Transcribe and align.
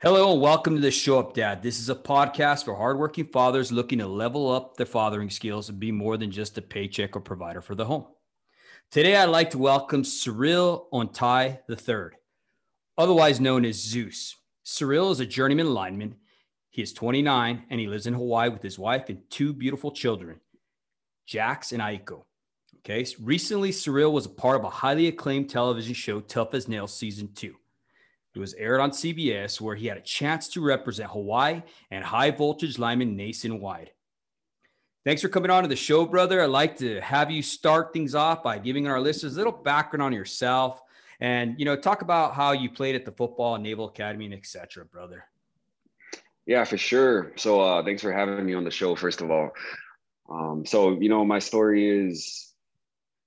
Hello 0.00 0.32
and 0.32 0.40
welcome 0.40 0.76
to 0.76 0.80
the 0.80 0.92
Show 0.92 1.18
Up 1.18 1.34
Dad. 1.34 1.60
This 1.60 1.80
is 1.80 1.88
a 1.88 1.94
podcast 1.96 2.64
for 2.64 2.76
hardworking 2.76 3.26
fathers 3.26 3.72
looking 3.72 3.98
to 3.98 4.06
level 4.06 4.48
up 4.48 4.76
their 4.76 4.86
fathering 4.86 5.28
skills 5.28 5.68
and 5.68 5.80
be 5.80 5.90
more 5.90 6.16
than 6.16 6.30
just 6.30 6.56
a 6.56 6.62
paycheck 6.62 7.16
or 7.16 7.20
provider 7.20 7.60
for 7.60 7.74
the 7.74 7.84
home. 7.84 8.06
Today, 8.92 9.16
I'd 9.16 9.24
like 9.24 9.50
to 9.50 9.58
welcome 9.58 10.04
Cyril 10.04 10.86
Ontai 10.92 11.58
III, 11.68 12.16
otherwise 12.96 13.40
known 13.40 13.64
as 13.64 13.82
Zeus. 13.82 14.36
Cyril 14.62 15.10
is 15.10 15.18
a 15.18 15.26
journeyman 15.26 15.74
lineman. 15.74 16.14
He 16.70 16.80
is 16.80 16.92
29 16.92 17.64
and 17.68 17.80
he 17.80 17.88
lives 17.88 18.06
in 18.06 18.14
Hawaii 18.14 18.50
with 18.50 18.62
his 18.62 18.78
wife 18.78 19.08
and 19.08 19.18
two 19.30 19.52
beautiful 19.52 19.90
children, 19.90 20.38
Jax 21.26 21.72
and 21.72 21.82
Aiko. 21.82 22.22
Okay, 22.78 23.06
recently, 23.20 23.72
Cyril 23.72 24.12
was 24.12 24.26
a 24.26 24.30
part 24.30 24.56
of 24.56 24.64
a 24.64 24.70
highly 24.70 25.08
acclaimed 25.08 25.50
television 25.50 25.94
show, 25.94 26.20
Tough 26.20 26.54
as 26.54 26.68
Nails 26.68 26.94
Season 26.94 27.28
2. 27.34 27.54
It 28.34 28.38
was 28.38 28.54
aired 28.54 28.80
on 28.80 28.92
CBS, 28.92 29.60
where 29.60 29.74
he 29.74 29.86
had 29.86 29.98
a 29.98 30.02
chance 30.02 30.48
to 30.50 30.60
represent 30.60 31.10
Hawaii 31.10 31.62
and 31.90 32.04
high 32.04 32.30
voltage 32.30 32.78
linemen 32.78 33.16
nationwide. 33.16 33.90
Thanks 35.04 35.22
for 35.22 35.28
coming 35.28 35.50
on 35.50 35.62
to 35.62 35.68
the 35.68 35.76
show, 35.76 36.06
brother. 36.06 36.40
I'd 36.40 36.50
like 36.50 36.76
to 36.78 37.00
have 37.00 37.30
you 37.30 37.42
start 37.42 37.92
things 37.92 38.14
off 38.14 38.42
by 38.42 38.58
giving 38.58 38.86
our 38.86 39.00
listeners 39.00 39.34
a 39.34 39.38
little 39.38 39.52
background 39.52 40.02
on 40.02 40.12
yourself 40.12 40.82
and 41.20 41.58
you 41.58 41.64
know 41.64 41.76
talk 41.76 42.02
about 42.02 42.34
how 42.34 42.52
you 42.52 42.70
played 42.70 42.94
at 42.94 43.04
the 43.04 43.12
football 43.12 43.54
and 43.54 43.64
naval 43.64 43.88
academy 43.88 44.24
and 44.26 44.34
etc 44.34 44.84
brother 44.84 45.24
yeah 46.46 46.64
for 46.64 46.78
sure 46.78 47.32
so 47.36 47.60
uh, 47.60 47.82
thanks 47.82 48.02
for 48.02 48.12
having 48.12 48.44
me 48.44 48.54
on 48.54 48.64
the 48.64 48.70
show 48.70 48.94
first 48.94 49.20
of 49.20 49.30
all 49.30 49.50
um, 50.30 50.64
so 50.64 50.98
you 51.00 51.08
know 51.08 51.24
my 51.24 51.38
story 51.38 51.88
is 51.88 52.47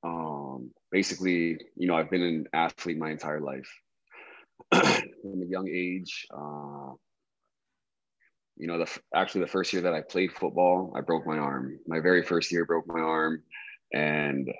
um, 0.04 0.72
basically 0.92 1.58
you 1.76 1.88
know 1.88 1.96
i've 1.96 2.10
been 2.10 2.24
an 2.24 2.48
athlete 2.54 2.98
my 2.98 3.12
entire 3.12 3.42
life 3.42 3.70
from 4.72 5.42
a 5.42 5.46
young 5.46 5.68
age. 5.70 6.28
Uh, 6.34 6.94
you 8.58 8.68
know, 8.68 8.78
the 8.78 9.00
actually 9.16 9.42
the 9.42 9.48
first 9.48 9.74
year 9.74 9.82
that 9.84 9.94
I 9.94 10.02
played 10.02 10.32
football, 10.34 10.94
I 10.96 11.02
broke 11.02 11.26
my 11.26 11.38
arm. 11.38 11.80
My 11.88 12.00
very 12.00 12.24
first 12.24 12.52
year 12.52 12.66
broke 12.66 12.88
my 12.88 13.00
arm, 13.00 13.42
and 13.94 14.52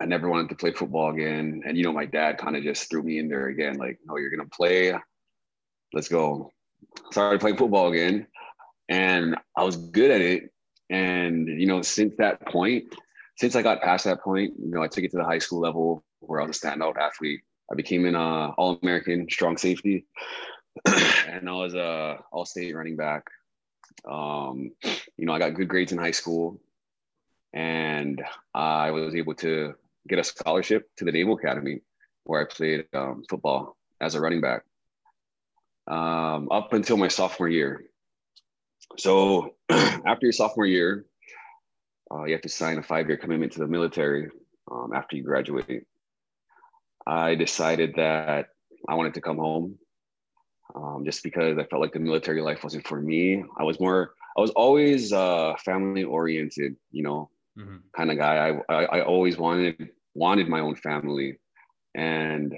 I 0.00 0.06
never 0.06 0.28
wanted 0.28 0.48
to 0.48 0.56
play 0.56 0.72
football 0.72 1.10
again. 1.10 1.62
And 1.64 1.76
you 1.76 1.84
know, 1.84 1.92
my 1.92 2.06
dad 2.06 2.38
kind 2.38 2.56
of 2.56 2.64
just 2.64 2.90
threw 2.90 3.02
me 3.02 3.18
in 3.18 3.28
there 3.28 3.48
again, 3.48 3.76
like, 3.76 3.98
"No, 4.04 4.16
you're 4.16 4.30
gonna 4.30 4.48
play. 4.48 4.94
Let's 5.92 6.08
go." 6.08 6.52
Started 7.10 7.40
playing 7.40 7.56
football 7.56 7.92
again, 7.92 8.26
and 8.88 9.36
I 9.56 9.62
was 9.62 9.76
good 9.76 10.10
at 10.10 10.20
it. 10.20 10.50
And 10.90 11.48
you 11.48 11.66
know, 11.66 11.82
since 11.82 12.14
that 12.18 12.46
point, 12.46 12.94
since 13.36 13.54
I 13.54 13.62
got 13.62 13.82
past 13.82 14.04
that 14.04 14.22
point, 14.22 14.54
you 14.58 14.70
know, 14.70 14.82
I 14.82 14.88
took 14.88 15.04
it 15.04 15.10
to 15.12 15.18
the 15.18 15.24
high 15.24 15.38
school 15.38 15.60
level 15.60 16.04
where 16.20 16.40
I 16.40 16.46
was 16.46 16.56
a 16.56 16.66
standout 16.66 16.96
athlete. 16.96 17.40
I 17.70 17.74
became 17.74 18.06
an 18.06 18.16
uh, 18.16 18.52
All 18.56 18.78
American 18.82 19.28
strong 19.30 19.56
safety, 19.56 20.06
and 20.86 21.48
I 21.48 21.52
was 21.52 21.74
a 21.74 22.18
All 22.32 22.46
State 22.46 22.74
running 22.74 22.96
back. 22.96 23.24
Um, 24.08 24.70
you 25.16 25.26
know, 25.26 25.32
I 25.32 25.38
got 25.38 25.54
good 25.54 25.68
grades 25.68 25.92
in 25.92 25.98
high 25.98 26.12
school, 26.12 26.60
and 27.52 28.22
I 28.54 28.90
was 28.92 29.14
able 29.14 29.34
to 29.36 29.74
get 30.08 30.18
a 30.18 30.24
scholarship 30.24 30.88
to 30.96 31.04
the 31.04 31.12
Naval 31.12 31.36
Academy, 31.36 31.80
where 32.24 32.40
I 32.40 32.44
played 32.44 32.86
um, 32.94 33.24
football 33.28 33.76
as 34.00 34.14
a 34.14 34.20
running 34.20 34.40
back 34.40 34.62
um, 35.88 36.48
up 36.50 36.72
until 36.72 36.96
my 36.96 37.08
sophomore 37.08 37.48
year. 37.48 37.84
So 38.98 39.54
after 39.70 40.26
your 40.26 40.32
sophomore 40.32 40.66
year, 40.66 41.04
uh, 42.12 42.24
you 42.24 42.32
have 42.32 42.42
to 42.42 42.48
sign 42.48 42.78
a 42.78 42.82
five-year 42.82 43.16
commitment 43.16 43.52
to 43.52 43.58
the 43.58 43.66
military 43.66 44.30
um, 44.70 44.92
after 44.94 45.16
you 45.16 45.22
graduate. 45.22 45.84
I 47.06 47.34
decided 47.34 47.94
that 47.96 48.48
I 48.88 48.94
wanted 48.94 49.14
to 49.14 49.20
come 49.20 49.38
home 49.38 49.78
um, 50.74 51.04
just 51.04 51.22
because 51.22 51.58
I 51.58 51.64
felt 51.64 51.82
like 51.82 51.92
the 51.92 52.00
military 52.00 52.42
life 52.42 52.64
wasn't 52.64 52.86
for 52.86 53.00
me. 53.00 53.44
I 53.58 53.62
was 53.62 53.78
more, 53.80 54.14
I 54.36 54.40
was 54.40 54.50
always 54.50 55.12
uh, 55.12 55.54
family 55.64 56.04
oriented, 56.04 56.76
you 56.90 57.02
know, 57.02 57.30
mm-hmm. 57.56 57.76
kind 57.96 58.10
of 58.10 58.18
guy. 58.18 58.48
I, 58.48 58.74
I, 58.74 58.84
I 58.98 59.04
always 59.04 59.38
wanted 59.38 59.90
wanted 60.14 60.48
my 60.48 60.60
own 60.60 60.76
family, 60.76 61.38
and 61.94 62.54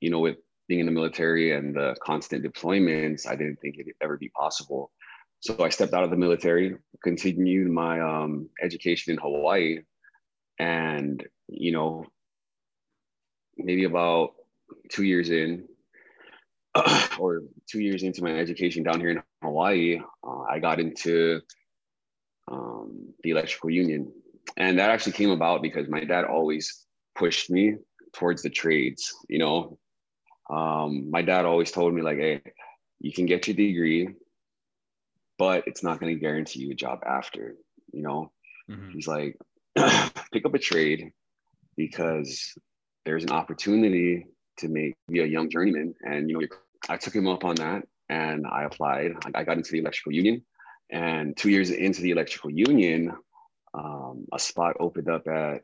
you 0.00 0.10
know, 0.10 0.20
with 0.20 0.36
being 0.68 0.80
in 0.80 0.86
the 0.86 0.92
military 0.92 1.52
and 1.52 1.74
the 1.74 1.96
constant 2.02 2.44
deployments, 2.44 3.26
I 3.26 3.34
didn't 3.34 3.56
think 3.60 3.76
it'd 3.78 3.92
ever 4.00 4.16
be 4.16 4.28
possible. 4.28 4.92
So 5.40 5.56
I 5.64 5.70
stepped 5.70 5.94
out 5.94 6.04
of 6.04 6.10
the 6.10 6.16
military, 6.16 6.76
continued 7.02 7.70
my 7.70 8.00
um, 8.00 8.50
education 8.62 9.12
in 9.12 9.18
Hawaii, 9.18 9.80
and 10.58 11.26
you 11.48 11.72
know, 11.72 12.04
maybe 13.56 13.84
about 13.84 14.34
two 14.90 15.04
years 15.04 15.30
in, 15.30 15.66
or 17.18 17.42
two 17.68 17.80
years 17.80 18.02
into 18.02 18.22
my 18.22 18.38
education 18.38 18.82
down 18.82 19.00
here 19.00 19.10
in 19.10 19.22
Hawaii, 19.42 20.00
uh, 20.22 20.42
I 20.42 20.58
got 20.58 20.78
into 20.78 21.40
um, 22.50 23.14
the 23.22 23.30
electrical 23.30 23.70
union. 23.70 24.12
And 24.56 24.78
that 24.78 24.90
actually 24.90 25.12
came 25.12 25.30
about 25.30 25.62
because 25.62 25.88
my 25.88 26.04
dad 26.04 26.24
always 26.24 26.84
pushed 27.14 27.50
me 27.50 27.76
towards 28.12 28.42
the 28.42 28.50
trades. 28.50 29.14
You 29.28 29.38
know, 29.38 29.78
um, 30.50 31.10
my 31.10 31.22
dad 31.22 31.44
always 31.44 31.70
told 31.70 31.94
me, 31.94 32.02
like, 32.02 32.18
hey, 32.18 32.42
you 33.00 33.12
can 33.12 33.26
get 33.26 33.46
your 33.46 33.56
degree, 33.56 34.08
but 35.40 35.66
it's 35.66 35.82
not 35.82 35.98
going 35.98 36.14
to 36.14 36.20
guarantee 36.20 36.60
you 36.60 36.72
a 36.72 36.74
job 36.74 37.00
after. 37.06 37.56
You 37.94 38.02
know, 38.02 38.30
mm-hmm. 38.70 38.90
he's 38.90 39.08
like, 39.08 39.38
pick 40.32 40.44
up 40.44 40.54
a 40.54 40.58
trade 40.58 41.12
because 41.78 42.54
there's 43.06 43.24
an 43.24 43.32
opportunity 43.32 44.26
to 44.58 44.68
make 44.68 44.94
be 45.08 45.20
a 45.20 45.26
young 45.26 45.48
journeyman 45.48 45.94
and 46.02 46.28
you 46.28 46.38
know 46.38 46.46
i 46.88 46.96
took 46.96 47.14
him 47.14 47.26
up 47.26 47.44
on 47.44 47.54
that 47.56 47.82
and 48.08 48.46
i 48.46 48.64
applied 48.64 49.12
i 49.34 49.42
got 49.42 49.56
into 49.56 49.72
the 49.72 49.78
electrical 49.78 50.12
union 50.12 50.42
and 50.90 51.36
two 51.36 51.50
years 51.50 51.70
into 51.70 52.02
the 52.02 52.10
electrical 52.10 52.50
union 52.50 53.12
um, 53.72 54.26
a 54.32 54.38
spot 54.38 54.76
opened 54.80 55.08
up 55.08 55.26
at 55.28 55.62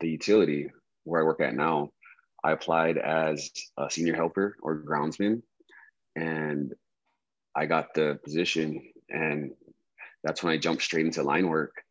the 0.00 0.08
utility 0.08 0.70
where 1.04 1.22
i 1.22 1.24
work 1.24 1.40
at 1.40 1.54
now 1.54 1.90
i 2.44 2.52
applied 2.52 2.98
as 2.98 3.50
a 3.78 3.90
senior 3.90 4.14
helper 4.14 4.56
or 4.62 4.82
groundsman 4.82 5.42
and 6.16 6.74
i 7.54 7.64
got 7.66 7.94
the 7.94 8.18
position 8.22 8.82
and 9.10 9.52
that's 10.24 10.42
when 10.42 10.52
i 10.52 10.56
jumped 10.56 10.82
straight 10.82 11.06
into 11.06 11.22
line 11.22 11.48
work 11.48 11.82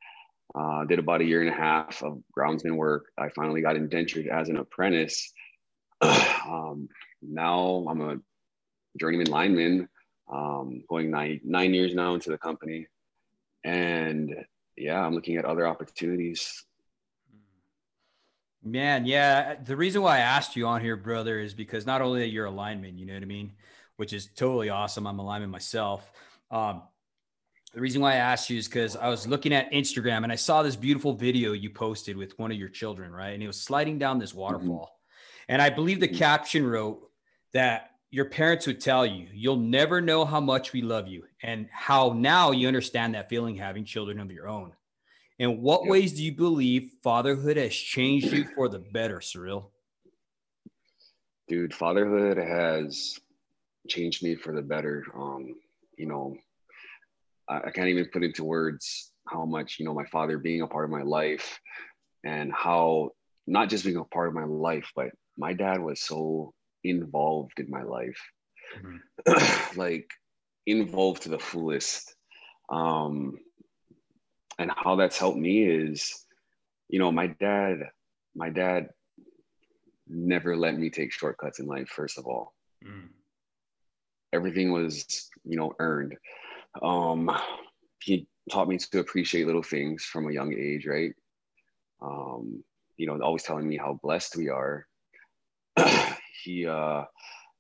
uh, 0.55 0.83
did 0.85 0.99
about 0.99 1.21
a 1.21 1.25
year 1.25 1.41
and 1.41 1.49
a 1.49 1.53
half 1.53 2.01
of 2.03 2.21
groundsman 2.35 2.75
work. 2.75 3.11
I 3.17 3.29
finally 3.29 3.61
got 3.61 3.75
indentured 3.75 4.27
as 4.27 4.49
an 4.49 4.57
apprentice. 4.57 5.31
um, 6.01 6.89
now 7.21 7.85
I'm 7.89 8.01
a 8.01 8.17
journeyman 8.99 9.27
lineman, 9.27 9.89
um, 10.31 10.83
going 10.89 11.11
nine 11.11 11.41
nine 11.43 11.73
years 11.73 11.93
now 11.93 12.13
into 12.13 12.29
the 12.29 12.37
company, 12.37 12.87
and 13.63 14.35
yeah, 14.75 15.03
I'm 15.03 15.13
looking 15.13 15.37
at 15.37 15.45
other 15.45 15.67
opportunities. 15.67 16.63
Man, 18.63 19.05
yeah. 19.05 19.55
The 19.55 19.77
reason 19.77 20.01
why 20.01 20.17
I 20.17 20.19
asked 20.19 20.55
you 20.55 20.67
on 20.67 20.81
here, 20.81 20.97
brother, 20.97 21.39
is 21.39 21.53
because 21.53 21.85
not 21.85 22.01
only 22.01 22.23
are 22.23 22.25
you're 22.25 22.45
a 22.45 22.51
lineman, 22.51 22.97
you 22.97 23.05
know 23.05 23.13
what 23.13 23.23
I 23.23 23.25
mean, 23.25 23.53
which 23.95 24.11
is 24.11 24.27
totally 24.35 24.69
awesome. 24.69 25.07
I'm 25.07 25.19
a 25.19 25.25
lineman 25.25 25.49
myself. 25.49 26.11
Um, 26.51 26.81
the 27.73 27.81
reason 27.81 28.01
why 28.01 28.13
I 28.13 28.17
asked 28.17 28.49
you 28.49 28.57
is 28.57 28.67
because 28.67 28.95
I 28.95 29.09
was 29.09 29.27
looking 29.27 29.53
at 29.53 29.71
Instagram 29.71 30.23
and 30.23 30.31
I 30.31 30.35
saw 30.35 30.63
this 30.63 30.75
beautiful 30.75 31.13
video 31.13 31.53
you 31.53 31.69
posted 31.69 32.17
with 32.17 32.37
one 32.39 32.51
of 32.51 32.57
your 32.57 32.69
children, 32.69 33.11
right? 33.11 33.29
And 33.29 33.43
it 33.43 33.47
was 33.47 33.61
sliding 33.61 33.99
down 33.99 34.17
this 34.17 34.31
mm-hmm. 34.31 34.39
waterfall. 34.39 34.85
Mm-hmm. 34.85 35.53
And 35.53 35.61
I 35.61 35.69
believe 35.69 35.99
the 35.99 36.07
mm-hmm. 36.07 36.17
caption 36.17 36.65
wrote 36.65 37.09
that 37.53 37.91
your 38.11 38.25
parents 38.25 38.65
would 38.65 38.81
tell 38.81 39.05
you, 39.05 39.27
you'll 39.31 39.57
never 39.57 40.01
know 40.01 40.25
how 40.25 40.39
much 40.39 40.73
we 40.73 40.81
love 40.81 41.07
you 41.07 41.23
and 41.43 41.67
how 41.71 42.13
now 42.13 42.51
you 42.51 42.67
understand 42.67 43.13
that 43.13 43.29
feeling 43.29 43.55
having 43.55 43.85
children 43.85 44.19
of 44.19 44.31
your 44.31 44.47
own. 44.47 44.73
In 45.37 45.61
what 45.61 45.83
yeah. 45.83 45.91
ways 45.91 46.13
do 46.13 46.23
you 46.23 46.31
believe 46.31 46.91
fatherhood 47.03 47.55
has 47.57 47.73
changed 47.73 48.33
you 48.33 48.45
for 48.55 48.67
the 48.67 48.79
better, 48.79 49.21
Cyril? 49.21 49.71
Dude, 51.47 51.73
fatherhood 51.73 52.37
has 52.37 53.17
changed 53.87 54.23
me 54.23 54.35
for 54.35 54.53
the 54.53 54.61
better. 54.61 55.05
Um, 55.15 55.55
you 55.97 56.07
know, 56.07 56.35
I 57.49 57.71
can't 57.71 57.89
even 57.89 58.05
put 58.13 58.23
into 58.23 58.43
words 58.43 59.11
how 59.27 59.45
much 59.45 59.77
you 59.79 59.85
know 59.85 59.93
my 59.93 60.05
father 60.05 60.37
being 60.37 60.61
a 60.61 60.67
part 60.67 60.85
of 60.85 60.91
my 60.91 61.01
life 61.01 61.59
and 62.23 62.51
how 62.53 63.11
not 63.47 63.69
just 63.69 63.83
being 63.83 63.97
a 63.97 64.03
part 64.03 64.27
of 64.27 64.33
my 64.33 64.43
life 64.43 64.91
but 64.95 65.09
my 65.37 65.53
dad 65.53 65.81
was 65.81 66.01
so 66.01 66.53
involved 66.83 67.59
in 67.59 67.69
my 67.69 67.83
life 67.83 68.21
mm-hmm. 68.77 69.77
like 69.79 70.09
involved 70.65 71.23
to 71.23 71.29
the 71.29 71.39
fullest 71.39 72.15
um 72.71 73.37
and 74.57 74.71
how 74.75 74.95
that's 74.95 75.17
helped 75.17 75.37
me 75.37 75.63
is 75.63 76.25
you 76.87 76.99
know 76.99 77.11
my 77.11 77.27
dad 77.27 77.77
my 78.35 78.49
dad 78.49 78.89
never 80.07 80.55
let 80.55 80.77
me 80.77 80.89
take 80.89 81.11
shortcuts 81.11 81.59
in 81.59 81.65
life 81.65 81.87
first 81.89 82.17
of 82.17 82.25
all 82.25 82.53
mm. 82.85 83.07
everything 84.33 84.71
was 84.71 85.29
you 85.45 85.57
know 85.57 85.73
earned 85.79 86.15
um, 86.81 87.31
he 88.01 88.27
taught 88.49 88.67
me 88.67 88.77
to 88.77 88.99
appreciate 88.99 89.45
little 89.45 89.63
things 89.63 90.03
from 90.03 90.27
a 90.27 90.33
young 90.33 90.53
age, 90.53 90.85
right? 90.85 91.13
Um, 92.01 92.63
you 92.97 93.07
know, 93.07 93.19
always 93.21 93.43
telling 93.43 93.67
me 93.67 93.77
how 93.77 93.99
blessed 94.01 94.35
we 94.37 94.49
are. 94.49 94.87
he 96.43 96.67
uh, 96.67 97.03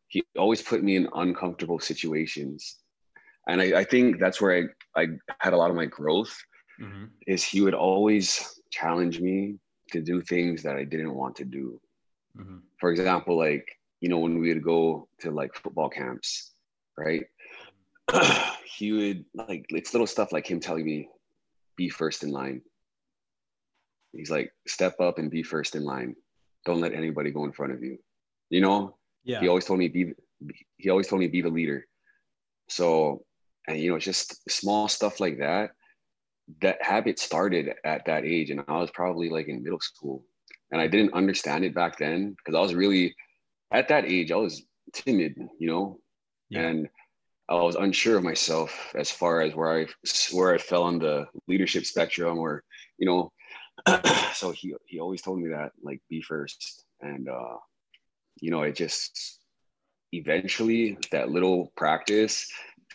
he 0.07 0.23
always 0.37 0.61
put 0.61 0.83
me 0.83 0.95
in 0.95 1.07
uncomfortable 1.13 1.79
situations, 1.79 2.77
and 3.47 3.61
I, 3.61 3.79
I 3.79 3.83
think 3.83 4.19
that's 4.19 4.41
where 4.41 4.69
I 4.95 5.01
I 5.01 5.07
had 5.39 5.53
a 5.53 5.57
lot 5.57 5.69
of 5.69 5.75
my 5.75 5.85
growth. 5.85 6.35
Mm-hmm. 6.81 7.05
Is 7.27 7.43
he 7.43 7.61
would 7.61 7.73
always 7.73 8.61
challenge 8.71 9.19
me 9.19 9.55
to 9.91 10.01
do 10.01 10.21
things 10.21 10.63
that 10.63 10.75
I 10.75 10.83
didn't 10.83 11.13
want 11.13 11.35
to 11.37 11.45
do. 11.45 11.79
Mm-hmm. 12.37 12.57
For 12.79 12.91
example, 12.91 13.37
like 13.37 13.67
you 14.01 14.09
know 14.09 14.19
when 14.19 14.39
we 14.39 14.53
would 14.53 14.63
go 14.63 15.07
to 15.21 15.31
like 15.31 15.53
football 15.55 15.89
camps, 15.89 16.53
right? 16.97 17.23
he 18.65 18.91
would 18.91 19.25
like 19.33 19.65
it's 19.69 19.93
little 19.93 20.07
stuff 20.07 20.31
like 20.31 20.49
him 20.49 20.59
telling 20.59 20.85
me, 20.85 21.09
"Be 21.75 21.89
first 21.89 22.23
in 22.23 22.31
line." 22.31 22.61
He's 24.13 24.31
like, 24.31 24.51
"Step 24.67 24.99
up 24.99 25.19
and 25.19 25.29
be 25.29 25.43
first 25.43 25.75
in 25.75 25.83
line. 25.83 26.15
Don't 26.65 26.81
let 26.81 26.93
anybody 26.93 27.31
go 27.31 27.45
in 27.45 27.51
front 27.51 27.73
of 27.73 27.83
you." 27.83 27.97
You 28.49 28.61
know? 28.61 28.97
Yeah. 29.23 29.41
He 29.41 29.47
always 29.47 29.65
told 29.65 29.79
me 29.79 29.87
be. 29.87 30.13
He 30.77 30.89
always 30.89 31.07
told 31.07 31.19
me 31.19 31.27
be 31.27 31.41
the 31.41 31.49
leader. 31.49 31.85
So, 32.69 33.25
and 33.67 33.77
you 33.77 33.91
know, 33.91 33.99
just 33.99 34.49
small 34.49 34.87
stuff 34.87 35.19
like 35.19 35.39
that. 35.39 35.71
That 36.61 36.81
habit 36.81 37.19
started 37.19 37.73
at 37.83 38.05
that 38.05 38.25
age, 38.25 38.49
and 38.49 38.63
I 38.67 38.79
was 38.79 38.91
probably 38.91 39.29
like 39.29 39.47
in 39.47 39.63
middle 39.63 39.81
school, 39.81 40.23
and 40.71 40.81
I 40.81 40.87
didn't 40.87 41.13
understand 41.13 41.65
it 41.65 41.75
back 41.75 41.97
then 41.97 42.35
because 42.37 42.57
I 42.57 42.61
was 42.61 42.73
really 42.73 43.15
at 43.71 43.89
that 43.89 44.05
age. 44.05 44.31
I 44.31 44.37
was 44.37 44.63
timid, 44.93 45.35
you 45.59 45.69
know, 45.69 45.99
yeah. 46.49 46.61
and 46.61 46.89
I 47.49 47.55
was 47.55 47.75
unsure 47.75 48.17
of 48.17 48.23
myself 48.23 48.91
as 48.95 49.09
far 49.09 49.41
as 49.41 49.55
where 49.55 49.79
I 49.79 49.87
where 50.31 50.53
I 50.53 50.59
fell 50.59 50.83
on 50.83 50.99
the 50.99 51.25
leadership 51.47 51.83
spectrum 51.85 52.37
or 52.37 52.63
you 52.99 53.07
know 53.07 53.31
so 54.33 54.51
he 54.51 54.75
he 54.85 54.99
always 54.99 55.21
told 55.21 55.39
me 55.39 55.49
that 55.49 55.71
like 55.81 55.99
be 56.09 56.21
first. 56.21 56.85
And 57.01 57.27
uh 57.27 57.57
you 58.39 58.51
know 58.51 58.61
it 58.61 58.75
just 58.75 59.39
eventually 60.11 60.97
that 61.11 61.31
little 61.31 61.73
practice 61.75 62.47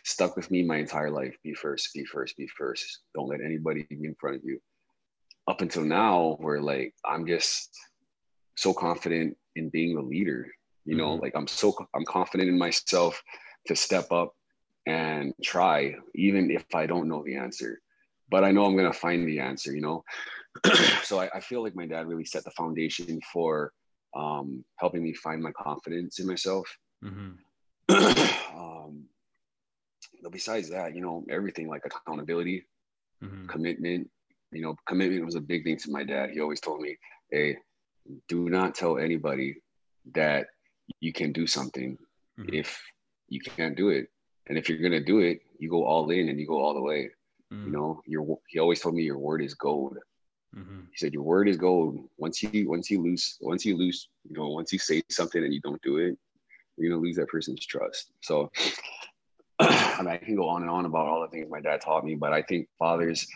stuck 0.04 0.36
with 0.36 0.50
me 0.52 0.62
my 0.62 0.76
entire 0.76 1.10
life. 1.10 1.36
Be 1.42 1.54
first 1.54 1.92
be 1.92 2.04
first 2.04 2.36
be 2.36 2.46
first. 2.46 3.00
Don't 3.14 3.28
let 3.28 3.40
anybody 3.40 3.84
be 3.90 4.04
in 4.04 4.14
front 4.20 4.36
of 4.36 4.44
you. 4.44 4.60
Up 5.48 5.62
until 5.62 5.82
now 5.82 6.36
where 6.38 6.60
like 6.60 6.94
I'm 7.04 7.26
just 7.26 7.70
so 8.56 8.72
confident 8.72 9.36
in 9.56 9.68
being 9.70 9.96
the 9.96 10.02
leader 10.02 10.46
you 10.84 10.96
know 10.96 11.14
mm-hmm. 11.14 11.22
like 11.22 11.32
I'm 11.34 11.48
so 11.48 11.74
I'm 11.94 12.04
confident 12.04 12.48
in 12.48 12.56
myself 12.56 13.20
to 13.66 13.74
step 13.74 14.12
up 14.12 14.32
and 14.86 15.32
try, 15.42 15.94
even 16.14 16.50
if 16.50 16.64
I 16.74 16.86
don't 16.86 17.08
know 17.08 17.22
the 17.24 17.36
answer. 17.36 17.80
But 18.30 18.44
I 18.44 18.52
know 18.52 18.64
I'm 18.64 18.76
going 18.76 18.90
to 18.90 18.98
find 18.98 19.26
the 19.26 19.40
answer, 19.40 19.74
you 19.74 19.80
know? 19.80 20.04
so 21.02 21.20
I, 21.20 21.28
I, 21.34 21.40
feel 21.40 21.62
like 21.62 21.74
my 21.74 21.86
dad 21.86 22.06
really 22.06 22.24
set 22.24 22.44
the 22.44 22.50
foundation 22.52 23.20
for 23.32 23.72
um, 24.14 24.64
helping 24.76 25.02
me 25.02 25.12
find 25.14 25.42
my 25.42 25.50
confidence 25.52 26.20
in 26.20 26.26
myself. 26.26 26.66
Mm-hmm. 27.04 27.32
um, 28.58 29.04
but 30.22 30.32
besides 30.32 30.70
that, 30.70 30.94
you 30.94 31.02
know, 31.02 31.24
everything 31.28 31.68
like 31.68 31.82
accountability, 31.84 32.64
mm-hmm. 33.22 33.46
commitment, 33.46 34.08
you 34.52 34.62
know, 34.62 34.76
commitment 34.86 35.24
was 35.24 35.34
a 35.34 35.40
big 35.40 35.64
thing 35.64 35.76
to 35.78 35.90
my 35.90 36.04
dad. 36.04 36.30
He 36.30 36.40
always 36.40 36.60
told 36.60 36.80
me, 36.80 36.96
hey, 37.30 37.56
do 38.28 38.48
not 38.48 38.74
tell 38.74 38.98
anybody 38.98 39.56
that 40.14 40.46
you 41.00 41.12
can 41.12 41.32
do 41.32 41.46
something 41.46 41.98
mm-hmm. 42.38 42.54
if 42.54 42.80
you 43.28 43.40
can't 43.40 43.76
do 43.76 43.88
it 43.88 44.08
and 44.46 44.58
if 44.58 44.68
you're 44.68 44.78
gonna 44.78 45.00
do 45.04 45.20
it, 45.20 45.40
you 45.58 45.70
go 45.70 45.84
all 45.84 46.10
in 46.10 46.28
and 46.28 46.38
you 46.38 46.46
go 46.46 46.60
all 46.60 46.74
the 46.74 46.82
way. 46.82 47.10
Mm-hmm. 47.52 47.66
You 47.66 47.72
know, 47.72 48.02
your 48.06 48.38
he 48.48 48.58
always 48.58 48.80
told 48.80 48.94
me 48.94 49.02
your 49.02 49.18
word 49.18 49.42
is 49.42 49.54
gold. 49.54 49.98
Mm-hmm. 50.56 50.80
He 50.90 50.96
said 50.96 51.12
your 51.12 51.22
word 51.22 51.48
is 51.48 51.56
gold. 51.56 51.98
Once 52.18 52.42
you 52.42 52.68
once 52.68 52.90
you 52.90 53.02
lose 53.02 53.38
once 53.40 53.64
you 53.64 53.76
lose 53.76 54.08
you 54.28 54.36
know 54.36 54.48
once 54.48 54.72
you 54.72 54.78
say 54.78 55.02
something 55.10 55.42
and 55.42 55.52
you 55.52 55.60
don't 55.60 55.80
do 55.82 55.98
it, 55.98 56.16
you're 56.76 56.90
gonna 56.90 57.02
lose 57.02 57.16
that 57.16 57.28
person's 57.28 57.64
trust. 57.64 58.10
So 58.20 58.50
I 59.58 59.96
mean 59.98 60.08
I 60.08 60.16
can 60.18 60.36
go 60.36 60.48
on 60.48 60.62
and 60.62 60.70
on 60.70 60.84
about 60.84 61.06
all 61.06 61.22
the 61.22 61.28
things 61.28 61.48
my 61.50 61.60
dad 61.60 61.80
taught 61.80 62.04
me, 62.04 62.14
but 62.14 62.32
I 62.32 62.42
think 62.42 62.68
fathers 62.78 63.26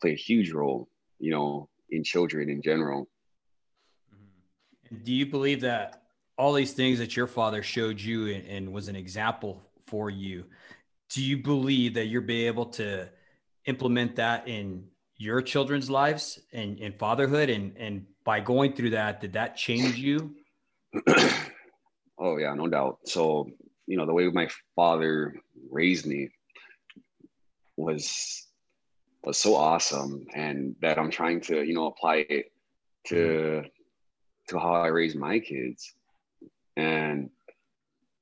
play 0.00 0.12
a 0.12 0.16
huge 0.16 0.52
role, 0.52 0.88
you 1.18 1.30
know, 1.30 1.68
in 1.90 2.04
children 2.04 2.50
in 2.50 2.62
general. 2.62 3.08
Mm-hmm. 4.14 5.04
Do 5.04 5.12
you 5.12 5.26
believe 5.26 5.62
that 5.62 6.02
all 6.36 6.52
these 6.52 6.72
things 6.72 7.00
that 7.00 7.16
your 7.16 7.26
father 7.26 7.62
showed 7.64 8.00
you 8.00 8.28
and, 8.28 8.46
and 8.46 8.72
was 8.72 8.86
an 8.86 8.94
example 8.94 9.67
for 9.88 10.10
you. 10.10 10.44
Do 11.10 11.24
you 11.24 11.38
believe 11.38 11.94
that 11.94 12.06
you'll 12.06 12.22
be 12.22 12.46
able 12.46 12.66
to 12.66 13.08
implement 13.66 14.16
that 14.16 14.46
in 14.46 14.84
your 15.16 15.40
children's 15.42 15.88
lives 15.90 16.38
and 16.52 16.78
in 16.78 16.92
fatherhood? 16.92 17.48
And, 17.50 17.76
and 17.76 18.06
by 18.24 18.40
going 18.40 18.74
through 18.74 18.90
that, 18.90 19.20
did 19.20 19.32
that 19.32 19.56
change 19.56 19.96
you? 19.96 20.34
oh, 22.18 22.36
yeah, 22.36 22.54
no 22.54 22.68
doubt. 22.68 22.98
So, 23.04 23.50
you 23.86 23.96
know, 23.96 24.06
the 24.06 24.12
way 24.12 24.28
my 24.28 24.48
father 24.76 25.34
raised 25.70 26.06
me 26.06 26.30
was 27.76 28.44
was 29.24 29.36
so 29.36 29.56
awesome 29.56 30.26
and 30.34 30.76
that 30.80 30.98
I'm 30.98 31.10
trying 31.10 31.40
to, 31.42 31.62
you 31.62 31.74
know, 31.74 31.86
apply 31.86 32.24
it 32.28 32.52
to 33.08 33.64
to 34.48 34.58
how 34.58 34.72
I 34.72 34.88
raise 34.88 35.14
my 35.14 35.38
kids. 35.38 35.92
And 36.76 37.30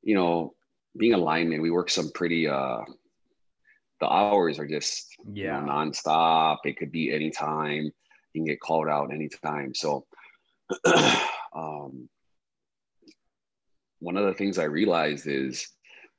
you 0.03 0.15
know, 0.15 0.55
being 0.97 1.15
a 1.15 1.19
lineman, 1.19 1.63
we 1.63 1.71
work 1.71 1.91
some 1.91 2.11
pretty 2.13 2.49
uh 2.49 2.81
the 4.01 4.09
hours 4.09 4.59
are 4.59 4.67
just 4.67 5.17
yeah 5.33 5.61
you 5.61 5.67
know, 5.67 5.73
nonstop. 5.73 6.59
It 6.65 6.77
could 6.77 6.93
be 6.93 7.13
anytime. 7.13 7.85
You 8.33 8.41
can 8.41 8.45
get 8.45 8.61
called 8.61 8.89
out 8.89 9.13
anytime. 9.13 9.75
So 9.75 10.07
um 11.55 12.09
one 14.01 14.17
of 14.17 14.27
the 14.27 14.35
things 14.35 14.59
I 14.59 14.65
realized 14.65 15.27
is 15.27 15.69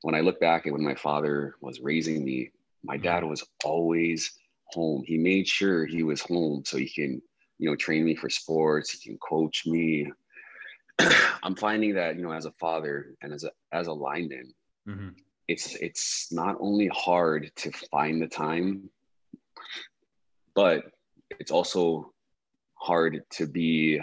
when 0.02 0.16
I 0.16 0.22
look 0.22 0.40
back 0.40 0.66
at 0.66 0.74
when 0.74 0.84
my 0.84 0.96
father 0.96 1.56
was 1.62 1.80
raising 1.80 2.24
me, 2.24 2.52
my 2.84 2.98
dad 2.98 3.22
mm-hmm. 3.22 3.30
was 3.30 3.44
always 3.64 4.34
home. 4.72 5.04
He 5.06 5.18
made 5.18 5.48
sure 5.48 5.86
he 5.86 6.04
was 6.04 6.22
home 6.22 6.64
so 6.66 6.78
he 6.78 6.90
can, 6.90 7.22
you 7.60 7.70
know, 7.70 7.76
train 7.76 8.06
me 8.06 8.16
for 8.16 8.30
sports, 8.30 8.92
he 8.92 9.10
can 9.10 9.18
coach 9.20 9.64
me. 9.66 10.12
I'm 11.44 11.56
finding 11.56 11.96
that, 11.96 12.16
you 12.16 12.24
know, 12.24 12.32
as 12.32 12.46
a 12.46 12.52
father 12.54 13.16
and 13.22 13.34
as 13.34 13.44
a 13.44 13.52
as 13.72 13.88
a 13.88 13.94
lineman, 13.94 14.54
Mm-hmm. 14.88 15.10
It's 15.48 15.76
it's 15.76 16.32
not 16.32 16.58
only 16.60 16.88
hard 16.88 17.52
to 17.58 17.72
find 17.92 18.22
the 18.22 18.28
time, 18.28 18.90
but 20.56 20.92
it's 21.40 21.52
also 21.52 22.14
hard 22.76 23.24
to 23.32 23.48
be 23.48 24.00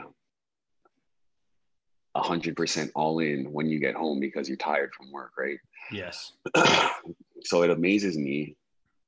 a 2.15 2.23
hundred 2.23 2.57
percent 2.57 2.91
all 2.95 3.19
in 3.19 3.53
when 3.53 3.69
you 3.69 3.79
get 3.79 3.95
home 3.95 4.21
because 4.21 4.49
you're 4.49 4.57
tired 4.57 4.93
from 4.95 5.11
work, 5.11 5.33
right? 5.39 5.59
Yes. 5.91 6.33
so 7.43 7.63
it 7.63 7.71
amazes 7.71 8.17
me 8.17 8.57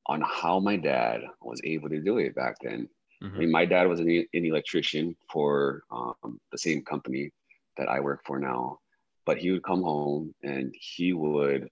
on 0.07 0.23
how 0.23 0.61
my 0.61 0.77
dad 0.77 1.23
was 1.41 1.61
able 1.65 1.89
to 1.89 2.01
do 2.01 2.19
it 2.19 2.35
back 2.35 2.57
then. 2.63 2.89
Mm-hmm. 3.23 3.37
I 3.37 3.39
mean, 3.39 3.51
my 3.51 3.65
dad 3.65 3.89
was 3.89 4.01
an, 4.01 4.09
an 4.09 4.27
electrician 4.45 5.17
for 5.33 5.83
um, 5.91 6.41
the 6.53 6.59
same 6.59 6.83
company 6.83 7.33
that 7.77 7.89
I 7.89 8.01
work 8.01 8.21
for 8.25 8.39
now 8.39 8.79
but 9.27 9.39
he 9.39 9.51
would 9.51 9.65
come 9.65 9.83
home 9.83 10.35
and 10.43 10.75
he 10.79 11.13
would 11.13 11.69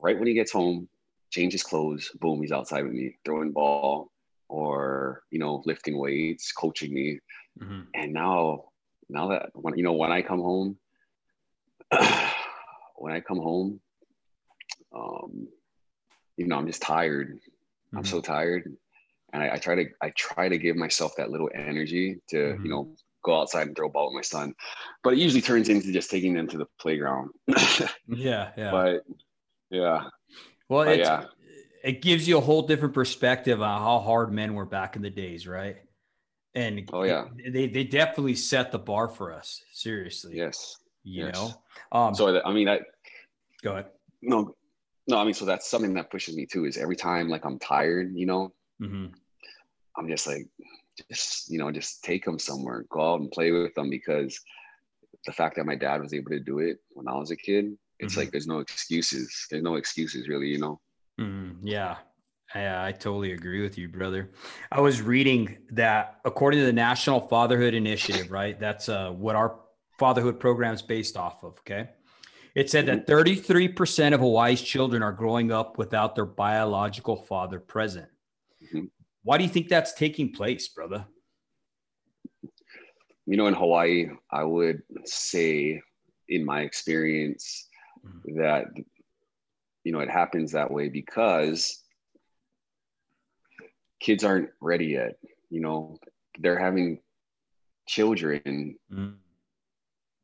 right 0.00 0.16
when 0.16 0.28
he 0.28 0.34
gets 0.34 0.52
home 0.52 0.88
change 1.30 1.52
his 1.52 1.62
clothes 1.62 2.10
boom 2.20 2.40
he's 2.40 2.52
outside 2.52 2.84
with 2.84 2.92
me 2.92 3.16
throwing 3.24 3.52
ball 3.52 4.10
or 4.48 5.22
you 5.30 5.38
know 5.38 5.62
lifting 5.66 5.98
weights 5.98 6.52
coaching 6.52 6.94
me 6.94 7.18
mm-hmm. 7.60 7.80
and 7.94 8.12
now 8.12 8.64
now 9.10 9.28
that 9.28 9.50
when 9.54 9.76
you 9.76 9.82
know 9.82 9.92
when 9.92 10.12
i 10.12 10.22
come 10.22 10.40
home 10.40 10.76
when 12.96 13.12
i 13.12 13.20
come 13.20 13.38
home 13.38 13.80
um 14.94 15.48
you 16.36 16.46
know 16.46 16.56
i'm 16.56 16.66
just 16.66 16.82
tired 16.82 17.28
mm-hmm. 17.28 17.98
i'm 17.98 18.04
so 18.04 18.20
tired 18.20 18.72
and 19.32 19.42
I, 19.42 19.54
I, 19.54 19.56
try 19.56 19.74
to 19.74 19.86
i 20.00 20.10
try 20.10 20.48
to 20.48 20.58
give 20.58 20.76
myself 20.76 21.16
that 21.16 21.30
little 21.30 21.50
energy 21.52 22.20
to 22.28 22.36
mm-hmm. 22.36 22.64
you 22.64 22.70
know 22.70 22.94
go 23.24 23.40
outside 23.40 23.66
and 23.66 23.76
throw 23.76 23.88
a 23.88 23.90
ball 23.90 24.06
with 24.06 24.14
my 24.14 24.22
son. 24.22 24.54
But 25.02 25.14
it 25.14 25.18
usually 25.18 25.40
turns 25.40 25.68
into 25.68 25.90
just 25.90 26.10
taking 26.10 26.34
them 26.34 26.46
to 26.48 26.58
the 26.58 26.66
playground. 26.78 27.30
yeah, 28.06 28.50
yeah. 28.56 28.70
But 28.70 29.04
yeah. 29.70 30.04
Well, 30.68 30.84
but, 30.84 30.98
yeah. 30.98 31.24
it 31.82 32.02
gives 32.02 32.28
you 32.28 32.38
a 32.38 32.40
whole 32.40 32.62
different 32.62 32.94
perspective 32.94 33.60
on 33.60 33.80
how 33.80 33.98
hard 33.98 34.32
men 34.32 34.54
were 34.54 34.66
back 34.66 34.96
in 34.96 35.02
the 35.02 35.10
days, 35.10 35.46
right? 35.46 35.76
And 36.54 36.88
oh 36.92 37.02
yeah, 37.02 37.24
they 37.50 37.66
they 37.66 37.82
definitely 37.82 38.36
set 38.36 38.70
the 38.70 38.78
bar 38.78 39.08
for 39.08 39.32
us. 39.32 39.60
Seriously. 39.72 40.36
Yes. 40.36 40.76
You 41.02 41.26
yes. 41.26 41.34
know. 41.34 41.50
Um, 41.90 42.14
so 42.14 42.40
I 42.44 42.52
mean, 42.52 42.68
I 42.68 42.80
go 43.62 43.72
ahead. 43.72 43.86
No, 44.22 44.54
no. 45.08 45.18
I 45.18 45.24
mean, 45.24 45.34
so 45.34 45.44
that's 45.44 45.68
something 45.68 45.94
that 45.94 46.10
pushes 46.10 46.36
me 46.36 46.46
too. 46.46 46.64
Is 46.64 46.76
every 46.76 46.94
time 46.94 47.28
like 47.28 47.44
I'm 47.44 47.58
tired, 47.58 48.12
you 48.14 48.26
know, 48.26 48.52
mm-hmm. 48.80 49.06
I'm 49.96 50.08
just 50.08 50.28
like, 50.28 50.46
just 51.10 51.50
you 51.50 51.58
know 51.58 51.70
just 51.70 52.02
take 52.04 52.24
them 52.24 52.38
somewhere 52.38 52.84
go 52.90 53.14
out 53.14 53.20
and 53.20 53.30
play 53.30 53.50
with 53.50 53.74
them 53.74 53.90
because 53.90 54.38
the 55.26 55.32
fact 55.32 55.56
that 55.56 55.66
my 55.66 55.74
dad 55.74 56.00
was 56.00 56.14
able 56.14 56.30
to 56.30 56.40
do 56.40 56.58
it 56.58 56.78
when 56.90 57.08
i 57.08 57.14
was 57.14 57.30
a 57.30 57.36
kid 57.36 57.76
it's 57.98 58.12
mm-hmm. 58.12 58.20
like 58.20 58.30
there's 58.30 58.46
no 58.46 58.58
excuses 58.58 59.46
there's 59.50 59.62
no 59.62 59.74
excuses 59.74 60.28
really 60.28 60.48
you 60.48 60.58
know 60.58 60.80
mm-hmm. 61.20 61.66
yeah 61.66 61.96
Yeah, 62.54 62.84
I 62.84 62.92
totally 62.92 63.32
agree 63.32 63.62
with 63.62 63.76
you, 63.76 63.88
brother. 63.88 64.30
I 64.70 64.80
was 64.80 65.02
reading 65.02 65.58
that 65.72 66.20
according 66.24 66.60
to 66.60 66.66
the 66.66 66.72
National 66.72 67.20
Fatherhood 67.20 67.74
Initiative, 67.74 68.30
right? 68.30 68.58
That's 68.60 68.88
uh, 68.88 69.10
what 69.10 69.34
our 69.34 69.58
fatherhood 69.98 70.38
program 70.38 70.74
is 70.74 70.82
based 70.82 71.16
off 71.16 71.42
of. 71.42 71.58
Okay. 71.60 71.88
It 72.54 72.70
said 72.70 72.86
that 72.86 73.06
33% 73.08 73.74
mm-hmm. 73.74 74.14
of 74.14 74.20
Hawaii's 74.20 74.62
children 74.62 75.02
are 75.02 75.12
growing 75.12 75.50
up 75.50 75.78
without 75.78 76.14
their 76.14 76.26
biological 76.26 77.16
father 77.16 77.58
present. 77.58 78.06
Mm-hmm. 79.24 79.28
Why 79.28 79.38
do 79.38 79.44
you 79.44 79.50
think 79.50 79.68
that's 79.68 79.94
taking 79.94 80.32
place, 80.32 80.68
brother? 80.68 81.06
You 83.26 83.38
know, 83.38 83.46
in 83.46 83.54
Hawaii, 83.54 84.10
I 84.30 84.44
would 84.44 84.82
say, 85.04 85.80
in 86.28 86.44
my 86.44 86.60
experience, 86.60 87.68
mm-hmm. 88.06 88.38
that, 88.40 88.66
you 89.82 89.92
know, 89.92 90.00
it 90.00 90.10
happens 90.10 90.52
that 90.52 90.70
way 90.70 90.90
because 90.90 91.82
kids 94.00 94.24
aren't 94.24 94.50
ready 94.60 94.86
yet. 94.86 95.16
You 95.48 95.60
know, 95.60 95.98
they're 96.38 96.58
having 96.58 96.98
children 97.88 98.76
mm. 98.92 99.14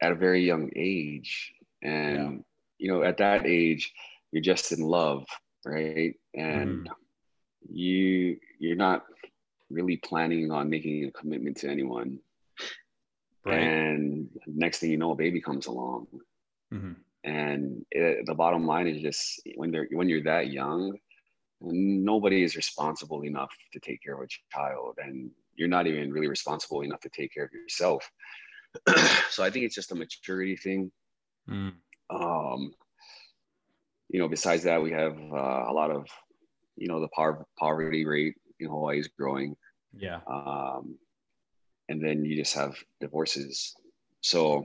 at 0.02 0.12
a 0.12 0.16
very 0.16 0.44
young 0.44 0.70
age. 0.76 1.54
And, 1.82 2.16
yeah. 2.16 2.38
you 2.78 2.92
know, 2.92 3.02
at 3.02 3.18
that 3.18 3.46
age, 3.46 3.92
you're 4.32 4.42
just 4.42 4.72
in 4.72 4.80
love, 4.80 5.24
right? 5.64 6.14
And 6.34 6.86
mm. 6.86 6.92
You 7.68 8.38
you're 8.58 8.76
not 8.76 9.04
really 9.70 9.96
planning 9.96 10.50
on 10.50 10.68
making 10.68 11.04
a 11.04 11.10
commitment 11.12 11.56
to 11.58 11.70
anyone. 11.70 12.18
Right. 13.44 13.58
And 13.58 14.28
next 14.46 14.78
thing 14.78 14.90
you 14.90 14.98
know, 14.98 15.12
a 15.12 15.16
baby 15.16 15.40
comes 15.40 15.66
along. 15.66 16.08
Mm-hmm. 16.72 16.92
And 17.24 17.84
it, 17.90 18.26
the 18.26 18.34
bottom 18.34 18.66
line 18.66 18.86
is 18.86 19.00
just 19.00 19.40
when 19.56 19.70
they're 19.70 19.88
when 19.92 20.08
you're 20.08 20.24
that 20.24 20.48
young, 20.50 20.98
nobody 21.60 22.42
is 22.42 22.56
responsible 22.56 23.22
enough 23.24 23.54
to 23.72 23.80
take 23.80 24.02
care 24.02 24.14
of 24.14 24.22
a 24.22 24.56
child 24.56 24.98
and 24.98 25.30
you're 25.56 25.68
not 25.68 25.86
even 25.86 26.10
really 26.10 26.28
responsible 26.28 26.80
enough 26.82 27.00
to 27.00 27.10
take 27.10 27.32
care 27.34 27.44
of 27.44 27.52
yourself 27.52 28.10
so 29.30 29.44
i 29.44 29.50
think 29.50 29.64
it's 29.64 29.74
just 29.74 29.92
a 29.92 29.94
maturity 29.94 30.56
thing 30.56 30.90
mm. 31.48 31.72
um, 32.08 32.72
you 34.08 34.18
know 34.18 34.28
besides 34.28 34.62
that 34.62 34.82
we 34.82 34.90
have 34.90 35.18
uh, 35.32 35.64
a 35.68 35.72
lot 35.72 35.90
of 35.90 36.06
you 36.80 36.88
know 36.88 37.00
the 37.00 37.08
par- 37.08 37.46
poverty 37.58 38.04
rate 38.04 38.34
in 38.58 38.68
hawaii 38.68 38.98
is 38.98 39.08
growing. 39.08 39.56
Yeah. 39.92 40.20
Um, 40.26 40.98
and 41.88 42.02
then 42.04 42.24
you 42.24 42.36
just 42.36 42.54
have 42.54 42.76
divorces. 43.00 43.74
So 44.20 44.64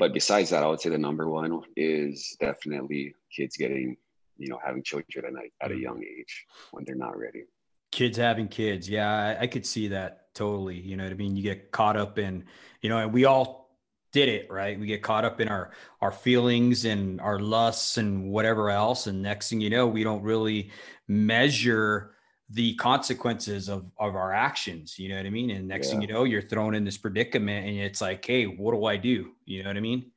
but 0.00 0.14
besides 0.14 0.50
that 0.50 0.64
i 0.64 0.66
would 0.66 0.80
say 0.80 0.88
the 0.88 0.98
number 0.98 1.28
one 1.28 1.60
is 1.76 2.36
definitely 2.40 3.14
kids 3.30 3.56
getting 3.56 3.96
you 4.38 4.48
know 4.48 4.58
having 4.64 4.82
children 4.82 5.06
at 5.26 5.44
a, 5.44 5.64
at 5.64 5.70
a 5.70 5.74
mm. 5.74 5.82
young 5.82 6.02
age 6.02 6.46
when 6.72 6.82
they're 6.84 6.96
not 6.96 7.16
ready. 7.16 7.44
Kids 7.92 8.16
having 8.16 8.48
kids. 8.48 8.88
Yeah 8.88 9.36
I, 9.38 9.42
I, 9.42 9.46
could 9.46 9.66
see 9.66 9.88
that 9.88 10.34
totally 10.34 10.80
you 10.80 10.96
know 10.96 11.04
what 11.04 11.12
i 11.12 11.16
mean? 11.16 11.36
You 11.36 11.42
get 11.42 11.70
caught 11.70 11.96
up 11.96 12.18
in 12.18 12.44
you 12.80 12.88
know 12.88 12.98
and 12.98 13.12
we 13.12 13.26
all 13.26 13.69
did 14.12 14.28
it 14.28 14.50
right? 14.50 14.78
We 14.78 14.86
get 14.86 15.02
caught 15.02 15.24
up 15.24 15.40
in 15.40 15.48
our 15.48 15.70
our 16.00 16.12
feelings 16.12 16.84
and 16.84 17.20
our 17.20 17.38
lusts 17.38 17.96
and 17.96 18.30
whatever 18.30 18.70
else. 18.70 19.06
And 19.06 19.22
next 19.22 19.50
thing 19.50 19.60
you 19.60 19.70
know 19.70 19.86
we 19.86 20.04
don't 20.04 20.22
really 20.22 20.70
measure 21.08 22.14
the 22.50 22.74
consequences 22.74 23.68
of 23.68 23.90
of 23.98 24.16
our 24.16 24.32
actions. 24.32 24.98
You 24.98 25.10
know 25.10 25.16
what 25.16 25.26
i 25.26 25.30
mean? 25.30 25.50
And 25.50 25.68
next 25.68 25.88
yeah. 25.88 25.92
thing 25.92 26.02
you 26.02 26.08
know 26.08 26.24
you're 26.24 26.42
thrown 26.42 26.74
in 26.74 26.84
this 26.84 26.98
predicament 26.98 27.66
and 27.66 27.78
it's 27.78 28.00
like 28.00 28.24
hey 28.24 28.44
what 28.44 28.72
do 28.72 28.84
i 28.86 28.96
do? 28.96 29.32
You 29.44 29.62
know 29.62 29.70
what 29.70 29.76
i 29.76 29.80
mean? 29.80 30.10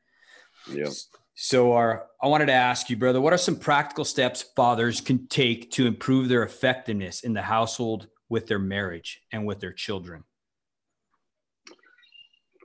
Yeah. 0.71 0.89
So, 1.35 1.73
our, 1.73 2.05
I 2.21 2.27
wanted 2.27 2.45
to 2.45 2.53
ask 2.53 2.91
you, 2.91 2.95
brother, 2.95 3.19
what 3.19 3.33
are 3.33 3.37
some 3.37 3.55
practical 3.55 4.05
steps 4.05 4.43
fathers 4.55 5.01
can 5.01 5.27
take 5.27 5.71
to 5.71 5.87
improve 5.87 6.29
their 6.29 6.43
effectiveness 6.43 7.21
in 7.21 7.33
the 7.33 7.41
household 7.41 8.07
with 8.29 8.45
their 8.45 8.59
marriage 8.59 9.21
and 9.31 9.45
with 9.45 9.59
their 9.59 9.73
children? 9.73 10.23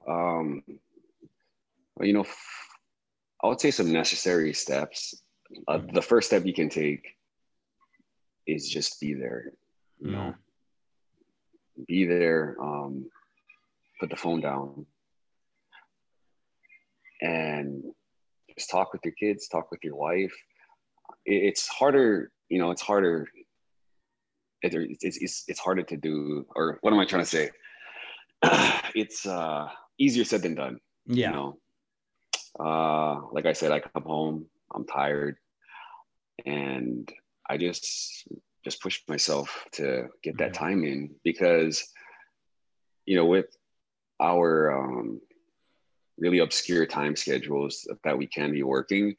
Um, 0.06 0.62
you 2.02 2.12
know, 2.12 2.24
I 3.42 3.48
would 3.48 3.60
say 3.60 3.70
some 3.70 3.92
necessary 3.92 4.52
steps. 4.52 5.14
Uh, 5.66 5.78
mm-hmm. 5.78 5.94
the 5.94 6.02
first 6.02 6.28
step 6.28 6.44
you 6.44 6.52
can 6.52 6.68
take 6.68 7.06
is 8.46 8.68
just 8.68 9.00
be 9.00 9.14
there. 9.14 9.52
You 10.00 10.10
know, 10.10 10.18
mm-hmm. 10.18 11.82
be 11.86 12.06
there. 12.06 12.56
Um, 12.60 13.06
put 14.00 14.10
the 14.10 14.16
phone 14.16 14.40
down, 14.40 14.86
and 17.20 17.82
just 18.56 18.70
talk 18.70 18.92
with 18.92 19.02
your 19.04 19.14
kids, 19.14 19.48
talk 19.48 19.70
with 19.70 19.82
your 19.82 19.96
wife. 19.96 20.34
It's 21.24 21.66
harder, 21.68 22.30
you 22.48 22.58
know, 22.58 22.70
it's 22.70 22.82
harder. 22.82 23.26
It's, 24.62 25.16
it's, 25.16 25.44
it's 25.46 25.60
harder 25.60 25.84
to 25.84 25.96
do, 25.96 26.44
or 26.56 26.78
what 26.80 26.92
am 26.92 26.98
I 26.98 27.04
trying 27.04 27.22
to 27.22 27.28
say? 27.28 27.50
it's 28.94 29.24
uh, 29.24 29.68
easier 29.98 30.24
said 30.24 30.42
than 30.42 30.54
done. 30.54 30.78
Yeah. 31.06 31.28
You 31.28 31.34
know, 31.34 31.58
uh, 32.58 33.20
like 33.32 33.46
I 33.46 33.52
said, 33.52 33.72
I 33.72 33.80
come 33.80 34.02
home, 34.02 34.46
I'm 34.74 34.84
tired, 34.84 35.36
and 36.44 37.10
I 37.48 37.56
just 37.56 38.28
just 38.64 38.82
push 38.82 39.00
myself 39.08 39.64
to 39.72 40.08
get 40.22 40.36
that 40.38 40.52
mm-hmm. 40.52 40.64
time 40.64 40.84
in 40.84 41.14
because, 41.24 41.88
you 43.06 43.16
know, 43.16 43.24
with 43.24 43.46
our 44.20 44.72
um, 44.76 45.20
really 46.18 46.40
obscure 46.40 46.84
time 46.84 47.14
schedules 47.14 47.86
that 48.04 48.18
we 48.18 48.26
can 48.26 48.50
be 48.52 48.62
working, 48.62 49.14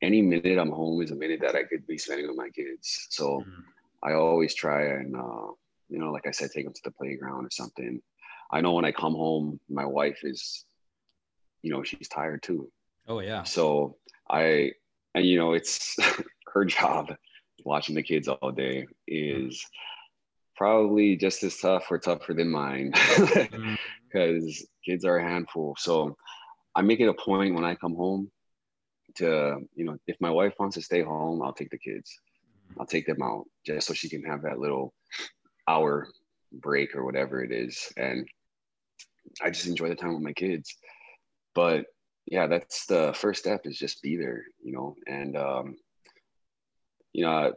any 0.00 0.22
minute 0.22 0.58
I'm 0.58 0.70
home 0.70 1.02
is 1.02 1.10
a 1.10 1.16
minute 1.16 1.40
that 1.42 1.54
I 1.54 1.64
could 1.64 1.86
be 1.86 1.98
spending 1.98 2.26
with 2.26 2.36
my 2.36 2.48
kids. 2.48 3.08
So 3.10 3.40
mm-hmm. 3.40 3.60
I 4.02 4.14
always 4.14 4.54
try 4.54 4.86
and, 4.86 5.14
uh, 5.14 5.48
you 5.88 5.98
know, 5.98 6.10
like 6.10 6.26
I 6.26 6.30
said, 6.30 6.50
take 6.50 6.64
them 6.64 6.74
to 6.74 6.80
the 6.84 6.90
playground 6.92 7.44
or 7.44 7.50
something. 7.50 8.00
I 8.50 8.60
know 8.60 8.72
when 8.72 8.84
I 8.84 8.92
come 8.92 9.14
home, 9.14 9.60
my 9.68 9.84
wife 9.84 10.20
is, 10.22 10.64
you 11.62 11.72
know, 11.72 11.82
she's 11.82 12.08
tired 12.08 12.42
too. 12.42 12.70
Oh, 13.06 13.20
yeah. 13.20 13.42
So 13.42 13.96
I, 14.30 14.72
and, 15.14 15.24
you 15.24 15.38
know, 15.38 15.52
it's 15.52 15.96
her 16.52 16.64
job 16.64 17.14
watching 17.64 17.94
the 17.94 18.02
kids 18.02 18.28
all 18.28 18.52
day 18.52 18.86
is 19.06 19.64
probably 20.56 21.16
just 21.16 21.42
as 21.42 21.56
tough 21.58 21.86
or 21.90 21.98
tougher 21.98 22.34
than 22.34 22.50
mine. 22.50 22.92
mm-hmm 22.92 23.74
because 24.08 24.66
kids 24.84 25.04
are 25.04 25.18
a 25.18 25.28
handful. 25.28 25.74
So 25.78 26.16
I 26.74 26.82
make 26.82 27.00
it 27.00 27.08
a 27.08 27.14
point 27.14 27.54
when 27.54 27.64
I 27.64 27.74
come 27.74 27.94
home 27.94 28.30
to, 29.16 29.58
you 29.74 29.84
know, 29.84 29.96
if 30.06 30.16
my 30.20 30.30
wife 30.30 30.54
wants 30.58 30.76
to 30.76 30.82
stay 30.82 31.02
home, 31.02 31.42
I'll 31.42 31.52
take 31.52 31.70
the 31.70 31.78
kids. 31.78 32.18
I'll 32.78 32.86
take 32.86 33.06
them 33.06 33.22
out 33.22 33.44
just 33.66 33.86
so 33.86 33.94
she 33.94 34.08
can 34.08 34.22
have 34.24 34.42
that 34.42 34.58
little 34.58 34.94
hour 35.68 36.08
break 36.52 36.94
or 36.94 37.04
whatever 37.04 37.42
it 37.42 37.52
is. 37.52 37.92
And 37.96 38.26
I 39.42 39.50
just 39.50 39.66
enjoy 39.66 39.88
the 39.88 39.94
time 39.94 40.14
with 40.14 40.22
my 40.22 40.32
kids. 40.32 40.74
But 41.58 41.86
yeah, 42.26 42.46
that's 42.46 42.86
the 42.86 43.12
first 43.14 43.40
step 43.40 43.62
is 43.64 43.78
just 43.78 44.02
be 44.02 44.16
there, 44.16 44.44
you 44.62 44.72
know, 44.72 44.94
and, 45.06 45.36
um, 45.36 45.76
you 47.12 47.24
know, 47.24 47.54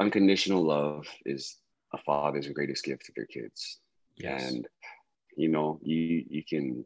unconditional 0.00 0.62
love 0.62 1.06
is 1.24 1.56
a 1.92 1.98
father's 1.98 2.46
greatest 2.48 2.84
gift 2.84 3.06
to 3.06 3.12
their 3.16 3.26
kids. 3.26 3.80
Yes. 4.16 4.50
And 4.50 4.68
you 5.36 5.48
know 5.48 5.78
you 5.82 6.24
you 6.28 6.42
can 6.44 6.84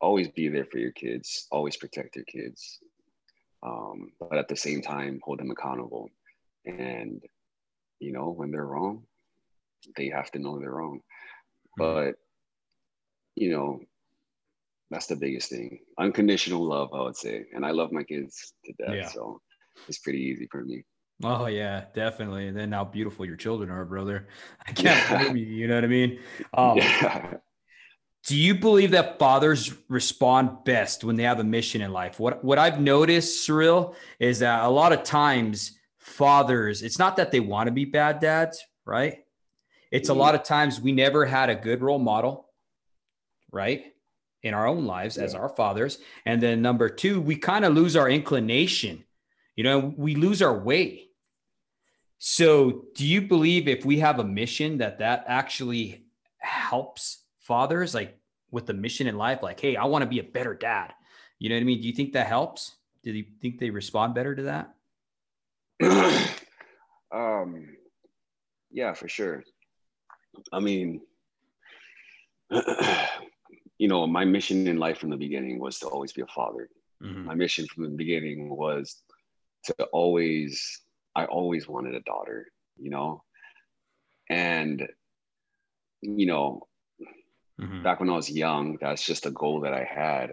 always 0.00 0.28
be 0.28 0.48
there 0.48 0.66
for 0.66 0.78
your 0.78 0.92
kids 0.92 1.46
always 1.50 1.76
protect 1.76 2.16
your 2.16 2.24
kids 2.24 2.78
um, 3.62 4.12
but 4.20 4.38
at 4.38 4.48
the 4.48 4.56
same 4.56 4.80
time 4.80 5.20
hold 5.24 5.40
them 5.40 5.50
accountable 5.50 6.08
and 6.64 7.22
you 7.98 8.12
know 8.12 8.30
when 8.30 8.50
they're 8.50 8.66
wrong 8.66 9.02
they 9.96 10.08
have 10.08 10.30
to 10.30 10.38
know 10.38 10.58
they're 10.58 10.70
wrong 10.70 11.00
mm-hmm. 11.80 11.82
but 11.82 12.14
you 13.34 13.50
know 13.50 13.80
that's 14.90 15.06
the 15.06 15.16
biggest 15.16 15.50
thing 15.50 15.78
unconditional 15.98 16.66
love 16.66 16.88
i 16.92 17.00
would 17.00 17.16
say 17.16 17.44
and 17.54 17.64
i 17.64 17.70
love 17.70 17.92
my 17.92 18.02
kids 18.02 18.54
to 18.64 18.72
death 18.74 18.94
yeah. 18.94 19.08
so 19.08 19.40
it's 19.88 19.98
pretty 19.98 20.20
easy 20.20 20.48
for 20.50 20.64
me 20.64 20.84
Oh 21.24 21.46
yeah, 21.46 21.86
definitely. 21.94 22.46
And 22.46 22.56
then 22.56 22.72
how 22.72 22.84
beautiful 22.84 23.26
your 23.26 23.36
children 23.36 23.70
are, 23.70 23.84
brother. 23.84 24.28
I 24.66 24.72
can't 24.72 25.10
yeah. 25.10 25.22
blame 25.22 25.36
you. 25.36 25.46
You 25.46 25.66
know 25.66 25.74
what 25.74 25.84
I 25.84 25.88
mean? 25.88 26.18
Um, 26.54 26.78
yeah. 26.78 27.34
Do 28.26 28.36
you 28.36 28.54
believe 28.54 28.90
that 28.90 29.18
fathers 29.18 29.72
respond 29.88 30.64
best 30.64 31.02
when 31.02 31.16
they 31.16 31.22
have 31.22 31.40
a 31.40 31.44
mission 31.44 31.80
in 31.80 31.92
life? 31.92 32.20
What 32.20 32.44
what 32.44 32.58
I've 32.58 32.80
noticed, 32.80 33.44
Cyril, 33.44 33.96
is 34.20 34.40
that 34.40 34.64
a 34.64 34.68
lot 34.68 34.92
of 34.92 35.02
times 35.02 35.78
fathers, 35.98 36.82
it's 36.82 36.98
not 36.98 37.16
that 37.16 37.32
they 37.32 37.40
want 37.40 37.68
to 37.68 37.72
be 37.72 37.84
bad 37.84 38.20
dads, 38.20 38.62
right? 38.84 39.18
It's 39.90 40.08
mm-hmm. 40.08 40.18
a 40.18 40.22
lot 40.22 40.34
of 40.34 40.42
times 40.42 40.80
we 40.80 40.92
never 40.92 41.24
had 41.24 41.48
a 41.48 41.54
good 41.54 41.80
role 41.80 41.98
model, 41.98 42.48
right? 43.50 43.84
In 44.42 44.54
our 44.54 44.66
own 44.66 44.86
lives 44.86 45.16
yeah. 45.16 45.24
as 45.24 45.34
our 45.34 45.48
fathers. 45.48 45.98
And 46.24 46.40
then 46.40 46.62
number 46.62 46.88
two, 46.88 47.20
we 47.20 47.34
kind 47.36 47.64
of 47.64 47.74
lose 47.74 47.96
our 47.96 48.08
inclination. 48.08 49.04
You 49.56 49.64
know, 49.64 49.92
we 49.96 50.14
lose 50.14 50.42
our 50.42 50.56
way 50.56 51.08
so, 52.18 52.84
do 52.94 53.06
you 53.06 53.22
believe 53.22 53.68
if 53.68 53.84
we 53.84 54.00
have 54.00 54.18
a 54.18 54.24
mission 54.24 54.78
that 54.78 54.98
that 54.98 55.24
actually 55.28 56.04
helps 56.38 57.22
fathers 57.38 57.94
like 57.94 58.18
with 58.50 58.66
the 58.66 58.74
mission 58.74 59.06
in 59.06 59.16
life 59.16 59.42
like 59.42 59.60
hey, 59.60 59.76
I 59.76 59.84
want 59.84 60.02
to 60.02 60.08
be 60.08 60.18
a 60.18 60.24
better 60.24 60.54
dad. 60.54 60.92
You 61.38 61.48
know 61.48 61.54
what 61.54 61.60
I 61.60 61.64
mean? 61.64 61.80
Do 61.80 61.86
you 61.86 61.94
think 61.94 62.12
that 62.14 62.26
helps? 62.26 62.74
Do 63.04 63.12
you 63.12 63.24
think 63.40 63.60
they 63.60 63.70
respond 63.70 64.14
better 64.14 64.34
to 64.34 64.42
that? 64.42 64.74
Um, 67.10 67.74
yeah, 68.70 68.92
for 68.92 69.08
sure. 69.08 69.42
I 70.52 70.60
mean, 70.60 71.00
you 73.78 73.88
know, 73.88 74.06
my 74.06 74.24
mission 74.24 74.66
in 74.66 74.78
life 74.78 74.98
from 74.98 75.10
the 75.10 75.16
beginning 75.16 75.58
was 75.58 75.78
to 75.78 75.86
always 75.86 76.12
be 76.12 76.22
a 76.22 76.26
father. 76.26 76.68
Mm-hmm. 77.02 77.24
My 77.24 77.34
mission 77.34 77.66
from 77.66 77.84
the 77.84 77.90
beginning 77.90 78.50
was 78.50 78.96
to 79.64 79.84
always, 79.92 80.80
I 81.14 81.26
always 81.26 81.68
wanted 81.68 81.94
a 81.94 82.00
daughter, 82.00 82.46
you 82.76 82.90
know? 82.90 83.22
And, 84.28 84.88
you 86.02 86.26
know, 86.26 86.66
mm-hmm. 87.60 87.82
back 87.82 88.00
when 88.00 88.10
I 88.10 88.16
was 88.16 88.30
young, 88.30 88.78
that's 88.80 89.04
just 89.04 89.26
a 89.26 89.30
goal 89.30 89.60
that 89.60 89.72
I 89.72 89.84
had. 89.84 90.30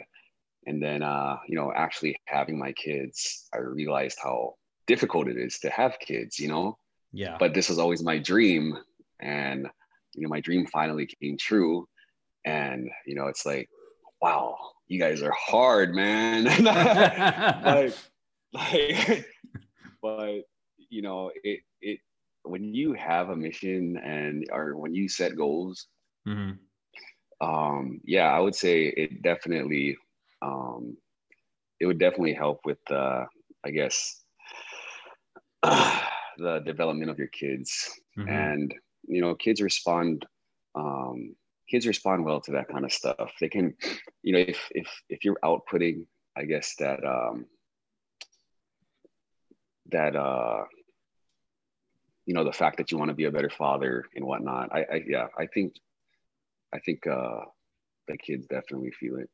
And 0.66 0.82
then, 0.82 1.04
uh, 1.04 1.38
you 1.48 1.56
know, 1.56 1.72
actually 1.74 2.18
having 2.26 2.58
my 2.58 2.72
kids, 2.72 3.48
I 3.54 3.60
realized 3.60 4.18
how 4.22 4.56
difficult 4.88 5.28
it 5.28 5.38
is 5.38 5.60
to 5.60 5.70
have 5.70 6.00
kids, 6.00 6.40
you 6.40 6.48
know? 6.48 6.78
Yeah. 7.14 7.38
But 7.40 7.54
this 7.54 7.70
was 7.70 7.78
always 7.78 8.04
my 8.04 8.18
dream. 8.18 8.76
And, 9.20 9.68
you 10.16 10.24
know, 10.24 10.30
my 10.30 10.42
dream 10.42 10.66
finally 10.66 11.08
came 11.22 11.38
true. 11.38 11.88
And, 12.46 12.90
you 13.06 13.16
know, 13.16 13.28
it's 13.28 13.46
like, 13.46 13.70
wow, 14.22 14.56
you 14.88 15.00
guys 15.00 15.22
are 15.22 15.34
hard, 15.38 15.94
man. 15.96 16.46
like, 17.64 17.94
like, 18.54 19.26
but, 20.02 20.42
you 20.90 21.02
know, 21.02 21.32
it, 21.44 21.62
it, 21.82 22.00
when 22.44 22.74
you 22.74 22.94
have 22.94 23.30
a 23.30 23.36
mission 23.36 23.98
and, 23.98 24.46
or 24.52 24.78
when 24.78 24.94
you 24.94 25.10
set 25.10 25.36
goals, 25.36 25.88
mm-hmm. 26.28 26.52
um, 27.46 28.00
yeah, 28.04 28.28
I 28.28 28.40
would 28.40 28.56
say 28.56 28.86
it 28.86 29.24
definitely, 29.24 29.98
um, 30.42 30.96
it 31.80 31.88
would 31.88 32.00
definitely 32.00 32.34
help 32.34 32.60
with, 32.64 32.80
uh, 32.92 33.26
I 33.66 33.72
guess, 33.72 34.22
uh, 35.64 36.02
the 36.38 36.60
development 36.60 37.10
of 37.10 37.18
your 37.18 37.30
kids. 37.30 37.90
Mm-hmm. 38.18 38.30
And, 38.30 38.74
you 39.08 39.22
know, 39.22 39.34
kids 39.36 39.62
respond, 39.62 40.26
um, 40.76 41.36
kids 41.70 41.88
respond 41.88 42.26
well 42.26 42.42
to 42.42 42.52
that 42.52 42.68
kind 42.68 42.86
of 42.86 42.92
stuff. 42.92 43.32
They 43.40 43.50
can, 43.50 43.76
you 44.24 44.34
know, 44.34 44.40
if, 44.40 44.68
if, 44.72 44.88
if 45.10 45.26
you're 45.26 45.40
outputting, 45.44 46.06
I 46.36 46.46
guess 46.46 46.76
that, 46.80 47.06
um, 47.06 47.46
that, 49.92 50.16
uh, 50.16 50.64
you 52.26 52.34
know, 52.34 52.44
the 52.44 52.52
fact 52.52 52.78
that 52.78 52.92
you 52.92 52.98
want 52.98 53.10
to 53.10 53.16
be 53.16 53.26
a 53.26 53.32
better 53.32 53.50
father 53.50 54.06
and 54.16 54.26
whatnot. 54.26 54.74
I, 54.74 54.80
I 54.80 55.04
yeah, 55.08 55.28
I 55.38 55.46
think, 55.48 55.76
I 56.74 56.80
think, 56.80 57.06
uh, 57.08 57.42
the 58.08 58.18
kids 58.18 58.46
definitely 58.48 58.92
feel 58.92 59.18
it. 59.18 59.30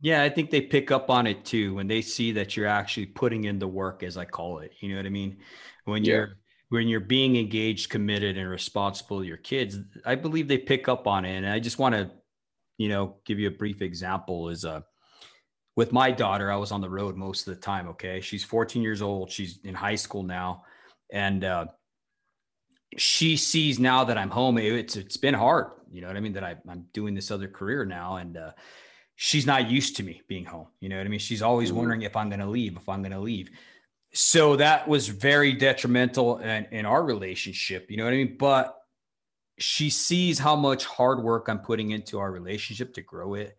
Yeah, 0.00 0.22
I 0.22 0.28
think 0.28 0.50
they 0.50 0.62
pick 0.62 0.90
up 0.90 1.10
on 1.10 1.26
it 1.26 1.44
too 1.44 1.74
when 1.74 1.86
they 1.86 2.00
see 2.00 2.32
that 2.32 2.56
you're 2.56 2.66
actually 2.66 3.06
putting 3.06 3.44
in 3.44 3.58
the 3.58 3.68
work, 3.68 4.02
as 4.02 4.16
I 4.16 4.24
call 4.24 4.60
it. 4.60 4.72
You 4.80 4.90
know 4.90 4.96
what 4.96 5.06
I 5.06 5.10
mean? 5.10 5.38
When 5.84 6.04
you're 6.04 6.36
when 6.68 6.88
you're 6.88 7.00
being 7.00 7.36
engaged, 7.36 7.90
committed, 7.90 8.36
and 8.38 8.48
responsible 8.48 9.20
to 9.20 9.26
your 9.26 9.36
kids, 9.36 9.78
I 10.04 10.14
believe 10.14 10.48
they 10.48 10.58
pick 10.58 10.88
up 10.88 11.06
on 11.06 11.24
it. 11.24 11.36
And 11.36 11.46
I 11.46 11.58
just 11.60 11.78
want 11.78 11.94
to, 11.94 12.10
you 12.78 12.88
know, 12.88 13.16
give 13.24 13.38
you 13.38 13.48
a 13.48 13.52
brief 13.52 13.82
example. 13.82 14.48
Is 14.48 14.64
uh, 14.64 14.80
with 15.76 15.92
my 15.92 16.10
daughter, 16.10 16.50
I 16.50 16.56
was 16.56 16.72
on 16.72 16.80
the 16.80 16.90
road 16.90 17.16
most 17.16 17.46
of 17.46 17.54
the 17.54 17.60
time. 17.60 17.88
Okay, 17.88 18.20
she's 18.20 18.44
14 18.44 18.82
years 18.82 19.02
old. 19.02 19.30
She's 19.30 19.58
in 19.64 19.74
high 19.74 19.94
school 19.94 20.22
now, 20.22 20.64
and 21.12 21.44
uh, 21.44 21.66
she 22.96 23.36
sees 23.36 23.78
now 23.78 24.04
that 24.04 24.18
I'm 24.18 24.30
home. 24.30 24.58
It's 24.58 24.96
it's 24.96 25.16
been 25.16 25.34
hard. 25.34 25.66
You 25.92 26.00
know 26.00 26.08
what 26.08 26.16
I 26.16 26.20
mean? 26.20 26.32
That 26.32 26.44
I, 26.44 26.56
I'm 26.68 26.86
doing 26.92 27.14
this 27.14 27.30
other 27.30 27.48
career 27.48 27.84
now, 27.84 28.16
and 28.16 28.36
uh, 28.36 28.52
she's 29.16 29.46
not 29.46 29.70
used 29.70 29.96
to 29.96 30.02
me 30.02 30.22
being 30.28 30.44
home. 30.44 30.68
You 30.80 30.88
know 30.88 30.96
what 30.96 31.06
I 31.06 31.10
mean? 31.10 31.20
She's 31.20 31.42
always 31.42 31.68
mm-hmm. 31.68 31.78
wondering 31.78 32.02
if 32.02 32.16
I'm 32.16 32.28
going 32.28 32.40
to 32.40 32.46
leave, 32.46 32.76
if 32.76 32.88
I'm 32.88 33.02
going 33.02 33.12
to 33.12 33.20
leave. 33.20 33.50
So 34.14 34.56
that 34.56 34.86
was 34.86 35.08
very 35.08 35.52
detrimental 35.52 36.38
in, 36.38 36.66
in 36.70 36.86
our 36.86 37.02
relationship. 37.02 37.90
You 37.90 37.96
know 37.96 38.04
what 38.04 38.12
I 38.12 38.16
mean? 38.16 38.36
But 38.38 38.76
she 39.58 39.90
sees 39.90 40.38
how 40.38 40.56
much 40.56 40.84
hard 40.84 41.22
work 41.22 41.48
I'm 41.48 41.60
putting 41.60 41.90
into 41.90 42.18
our 42.18 42.30
relationship 42.30 42.94
to 42.94 43.02
grow 43.02 43.34
it, 43.34 43.56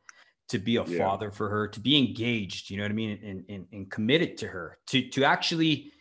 to 0.50 0.60
be 0.60 0.78
a 0.78 0.84
yeah. 0.86 0.98
father 0.98 1.32
for 1.32 1.50
her, 1.50 1.68
to 1.70 1.80
be 1.80 1.98
engaged. 1.98 2.70
You 2.70 2.78
know 2.78 2.84
what 2.84 2.92
I 2.92 2.96
mean? 2.96 3.20
And, 3.24 3.46
and, 3.50 3.68
and 3.72 3.92
committed 3.92 4.38
to 4.38 4.48
her, 4.48 4.78
to 4.88 5.10
to 5.10 5.24
actually 5.24 5.92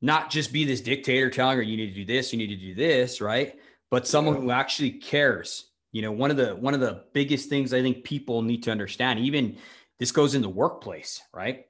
not 0.00 0.30
just 0.30 0.52
be 0.52 0.64
this 0.64 0.80
dictator 0.80 1.28
telling 1.28 1.56
her 1.56 1.62
you 1.62 1.76
need 1.76 1.88
to 1.88 1.94
do 1.94 2.06
this, 2.06 2.32
you 2.32 2.38
need 2.38 2.48
to 2.48 2.56
do 2.56 2.74
this, 2.74 3.20
right? 3.20 3.58
But 3.90 4.06
someone 4.06 4.36
yeah. 4.36 4.40
who 4.40 4.50
actually 4.50 4.92
cares 4.92 5.70
you 5.92 6.02
know, 6.02 6.12
one 6.12 6.30
of 6.30 6.36
the 6.36 6.54
one 6.54 6.74
of 6.74 6.80
the 6.80 7.04
biggest 7.12 7.48
things 7.48 7.72
I 7.72 7.82
think 7.82 8.04
people 8.04 8.42
need 8.42 8.62
to 8.64 8.70
understand, 8.70 9.18
even 9.20 9.56
this 9.98 10.12
goes 10.12 10.34
in 10.34 10.42
the 10.42 10.48
workplace, 10.48 11.20
right? 11.34 11.66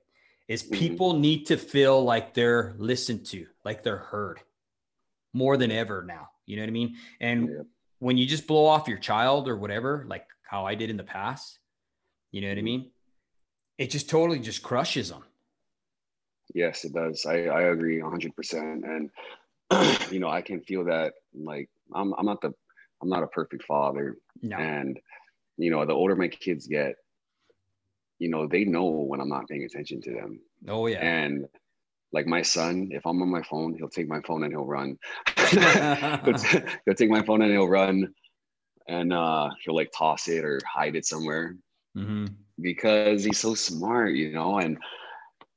Is 0.50 0.64
mm-hmm. 0.64 0.74
people 0.74 1.12
mm-hmm. 1.12 1.20
need 1.20 1.46
to 1.46 1.56
feel 1.56 2.02
like 2.02 2.34
they're 2.34 2.74
listened 2.76 3.24
to, 3.26 3.46
like 3.64 3.84
they're 3.84 3.96
heard 3.96 4.40
more 5.32 5.56
than 5.56 5.70
ever 5.70 6.02
now. 6.02 6.30
You 6.44 6.56
know 6.56 6.62
what 6.62 6.68
I 6.68 6.72
mean? 6.72 6.96
And 7.20 7.48
yeah. 7.48 7.62
when 8.00 8.16
you 8.16 8.26
just 8.26 8.48
blow 8.48 8.66
off 8.66 8.88
your 8.88 8.98
child 8.98 9.48
or 9.48 9.56
whatever, 9.56 10.04
like 10.08 10.26
how 10.42 10.66
I 10.66 10.74
did 10.74 10.90
in 10.90 10.96
the 10.96 11.04
past, 11.04 11.60
you 12.32 12.40
know 12.40 12.48
what 12.48 12.56
mm-hmm. 12.56 12.62
I 12.62 12.62
mean? 12.62 12.90
It 13.78 13.90
just 13.90 14.10
totally 14.10 14.40
just 14.40 14.64
crushes 14.64 15.10
them. 15.10 15.22
Yes, 16.52 16.84
it 16.84 16.94
does. 16.94 17.24
I, 17.26 17.44
I 17.44 17.62
agree 17.62 18.00
100%. 18.00 18.82
And, 18.82 19.10
you 20.10 20.18
know, 20.18 20.28
I 20.28 20.42
can 20.42 20.62
feel 20.62 20.84
that 20.86 21.12
like 21.32 21.70
I'm, 21.94 22.12
I'm 22.18 22.26
not 22.26 22.40
the 22.40 22.52
I'm 23.00 23.08
not 23.08 23.22
a 23.22 23.28
perfect 23.28 23.62
father. 23.62 24.16
No. 24.42 24.56
And, 24.56 24.98
you 25.56 25.70
know, 25.70 25.86
the 25.86 25.92
older 25.92 26.16
my 26.16 26.26
kids 26.26 26.66
get, 26.66 26.96
you 28.20 28.28
know, 28.28 28.46
they 28.46 28.64
know 28.64 28.85
when 28.85 29.20
I'm 29.20 29.30
not 29.30 29.48
paying 29.48 29.64
attention 29.64 30.00
to 30.02 30.12
them. 30.12 30.40
Oh, 30.68 30.87
yeah. 30.87 30.98
And 30.98 31.46
like 32.12 32.26
my 32.26 32.42
son, 32.42 32.90
if 32.92 33.06
I'm 33.06 33.20
on 33.22 33.30
my 33.30 33.42
phone, 33.42 33.74
he'll 33.74 33.88
take 33.88 34.09
my 34.09 34.20
phone 34.20 34.44
and 34.44 34.52
he'll 34.52 34.66
run. 34.66 34.98
he'll, 35.38 36.35
t- 36.35 36.61
he'll 36.85 36.94
take 36.94 37.11
my 37.11 37.22
phone 37.22 37.40
and 37.42 37.50
he'll 37.50 37.68
run 37.68 38.12
and 38.87 39.12
uh, 39.12 39.48
he'll 39.64 39.74
like 39.74 39.90
toss 39.96 40.28
it 40.28 40.44
or 40.44 40.61
hide 40.70 40.96
it 40.96 41.06
somewhere 41.06 41.56
mm-hmm. 41.96 42.26
because 42.61 43.24
he's 43.24 43.38
so 43.38 43.54
smart, 43.54 44.14
you 44.14 44.33
know. 44.33 44.59
And 44.59 44.76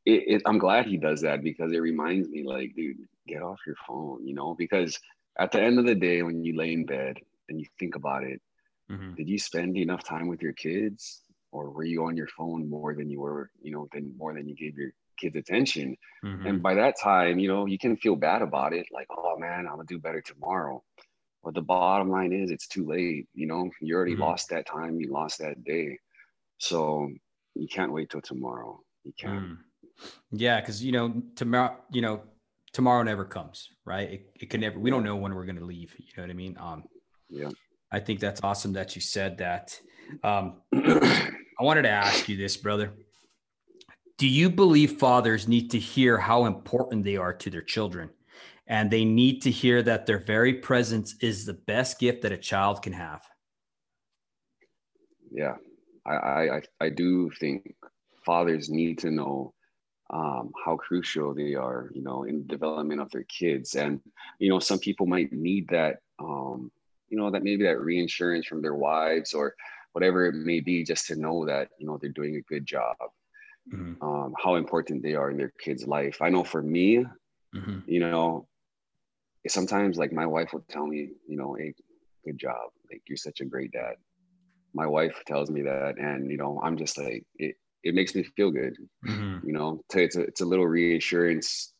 it, 0.05 0.23
it, 0.27 0.41
I'm 0.45 0.57
glad 0.57 0.85
he 0.85 0.95
does 0.95 1.19
that 1.21 1.43
because 1.43 1.73
it 1.73 1.79
reminds 1.79 2.29
me, 2.29 2.43
like, 2.45 2.73
dude, 2.75 2.97
get 3.27 3.41
off 3.41 3.59
your 3.67 3.75
phone, 3.85 4.25
you 4.25 4.35
know, 4.35 4.55
because 4.57 4.97
at 5.37 5.51
the 5.51 5.61
end 5.61 5.79
of 5.79 5.85
the 5.85 5.95
day, 5.95 6.21
when 6.21 6.45
you 6.45 6.55
lay 6.55 6.71
in 6.71 6.85
bed 6.85 7.17
and 7.49 7.59
you 7.59 7.65
think 7.77 7.95
about 7.95 8.23
it, 8.23 8.41
mm-hmm. 8.89 9.15
did 9.15 9.27
you 9.27 9.37
spend 9.37 9.75
enough 9.75 10.05
time 10.05 10.27
with 10.27 10.41
your 10.41 10.53
kids 10.53 11.22
or 11.53 11.69
were 11.69 11.83
you 11.83 12.03
on 12.05 12.17
your 12.17 12.27
phone 12.27 12.67
more 12.67 12.95
than 12.95 13.09
you 13.09 13.21
were, 13.21 13.51
you 13.61 13.71
know, 13.71 13.87
than 13.93 14.11
more 14.17 14.33
than 14.33 14.47
you 14.47 14.55
gave 14.55 14.75
your 14.75 14.91
kids 15.19 15.35
attention? 15.35 15.95
Mm-hmm. 16.25 16.47
And 16.47 16.63
by 16.63 16.73
that 16.73 16.99
time, 16.99 17.37
you 17.37 17.47
know, 17.47 17.67
you 17.67 17.77
can 17.77 17.95
feel 17.95 18.15
bad 18.15 18.41
about 18.41 18.73
it, 18.73 18.87
like, 18.91 19.07
oh 19.11 19.37
man, 19.37 19.67
I'm 19.67 19.75
gonna 19.75 19.85
do 19.87 19.99
better 19.99 20.21
tomorrow. 20.21 20.83
But 21.43 21.53
the 21.53 21.61
bottom 21.61 22.09
line 22.09 22.33
is 22.33 22.49
it's 22.49 22.67
too 22.67 22.87
late, 22.87 23.27
you 23.33 23.45
know, 23.45 23.69
you 23.81 23.95
already 23.95 24.13
mm-hmm. 24.13 24.23
lost 24.23 24.49
that 24.49 24.65
time, 24.65 24.99
you 24.99 25.11
lost 25.11 25.39
that 25.39 25.63
day. 25.63 25.99
So 26.57 27.09
you 27.53 27.67
can't 27.67 27.93
wait 27.93 28.09
till 28.09 28.21
tomorrow. 28.21 28.79
You 29.03 29.13
can't. 29.17 29.43
Mm. 29.43 29.57
Yeah, 30.31 30.59
because 30.59 30.83
you 30.83 30.91
know, 30.91 31.21
tomorrow, 31.35 31.77
you 31.91 32.01
know, 32.01 32.23
tomorrow 32.71 33.03
never 33.03 33.25
comes, 33.25 33.69
right? 33.85 34.09
It, 34.09 34.31
it 34.41 34.49
can 34.49 34.61
never, 34.61 34.79
we 34.79 34.89
don't 34.89 35.03
know 35.03 35.17
when 35.17 35.35
we're 35.35 35.45
to 35.45 35.63
leave. 35.63 35.93
You 35.99 36.07
know 36.17 36.23
what 36.23 36.29
I 36.31 36.33
mean? 36.33 36.57
Um, 36.59 36.83
yeah. 37.29 37.49
I 37.91 37.99
think 37.99 38.19
that's 38.19 38.41
awesome 38.43 38.73
that 38.73 38.95
you 38.95 39.01
said 39.01 39.37
that. 39.37 39.79
Um, 40.23 40.61
I 41.59 41.63
wanted 41.63 41.83
to 41.83 41.89
ask 41.89 42.27
you 42.27 42.37
this, 42.37 42.57
brother. 42.57 42.93
Do 44.17 44.27
you 44.27 44.49
believe 44.49 44.93
fathers 44.93 45.47
need 45.47 45.71
to 45.71 45.79
hear 45.79 46.17
how 46.17 46.45
important 46.45 47.03
they 47.03 47.17
are 47.17 47.33
to 47.33 47.49
their 47.49 47.61
children? 47.61 48.09
And 48.67 48.89
they 48.89 49.05
need 49.05 49.41
to 49.41 49.51
hear 49.51 49.83
that 49.83 50.05
their 50.05 50.19
very 50.19 50.53
presence 50.53 51.15
is 51.21 51.45
the 51.45 51.53
best 51.53 51.99
gift 51.99 52.21
that 52.21 52.31
a 52.31 52.37
child 52.37 52.81
can 52.81 52.93
have. 52.93 53.21
Yeah, 55.31 55.55
I, 56.05 56.13
I, 56.13 56.61
I 56.79 56.89
do 56.89 57.29
think 57.39 57.75
fathers 58.25 58.69
need 58.69 58.99
to 58.99 59.11
know 59.11 59.53
um, 60.11 60.51
how 60.63 60.77
crucial 60.77 61.33
they 61.33 61.55
are, 61.55 61.89
you 61.93 62.03
know, 62.03 62.23
in 62.23 62.39
the 62.39 62.47
development 62.47 63.01
of 63.01 63.09
their 63.11 63.23
kids. 63.23 63.75
And, 63.75 63.99
you 64.39 64.49
know, 64.49 64.59
some 64.59 64.79
people 64.79 65.07
might 65.07 65.33
need 65.33 65.67
that, 65.69 65.97
um, 66.19 66.71
you 67.09 67.17
know, 67.17 67.31
that 67.31 67.43
maybe 67.43 67.63
that 67.63 67.79
reinsurance 67.79 68.45
from 68.45 68.61
their 68.61 68.75
wives 68.75 69.33
or 69.33 69.55
whatever 69.93 70.25
it 70.25 70.35
may 70.35 70.59
be, 70.59 70.83
just 70.83 71.07
to 71.07 71.15
know 71.15 71.45
that, 71.45 71.69
you 71.79 71.87
know, 71.87 71.97
they're 71.97 72.09
doing 72.09 72.35
a 72.35 72.41
good 72.41 72.65
job, 72.65 72.95
mm-hmm. 73.73 74.03
um, 74.03 74.33
how 74.43 74.55
important 74.55 75.01
they 75.01 75.15
are 75.15 75.31
in 75.31 75.37
their 75.37 75.53
kid's 75.59 75.87
life. 75.87 76.21
I 76.21 76.29
know 76.29 76.43
for 76.43 76.61
me, 76.61 77.05
mm-hmm. 77.55 77.79
you 77.85 77.99
know, 77.99 78.47
sometimes 79.47 79.97
like 79.97 80.11
my 80.11 80.25
wife 80.25 80.53
will 80.53 80.65
tell 80.69 80.87
me, 80.87 81.09
you 81.27 81.37
know, 81.37 81.53
hey, 81.53 81.73
good 82.25 82.37
job. 82.37 82.71
Like 82.91 83.01
you're 83.07 83.17
such 83.17 83.41
a 83.41 83.45
great 83.45 83.71
dad. 83.71 83.95
My 84.73 84.87
wife 84.87 85.21
tells 85.27 85.51
me 85.51 85.61
that, 85.63 85.97
and 85.99 86.31
you 86.31 86.37
know, 86.37 86.59
I'm 86.63 86.77
just 86.77 86.97
like, 86.97 87.23
it, 87.35 87.55
it 87.83 87.93
makes 87.93 88.15
me 88.15 88.23
feel 88.23 88.49
good. 88.49 88.75
Mm-hmm. 89.07 89.47
You 89.47 89.53
know, 89.53 89.81
it's 89.93 90.15
a, 90.15 90.21
it's 90.21 90.41
a 90.41 90.45
little 90.45 90.65
reassurance 90.65 91.73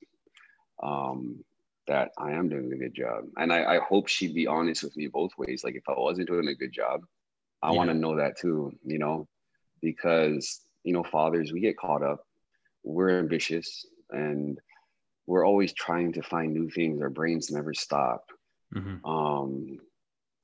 um, 0.83 1.43
that 1.87 2.11
I 2.17 2.31
am 2.31 2.49
doing 2.49 2.71
a 2.71 2.77
good 2.77 2.93
job. 2.93 3.23
And 3.37 3.51
I, 3.51 3.75
I 3.75 3.79
hope 3.79 4.07
she'd 4.07 4.35
be 4.35 4.47
honest 4.47 4.83
with 4.83 4.95
me 4.95 5.07
both 5.07 5.31
ways. 5.37 5.63
Like 5.63 5.75
if 5.75 5.83
I 5.87 5.93
wasn't 5.97 6.27
doing 6.27 6.47
a 6.47 6.55
good 6.55 6.71
job, 6.71 7.01
I 7.63 7.71
yeah. 7.71 7.77
want 7.77 7.89
to 7.89 7.95
know 7.95 8.17
that 8.17 8.37
too, 8.37 8.71
you 8.85 8.99
know, 8.99 9.27
because, 9.81 10.61
you 10.83 10.93
know, 10.93 11.03
fathers, 11.03 11.51
we 11.51 11.61
get 11.61 11.77
caught 11.77 12.03
up, 12.03 12.19
we're 12.83 13.17
ambitious 13.17 13.85
and, 14.11 14.59
we're 15.25 15.45
always 15.45 15.71
trying 15.73 16.11
to 16.13 16.21
find 16.21 16.53
new 16.53 16.69
things. 16.69 17.01
Our 17.01 17.09
brains 17.09 17.49
never 17.49 17.73
stop. 17.73 18.25
Mm-hmm. 18.75 19.05
Um, 19.09 19.77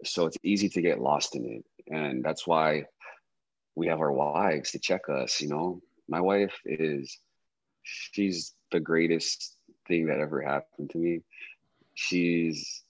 so 0.05 0.25
it's 0.25 0.38
easy 0.41 0.69
to 0.69 0.82
get 0.82 1.01
lost 1.01 1.36
in 1.36 1.45
it. 1.45 1.93
And 1.93 2.23
that's 2.23 2.47
why 2.47 2.86
we 3.75 3.88
have 3.88 3.99
our 3.99 4.12
wives 4.13 4.71
to 4.71 4.79
check 4.79 5.10
us, 5.10 5.41
you 5.41 5.49
know. 5.49 5.82
My 6.08 6.21
wife 6.21 6.55
is 6.65 7.19
she's 7.84 8.53
the 8.71 8.79
greatest 8.79 9.58
thing 9.86 10.05
that 10.05 10.19
ever 10.19 10.41
happened 10.41 10.91
to 10.91 10.97
me. 10.97 11.23
She's 11.95 12.84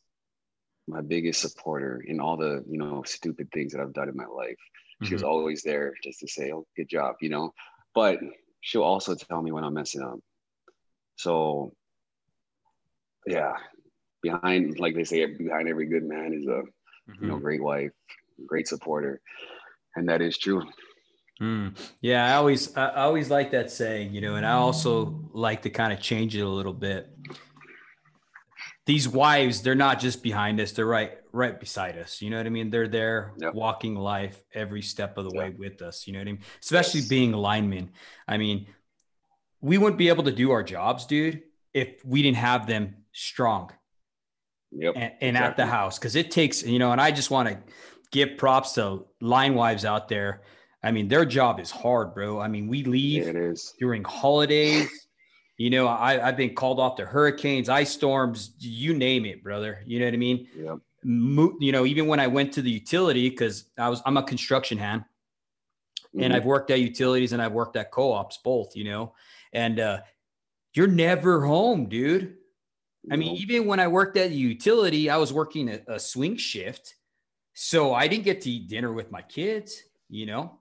my 0.89 1.01
biggest 1.01 1.41
supporter 1.41 2.03
in 2.07 2.19
all 2.19 2.37
the, 2.37 2.63
you 2.69 2.77
know, 2.77 3.03
stupid 3.05 3.49
things 3.53 3.71
that 3.73 3.81
I've 3.81 3.93
done 3.93 4.09
in 4.09 4.15
my 4.15 4.25
life. 4.25 4.51
Mm-hmm. 4.51 5.05
She 5.05 5.13
was 5.13 5.21
mm-hmm. 5.21 5.31
always 5.31 5.63
there 5.63 5.93
just 6.03 6.19
to 6.19 6.27
say, 6.27 6.51
Oh, 6.51 6.65
good 6.75 6.89
job, 6.89 7.15
you 7.21 7.29
know. 7.29 7.53
But 7.93 8.19
she'll 8.61 8.83
also 8.83 9.15
tell 9.15 9.41
me 9.41 9.51
when 9.51 9.63
I'm 9.63 9.73
messing 9.73 10.01
up. 10.01 10.19
So 11.15 11.73
yeah, 13.25 13.53
behind, 14.21 14.79
like 14.79 14.95
they 14.95 15.03
say, 15.03 15.25
behind 15.25 15.67
every 15.67 15.87
good 15.87 16.03
man 16.03 16.33
is 16.33 16.45
a 16.45 16.49
mm-hmm. 16.49 17.23
you 17.23 17.27
know 17.27 17.35
mm-hmm. 17.35 17.43
great 17.43 17.63
wife, 17.63 17.91
great 18.45 18.67
supporter, 18.67 19.21
and 19.95 20.07
that 20.09 20.21
is 20.21 20.37
true. 20.37 20.63
Mm. 21.41 21.77
Yeah, 22.01 22.33
I 22.33 22.35
always 22.35 22.75
I 22.75 23.03
always 23.03 23.29
like 23.29 23.51
that 23.51 23.71
saying, 23.71 24.13
you 24.13 24.21
know, 24.21 24.35
and 24.35 24.45
I 24.45 24.53
also 24.53 25.29
like 25.31 25.61
to 25.61 25.69
kind 25.69 25.93
of 25.93 25.99
change 25.99 26.35
it 26.35 26.41
a 26.41 26.49
little 26.49 26.73
bit. 26.73 27.09
These 28.89 29.07
wives, 29.07 29.61
they're 29.61 29.75
not 29.75 29.99
just 29.99 30.23
behind 30.23 30.59
us; 30.59 30.71
they're 30.71 30.83
right 30.87 31.11
right 31.31 31.59
beside 31.59 31.95
us. 31.95 32.23
You 32.23 32.31
know 32.31 32.37
what 32.37 32.47
I 32.47 32.49
mean? 32.49 32.71
They're 32.71 32.87
there, 32.87 33.33
yep. 33.37 33.53
walking 33.53 33.93
life 33.93 34.43
every 34.51 34.81
step 34.81 35.15
of 35.19 35.25
the 35.25 35.31
yep. 35.31 35.43
way 35.43 35.55
with 35.55 35.83
us. 35.83 36.07
You 36.07 36.13
know 36.13 36.19
what 36.19 36.27
I 36.27 36.31
mean? 36.31 36.41
Especially 36.59 37.01
yes. 37.01 37.09
being 37.09 37.31
linemen. 37.31 37.91
I 38.27 38.37
mean, 38.37 38.65
we 39.61 39.77
wouldn't 39.77 39.99
be 39.99 40.09
able 40.09 40.23
to 40.23 40.31
do 40.31 40.49
our 40.49 40.63
jobs, 40.63 41.05
dude, 41.05 41.43
if 41.71 42.03
we 42.03 42.23
didn't 42.23 42.37
have 42.37 42.65
them 42.65 42.95
strong. 43.13 43.71
Yep. 44.71 44.93
And, 44.95 45.03
and 45.03 45.37
exactly. 45.37 45.47
at 45.47 45.57
the 45.57 45.65
house, 45.67 45.99
because 45.99 46.15
it 46.15 46.31
takes, 46.31 46.63
you 46.63 46.79
know, 46.79 46.91
and 46.91 46.99
I 46.99 47.11
just 47.11 47.29
want 47.29 47.47
to 47.47 47.59
give 48.11 48.37
props 48.37 48.73
to 48.73 49.05
line 49.21 49.53
wives 49.53 49.85
out 49.85 50.07
there. 50.09 50.41
I 50.81 50.91
mean, 50.91 51.09
their 51.09 51.25
job 51.25 51.59
is 51.59 51.69
hard, 51.69 52.15
bro. 52.15 52.39
I 52.39 52.47
mean, 52.47 52.67
we 52.67 52.83
leave 52.85 53.27
is. 53.27 53.75
during 53.79 54.03
holidays. 54.03 54.89
You 55.59 55.69
know, 55.69 55.87
I, 55.87 56.25
I've 56.25 56.37
been 56.37 56.55
called 56.55 56.79
off 56.79 56.95
to 56.95 57.05
hurricanes, 57.05 57.67
ice 57.67 57.91
storms, 57.91 58.51
you 58.59 58.93
name 58.93 59.25
it, 59.25 59.43
brother. 59.43 59.83
You 59.85 59.99
know 59.99 60.05
what 60.05 60.13
I 60.13 60.17
mean? 60.17 60.47
Mo- 61.03 61.57
you 61.59 61.73
know, 61.73 61.85
even 61.85 62.07
when 62.07 62.21
I 62.21 62.27
went 62.27 62.53
to 62.53 62.61
the 62.61 62.71
utility, 62.71 63.29
because 63.29 63.65
I 63.77 63.89
was 63.89 64.01
I'm 64.05 64.15
a 64.15 64.23
construction 64.23 64.77
hand, 64.77 65.01
mm-hmm. 65.01 66.23
and 66.23 66.33
I've 66.33 66.45
worked 66.45 66.71
at 66.71 66.79
utilities 66.79 67.33
and 67.33 67.41
I've 67.41 67.51
worked 67.51 67.75
at 67.75 67.91
co-ops 67.91 68.39
both, 68.41 68.73
you 68.73 68.85
know, 68.85 69.13
and 69.51 69.81
uh, 69.81 69.99
you're 70.73 70.87
never 70.87 71.45
home, 71.45 71.89
dude. 71.89 72.37
I 73.11 73.17
mean, 73.17 73.35
even 73.35 73.65
when 73.65 73.81
I 73.81 73.87
worked 73.89 74.15
at 74.15 74.29
the 74.29 74.35
utility, 74.35 75.09
I 75.09 75.17
was 75.17 75.33
working 75.33 75.69
a, 75.69 75.81
a, 75.87 75.99
swing 75.99 76.37
shift. 76.37 76.95
So 77.53 77.93
I 77.93 78.07
didn't 78.07 78.23
get 78.23 78.39
to 78.41 78.49
eat 78.49 78.69
dinner 78.69 78.93
with 78.93 79.11
my 79.11 79.23
kids, 79.23 79.83
you 80.09 80.25
know? 80.25 80.59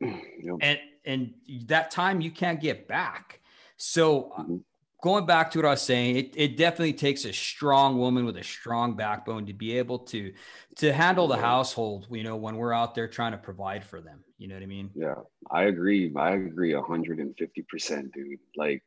Yep. 0.44 0.56
And 0.60 0.78
and 1.04 1.34
that 1.66 1.92
time 1.92 2.20
you 2.20 2.32
can't 2.32 2.60
get 2.60 2.88
back. 2.88 3.38
So 3.84 4.30
uh, 4.36 4.42
mm-hmm. 4.42 4.56
going 5.02 5.26
back 5.26 5.50
to 5.50 5.58
what 5.58 5.66
I 5.66 5.70
was 5.70 5.82
saying, 5.82 6.16
it, 6.16 6.34
it 6.36 6.56
definitely 6.56 6.92
takes 6.92 7.24
a 7.24 7.32
strong 7.32 7.98
woman 7.98 8.24
with 8.24 8.36
a 8.36 8.44
strong 8.44 8.94
backbone 8.94 9.46
to 9.46 9.52
be 9.52 9.76
able 9.76 9.98
to 9.98 10.32
to 10.76 10.92
handle 10.92 11.26
the 11.26 11.36
household, 11.36 12.06
you 12.12 12.22
know, 12.22 12.36
when 12.36 12.56
we're 12.56 12.72
out 12.72 12.94
there 12.94 13.08
trying 13.08 13.32
to 13.32 13.38
provide 13.38 13.84
for 13.84 14.00
them. 14.00 14.22
You 14.38 14.46
know 14.46 14.54
what 14.54 14.62
I 14.62 14.66
mean? 14.66 14.90
Yeah, 14.94 15.16
I 15.50 15.64
agree. 15.64 16.12
I 16.16 16.34
agree 16.34 16.72
150%, 16.74 18.12
dude. 18.12 18.38
Like 18.56 18.84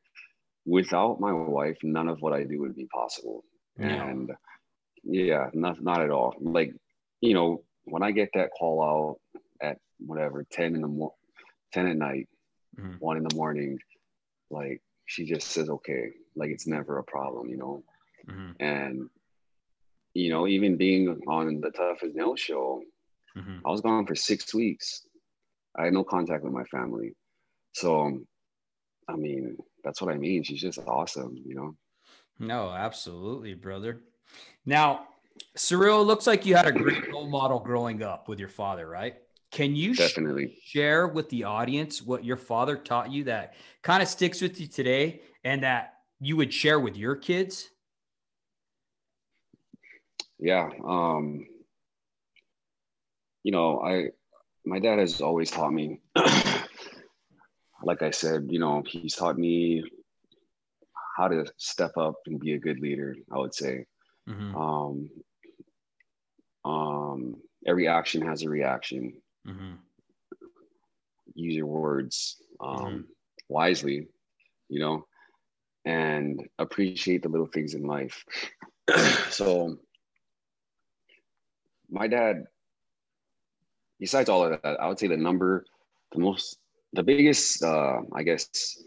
without 0.65 1.19
my 1.19 1.33
wife, 1.33 1.77
none 1.83 2.07
of 2.07 2.21
what 2.21 2.31
I 2.31 2.43
do 2.43 2.61
would 2.61 2.75
be 2.75 2.87
possible. 2.87 3.43
And 3.77 4.31
yeah, 5.03 5.49
not 5.53 5.83
not 5.83 6.01
at 6.01 6.09
all. 6.09 6.35
Like, 6.39 6.73
you 7.19 7.33
know, 7.33 7.65
when 7.83 8.01
I 8.01 8.11
get 8.11 8.29
that 8.35 8.51
call 8.57 8.81
out 8.81 9.41
at 9.61 9.77
whatever, 9.99 10.45
10 10.49 10.75
in 10.75 10.81
the 10.81 10.87
morning, 10.87 11.17
10 11.73 11.87
at 11.87 11.97
night, 11.97 12.29
mm-hmm. 12.79 12.93
one 12.99 13.17
in 13.17 13.23
the 13.23 13.35
morning, 13.35 13.77
like 14.49 14.81
she 15.05 15.25
just 15.25 15.47
says, 15.49 15.69
okay, 15.69 16.09
like 16.35 16.49
it's 16.49 16.67
never 16.67 16.97
a 16.97 17.03
problem, 17.03 17.49
you 17.49 17.57
know? 17.57 17.83
Mm-hmm. 18.29 18.51
And, 18.59 19.09
you 20.13 20.29
know, 20.31 20.47
even 20.47 20.77
being 20.77 21.07
on 21.27 21.61
the 21.61 21.71
Tough 21.71 22.03
as 22.03 22.15
Nails 22.15 22.39
show, 22.39 22.81
mm-hmm. 23.37 23.57
I 23.65 23.69
was 23.69 23.81
gone 23.81 24.05
for 24.05 24.15
six 24.15 24.53
weeks. 24.53 25.05
I 25.77 25.85
had 25.85 25.93
no 25.93 26.03
contact 26.03 26.43
with 26.43 26.53
my 26.53 26.63
family. 26.65 27.15
So, 27.73 28.19
I 29.07 29.15
mean, 29.15 29.57
that's 29.83 30.01
what 30.01 30.13
I 30.13 30.17
mean. 30.17 30.43
She's 30.43 30.61
just 30.61 30.79
awesome, 30.87 31.37
you 31.45 31.55
know? 31.55 31.75
No, 32.39 32.69
absolutely, 32.69 33.53
brother. 33.53 34.01
Now, 34.65 35.07
Cyril, 35.55 36.05
looks 36.05 36.27
like 36.27 36.45
you 36.45 36.55
had 36.55 36.67
a 36.67 36.71
great 36.71 37.11
role 37.11 37.27
model 37.27 37.59
growing 37.59 38.01
up 38.01 38.27
with 38.27 38.39
your 38.39 38.49
father, 38.49 38.87
right? 38.87 39.15
Can 39.51 39.75
you 39.75 39.95
definitely 39.95 40.57
share 40.63 41.07
with 41.07 41.29
the 41.29 41.45
audience 41.45 42.01
what 42.01 42.25
your 42.25 42.37
father 42.37 42.75
taught 42.75 43.11
you 43.11 43.25
that 43.25 43.53
kind 43.81 44.03
of 44.03 44.09
sticks 44.09 44.41
with 44.41 44.59
you 44.59 44.67
today 44.67 45.21
and 45.43 45.63
that 45.63 45.93
you 46.19 46.35
would 46.35 46.53
share 46.53 46.79
with 46.79 46.97
your 46.97 47.15
kids? 47.15 47.69
Yeah. 50.39 50.69
Um, 50.85 51.45
you 53.43 53.51
know, 53.51 53.79
I, 53.81 54.09
my 54.65 54.79
dad 54.79 54.99
has 54.99 55.21
always 55.21 55.51
taught 55.51 55.71
me 55.71 56.01
like 57.85 58.01
I 58.01 58.11
said, 58.11 58.47
you 58.49 58.59
know, 58.59 58.83
he's 58.85 59.15
taught 59.15 59.37
me 59.37 59.83
how 61.15 61.27
to 61.27 61.45
step 61.57 61.97
up 61.97 62.15
and 62.25 62.39
be 62.39 62.53
a 62.53 62.59
good 62.59 62.79
leader, 62.79 63.15
I 63.31 63.37
would 63.37 63.53
say. 63.53 63.85
Mm-hmm. 64.27 64.55
Um, 64.55 65.09
um, 66.65 67.35
every 67.65 67.87
action 67.87 68.21
has 68.23 68.43
a 68.43 68.49
reaction. 68.49 69.21
Mm-hmm. 69.47 69.73
Use 71.35 71.55
your 71.55 71.67
words 71.67 72.37
um, 72.59 72.77
mm-hmm. 72.77 73.01
wisely, 73.49 74.07
you 74.69 74.79
know, 74.79 75.05
and 75.85 76.41
appreciate 76.57 77.23
the 77.23 77.29
little 77.29 77.47
things 77.47 77.73
in 77.73 77.83
life. 77.83 78.23
so, 79.29 79.77
my 81.89 82.07
dad, 82.07 82.45
besides 83.99 84.29
all 84.29 84.45
of 84.45 84.61
that, 84.61 84.79
I 84.79 84.87
would 84.87 84.99
say 84.99 85.07
the 85.07 85.17
number, 85.17 85.65
the 86.11 86.19
most 86.19 86.57
the 86.93 87.03
biggest, 87.03 87.61
uh, 87.61 87.99
I 88.13 88.23
guess, 88.23 88.81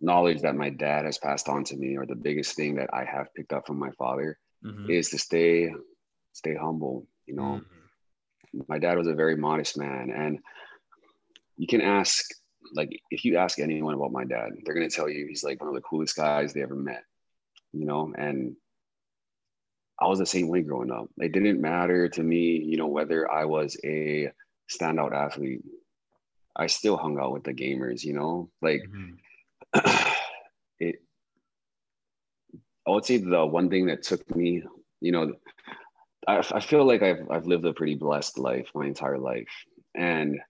knowledge 0.00 0.42
that 0.42 0.54
my 0.54 0.70
dad 0.70 1.04
has 1.04 1.18
passed 1.18 1.48
on 1.48 1.64
to 1.64 1.76
me, 1.76 1.96
or 1.96 2.06
the 2.06 2.14
biggest 2.14 2.56
thing 2.56 2.76
that 2.76 2.90
I 2.92 3.04
have 3.04 3.34
picked 3.34 3.52
up 3.52 3.66
from 3.66 3.78
my 3.78 3.90
father, 3.98 4.38
mm-hmm. 4.64 4.90
is 4.90 5.10
to 5.10 5.18
stay, 5.18 5.72
stay 6.32 6.54
humble. 6.54 7.06
You 7.26 7.34
know, 7.34 7.42
mm-hmm. 7.42 7.73
My 8.68 8.78
dad 8.78 8.98
was 8.98 9.06
a 9.06 9.14
very 9.14 9.36
modest 9.36 9.78
man, 9.78 10.10
and 10.14 10.38
you 11.56 11.66
can 11.66 11.80
ask, 11.80 12.24
like, 12.74 12.90
if 13.10 13.24
you 13.24 13.36
ask 13.36 13.58
anyone 13.58 13.94
about 13.94 14.12
my 14.12 14.24
dad, 14.24 14.50
they're 14.64 14.74
gonna 14.74 14.90
tell 14.90 15.08
you 15.08 15.26
he's 15.26 15.44
like 15.44 15.60
one 15.60 15.68
of 15.68 15.74
the 15.74 15.80
coolest 15.80 16.16
guys 16.16 16.52
they 16.52 16.62
ever 16.62 16.76
met. 16.76 17.04
You 17.72 17.86
know, 17.86 18.12
and 18.16 18.56
I 20.00 20.06
was 20.06 20.18
the 20.18 20.26
same 20.26 20.48
way 20.48 20.62
growing 20.62 20.90
up. 20.90 21.08
It 21.18 21.32
didn't 21.32 21.60
matter 21.60 22.08
to 22.08 22.22
me, 22.22 22.62
you 22.64 22.76
know, 22.76 22.86
whether 22.86 23.30
I 23.30 23.44
was 23.44 23.76
a 23.84 24.30
standout 24.70 25.12
athlete 25.12 25.62
I 26.56 26.68
still 26.68 26.96
hung 26.96 27.18
out 27.18 27.32
with 27.32 27.44
the 27.44 27.52
gamers, 27.52 28.04
you 28.04 28.12
know, 28.12 28.50
like 28.62 28.82
mm-hmm. 29.74 30.08
it. 30.78 30.96
I 32.86 32.90
would 32.90 33.04
say 33.04 33.16
the 33.16 33.44
one 33.44 33.70
thing 33.70 33.86
that 33.86 34.02
took 34.02 34.34
me, 34.36 34.62
you 35.00 35.12
know, 35.12 35.34
I, 36.26 36.38
I 36.38 36.60
feel 36.60 36.84
like 36.84 37.02
I've 37.02 37.26
I've 37.30 37.46
lived 37.46 37.64
a 37.64 37.72
pretty 37.72 37.94
blessed 37.94 38.38
life 38.38 38.68
my 38.74 38.86
entire 38.86 39.18
life, 39.18 39.48
and 39.94 40.40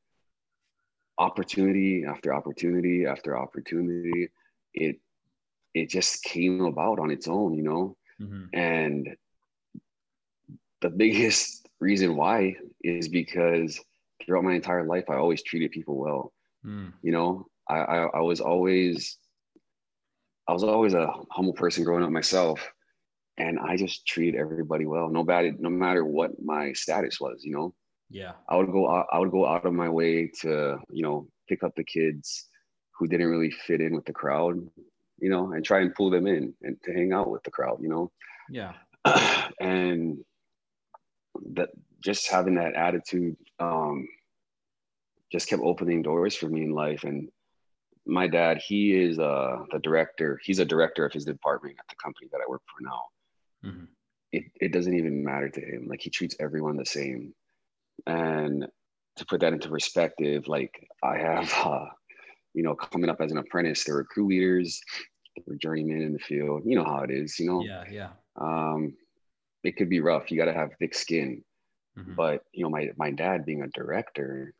opportunity 1.18 2.04
after 2.04 2.34
opportunity 2.34 3.06
after 3.06 3.37
opportunity, 3.37 4.28
it 4.72 5.00
it 5.74 5.90
just 5.90 6.22
came 6.22 6.64
about 6.64 6.98
on 6.98 7.10
its 7.10 7.28
own, 7.28 7.54
you 7.54 7.62
know, 7.62 7.96
mm-hmm. 8.20 8.44
and 8.52 9.16
the 10.80 10.90
biggest 10.90 11.66
reason 11.80 12.14
why 12.14 12.56
is 12.82 13.08
because 13.08 13.80
throughout 14.24 14.44
my 14.44 14.54
entire 14.54 14.84
life, 14.84 15.04
I 15.08 15.16
always 15.16 15.42
treated 15.42 15.70
people 15.70 15.96
well. 15.96 16.32
Mm. 16.64 16.92
You 17.02 17.12
know, 17.12 17.46
I, 17.68 17.76
I, 17.76 17.96
I 18.06 18.20
was 18.20 18.40
always, 18.40 19.16
I 20.46 20.52
was 20.52 20.62
always 20.62 20.94
a 20.94 21.12
humble 21.30 21.54
person 21.54 21.84
growing 21.84 22.04
up 22.04 22.10
myself, 22.10 22.70
and 23.38 23.59
I 23.59 23.77
just 23.77 24.07
treated 24.07 24.38
everybody 24.38 24.87
well, 24.87 25.09
no 25.09 25.25
matter 25.25 25.53
no 25.59 25.70
matter 25.70 26.05
what 26.05 26.31
my 26.42 26.73
status 26.73 27.20
was. 27.20 27.42
You 27.44 27.53
know. 27.53 27.75
Yeah. 28.11 28.33
I 28.49 28.57
would 28.57 28.70
go 28.70 28.88
out, 28.88 29.07
I 29.12 29.18
would 29.18 29.31
go 29.31 29.47
out 29.47 29.64
of 29.64 29.73
my 29.73 29.88
way 29.88 30.31
to 30.42 30.79
you 30.90 31.03
know 31.03 31.27
pick 31.49 31.62
up 31.62 31.75
the 31.75 31.85
kids 31.85 32.49
who 32.99 33.07
didn't 33.07 33.29
really 33.29 33.51
fit 33.51 33.81
in 33.81 33.94
with 33.94 34.05
the 34.05 34.12
crowd, 34.12 34.57
you 35.18 35.29
know, 35.29 35.53
and 35.53 35.64
try 35.64 35.81
and 35.81 35.94
pull 35.94 36.11
them 36.11 36.27
in 36.27 36.55
and 36.62 36.77
to 36.85 36.92
hang 36.92 37.12
out 37.12 37.31
with 37.31 37.42
the 37.42 37.51
crowd, 37.51 37.79
you 37.81 37.88
know. 37.88 38.11
Yeah. 38.49 38.73
and 39.61 40.18
that 41.55 41.70
just 42.03 42.31
having 42.31 42.55
that 42.55 42.75
attitude 42.75 43.37
um, 43.59 44.07
just 45.33 45.49
kept 45.49 45.62
opening 45.62 46.03
doors 46.03 46.37
for 46.37 46.49
me 46.49 46.62
in 46.62 46.70
life. 46.70 47.05
And 47.05 47.29
my 48.07 48.29
dad, 48.29 48.59
he 48.64 48.94
is 48.94 49.18
uh, 49.18 49.64
the 49.73 49.81
director. 49.81 50.40
He's 50.44 50.59
a 50.59 50.64
director 50.64 51.05
of 51.05 51.12
his 51.12 51.25
department 51.25 51.77
at 51.79 51.87
the 51.88 51.97
company 52.03 52.29
that 52.31 52.40
I 52.40 52.49
work 52.49 52.62
for 52.66 52.85
now. 52.85 53.03
Mm-hmm. 53.64 53.85
It, 54.33 54.44
it 54.61 54.72
doesn't 54.72 54.96
even 54.96 55.24
matter 55.24 55.48
to 55.48 55.61
him. 55.61 55.87
Like 55.88 56.00
he 56.00 56.11
treats 56.11 56.37
everyone 56.40 56.77
the 56.77 56.85
same. 56.85 57.35
And 58.07 58.66
to 59.16 59.27
put 59.27 59.40
that 59.40 59.53
into 59.53 59.68
perspective, 59.68 60.48
like 60.48 60.88
I 61.03 61.18
have, 61.18 61.53
uh, 61.64 61.87
you 62.53 62.62
know, 62.62 62.74
coming 62.74 63.11
up 63.11 63.20
as 63.20 63.33
an 63.33 63.38
apprentice, 63.38 63.85
there 63.85 63.96
were 63.96 64.05
crew 64.05 64.29
leaders, 64.29 64.81
there 65.37 65.44
were 65.46 65.57
journeymen 65.57 66.03
in 66.03 66.12
the 66.12 66.18
field. 66.18 66.62
You 66.64 66.77
know 66.77 66.85
how 66.85 67.00
it 67.00 67.11
is, 67.11 67.38
you 67.38 67.46
know? 67.46 67.64
Yeah, 67.64 67.85
yeah. 67.90 68.11
Um, 68.40 68.94
it 69.62 69.77
could 69.77 69.88
be 69.88 70.00
rough. 70.00 70.31
You 70.31 70.37
got 70.37 70.46
to 70.46 70.53
have 70.53 70.70
thick 70.79 70.94
skin. 70.94 71.42
Mm-hmm. 71.98 72.14
But, 72.14 72.42
you 72.53 72.64
know, 72.64 72.70
my, 72.70 72.90
my 72.96 73.11
dad 73.11 73.46
being 73.46 73.62
a 73.62 73.68
director 73.68 74.53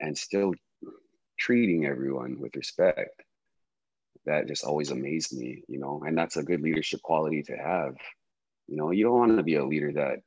and 0.00 0.16
still 0.16 0.54
treating 1.38 1.86
everyone 1.86 2.40
with 2.40 2.56
respect, 2.56 3.22
that 4.26 4.48
just 4.48 4.64
always 4.64 4.90
amazed 4.90 5.36
me, 5.36 5.62
you 5.68 5.78
know? 5.78 6.02
And 6.06 6.16
that's 6.16 6.36
a 6.36 6.42
good 6.42 6.62
leadership 6.62 7.02
quality 7.02 7.42
to 7.44 7.56
have. 7.56 7.94
You 8.66 8.76
know, 8.76 8.90
you 8.90 9.04
don't 9.04 9.18
want 9.18 9.36
to 9.36 9.42
be 9.42 9.56
a 9.56 9.64
leader 9.64 9.92
that 9.92 10.20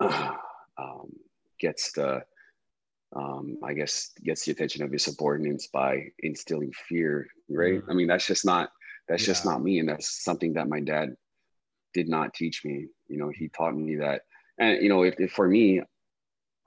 uh, 0.00 0.34
um, 0.78 1.12
gets 1.60 1.92
the, 1.92 2.22
um, 3.14 3.58
I 3.64 3.74
guess, 3.74 4.10
gets 4.24 4.44
the 4.44 4.52
attention 4.52 4.82
of 4.82 4.90
your 4.90 4.98
subordinates 4.98 5.68
by 5.68 6.08
instilling 6.20 6.72
fear, 6.88 7.28
right? 7.48 7.80
Mm-hmm. 7.80 7.90
I 7.90 7.94
mean, 7.94 8.08
that's 8.08 8.26
just 8.26 8.44
not 8.44 8.70
that's 9.08 9.22
yeah. 9.22 9.28
just 9.28 9.44
not 9.44 9.62
me, 9.62 9.78
and 9.78 9.88
that's 9.88 10.22
something 10.22 10.52
that 10.54 10.68
my 10.68 10.80
dad 10.80 11.14
did 11.94 12.08
not 12.08 12.34
teach 12.34 12.64
me. 12.64 12.86
You 13.08 13.18
know, 13.18 13.30
he 13.34 13.48
taught 13.48 13.74
me 13.74 13.96
that, 13.96 14.22
and 14.58 14.82
you 14.82 14.88
know, 14.88 15.02
if, 15.02 15.18
if 15.18 15.32
for 15.32 15.48
me, 15.48 15.80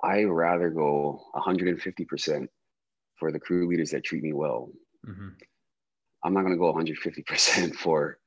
I 0.03 0.23
rather 0.23 0.69
go 0.69 1.21
150 1.33 2.05
percent 2.05 2.49
for 3.17 3.31
the 3.31 3.39
crew 3.39 3.67
leaders 3.67 3.91
that 3.91 4.03
treat 4.03 4.23
me 4.23 4.33
well. 4.33 4.71
Mm-hmm. 5.07 5.29
I'm 6.23 6.33
not 6.33 6.43
gonna 6.43 6.57
go 6.57 6.67
150 6.67 7.21
percent 7.23 7.75
for 7.83 8.17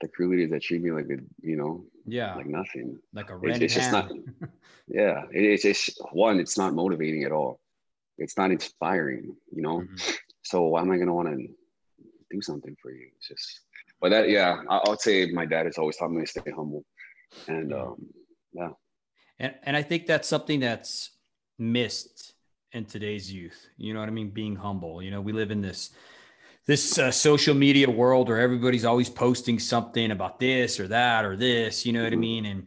the 0.00 0.08
crew 0.08 0.30
leaders 0.30 0.50
that 0.50 0.62
treat 0.62 0.82
me 0.82 0.90
like 0.90 1.06
a, 1.06 1.18
you 1.42 1.56
know, 1.56 1.84
yeah, 2.06 2.34
like 2.34 2.46
nothing, 2.46 2.98
like 3.12 3.30
a 3.30 3.38
it's, 3.42 3.58
it's 3.58 3.74
just 3.74 3.92
not. 3.92 4.10
yeah, 4.88 5.24
it, 5.32 5.44
it's 5.44 5.62
just 5.62 6.00
one. 6.12 6.40
It's 6.40 6.56
not 6.58 6.74
motivating 6.74 7.24
at 7.24 7.32
all. 7.32 7.60
It's 8.18 8.36
not 8.36 8.50
inspiring, 8.50 9.36
you 9.52 9.62
know. 9.62 9.80
Mm-hmm. 9.80 10.10
So 10.42 10.62
why 10.62 10.80
am 10.80 10.90
I 10.90 10.98
gonna 10.98 11.14
want 11.14 11.28
to 11.28 11.46
do 12.30 12.40
something 12.40 12.76
for 12.80 12.90
you? 12.92 13.08
It's 13.16 13.28
just, 13.28 13.60
but 14.00 14.10
that, 14.10 14.30
yeah, 14.30 14.62
I, 14.68 14.78
I 14.78 14.88
would 14.88 15.00
say 15.00 15.30
my 15.30 15.46
dad 15.46 15.66
has 15.66 15.78
always 15.78 15.96
taught 15.96 16.10
me 16.10 16.22
to 16.22 16.26
stay 16.26 16.50
humble, 16.50 16.84
and 17.46 17.72
um, 17.72 17.96
yeah. 18.52 18.70
And 19.38 19.54
and 19.64 19.76
I 19.76 19.82
think 19.82 20.06
that's 20.06 20.28
something 20.28 20.60
that's 20.60 21.10
missed 21.58 22.34
in 22.72 22.84
today's 22.86 23.32
youth. 23.32 23.68
You 23.76 23.92
know 23.94 24.00
what 24.00 24.08
I 24.08 24.12
mean? 24.12 24.30
Being 24.30 24.56
humble. 24.56 25.02
You 25.02 25.10
know, 25.10 25.20
we 25.20 25.32
live 25.32 25.50
in 25.50 25.60
this 25.60 25.90
this 26.70 27.00
uh, 27.00 27.10
social 27.10 27.52
media 27.52 27.90
world 27.90 28.28
where 28.28 28.38
everybody's 28.38 28.84
always 28.84 29.10
posting 29.10 29.58
something 29.58 30.12
about 30.12 30.38
this 30.38 30.78
or 30.78 30.86
that 30.86 31.24
or 31.24 31.34
this 31.34 31.84
you 31.84 31.92
know 31.92 32.04
what 32.04 32.12
i 32.12 32.14
mm-hmm. 32.14 32.20
mean 32.20 32.46
and 32.46 32.64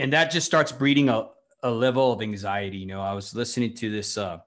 and 0.00 0.12
that 0.12 0.32
just 0.32 0.44
starts 0.44 0.72
breeding 0.72 1.08
a, 1.08 1.28
a 1.62 1.70
level 1.70 2.12
of 2.12 2.20
anxiety 2.22 2.76
you 2.76 2.86
know 2.86 3.00
i 3.00 3.12
was 3.12 3.32
listening 3.32 3.72
to 3.72 3.88
this 3.88 4.18
uh, 4.18 4.38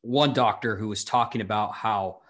one 0.00 0.32
doctor 0.32 0.76
who 0.76 0.88
was 0.88 1.04
talking 1.04 1.42
about 1.42 1.74
how 1.74 2.22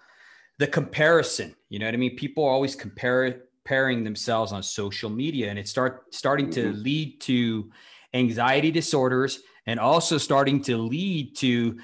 the 0.57 0.67
comparison 0.67 1.55
you 1.69 1.79
know 1.79 1.85
what 1.85 1.93
i 1.93 1.97
mean 1.97 2.17
people 2.17 2.43
are 2.43 2.51
always 2.51 2.75
compare, 2.75 3.43
comparing 3.63 4.03
themselves 4.03 4.51
on 4.51 4.61
social 4.61 5.09
media 5.09 5.49
and 5.49 5.57
it 5.57 5.69
start 5.69 6.13
starting 6.13 6.49
to 6.49 6.65
mm-hmm. 6.65 6.83
lead 6.83 7.21
to 7.21 7.71
anxiety 8.13 8.71
disorders 8.71 9.39
and 9.67 9.79
also 9.79 10.17
starting 10.17 10.61
to 10.61 10.75
lead 10.75 11.33
to 11.33 11.77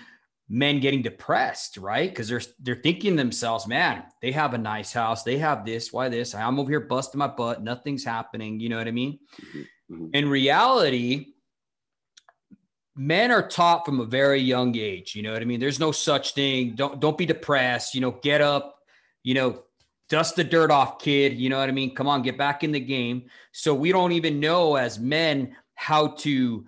men 0.47 0.79
getting 0.79 1.01
depressed, 1.01 1.77
right? 1.77 2.09
Because 2.09 2.27
they're 2.27 2.41
they're 2.59 2.75
thinking 2.75 3.15
themselves, 3.15 3.67
man, 3.67 4.03
they 4.21 4.31
have 4.31 4.53
a 4.53 4.57
nice 4.57 4.93
house, 4.93 5.23
they 5.23 5.37
have 5.37 5.65
this, 5.65 5.91
why 5.91 6.09
this? 6.09 6.35
I'm 6.35 6.59
over 6.59 6.69
here 6.69 6.81
busting 6.81 7.17
my 7.17 7.27
butt, 7.27 7.63
nothing's 7.63 8.03
happening. 8.03 8.59
You 8.59 8.69
know 8.69 8.77
what 8.77 8.87
I 8.87 8.91
mean? 8.91 9.19
Mm-hmm. 9.91 10.07
In 10.13 10.29
reality, 10.29 11.33
men 12.95 13.31
are 13.31 13.47
taught 13.47 13.85
from 13.85 13.99
a 13.99 14.05
very 14.05 14.39
young 14.39 14.75
age. 14.75 15.15
You 15.15 15.23
know 15.23 15.33
what 15.33 15.41
I 15.41 15.45
mean? 15.45 15.59
There's 15.59 15.79
no 15.79 15.91
such 15.91 16.33
thing. 16.33 16.75
Don't 16.75 16.99
don't 16.99 17.17
be 17.17 17.25
depressed. 17.25 17.95
You 17.95 18.01
know, 18.01 18.11
get 18.11 18.41
up. 18.41 18.73
You 19.23 19.33
know, 19.33 19.63
dust 20.09 20.35
the 20.35 20.43
dirt 20.43 20.69
off, 20.69 20.99
kid. 20.99 21.33
You 21.33 21.49
know 21.49 21.57
what 21.57 21.69
I 21.69 21.71
mean? 21.71 21.95
Come 21.95 22.07
on, 22.07 22.21
get 22.21 22.37
back 22.37 22.63
in 22.63 22.71
the 22.71 22.79
game. 22.79 23.25
So 23.51 23.73
we 23.73 23.91
don't 23.91 24.11
even 24.11 24.39
know 24.39 24.75
as 24.75 24.99
men 24.99 25.55
how 25.73 26.09
to 26.09 26.65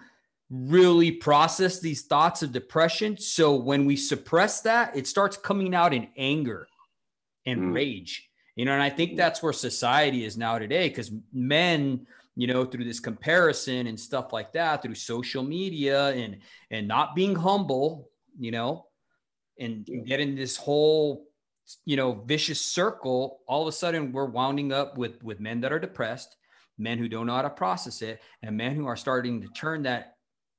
really 0.50 1.12
process 1.12 1.80
these 1.80 2.04
thoughts 2.04 2.42
of 2.42 2.52
depression. 2.52 3.18
So 3.18 3.56
when 3.56 3.86
we 3.86 3.96
suppress 3.96 4.62
that, 4.62 4.96
it 4.96 5.08
starts 5.08 5.38
coming 5.38 5.76
out 5.76 5.94
in 5.94 6.08
anger 6.18 6.68
and 7.46 7.62
mm. 7.62 7.74
rage. 7.74 8.30
You 8.56 8.66
know, 8.66 8.74
and 8.74 8.82
I 8.82 8.90
think 8.90 9.18
that's 9.18 9.44
where 9.44 9.54
society 9.54 10.26
is 10.26 10.36
now 10.36 10.58
today 10.58 10.90
because 10.90 11.12
men, 11.32 12.08
you 12.36 12.48
know, 12.48 12.66
through 12.66 12.86
this 12.86 13.00
comparison 13.00 13.86
and 13.86 14.00
stuff 14.00 14.34
like 14.34 14.54
that, 14.54 14.82
through 14.82 14.96
social 14.96 15.44
media 15.44 16.10
and 16.10 16.38
and 16.72 16.88
not 16.88 17.14
being 17.14 17.36
humble, 17.36 18.10
you 18.40 18.50
know, 18.50 18.88
and 19.60 19.88
getting 20.08 20.36
this 20.36 20.58
whole, 20.58 21.28
you 21.86 21.98
know, 21.98 22.14
vicious 22.26 22.60
circle, 22.60 23.42
all 23.48 23.62
of 23.62 23.68
a 23.68 23.72
sudden 23.72 24.12
we're 24.12 24.26
wounding 24.26 24.72
up 24.72 24.98
with 24.98 25.22
with 25.24 25.40
men 25.40 25.62
that 25.62 25.72
are 25.72 25.80
depressed, 25.80 26.36
men 26.80 26.98
who 26.98 27.08
don't 27.08 27.28
know 27.28 27.36
how 27.36 27.44
to 27.44 27.52
process 27.52 28.02
it, 28.02 28.22
and 28.42 28.58
men 28.58 28.76
who 28.76 28.88
are 28.88 28.98
starting 28.98 29.40
to 29.42 29.48
turn 29.50 29.84
that 29.84 30.16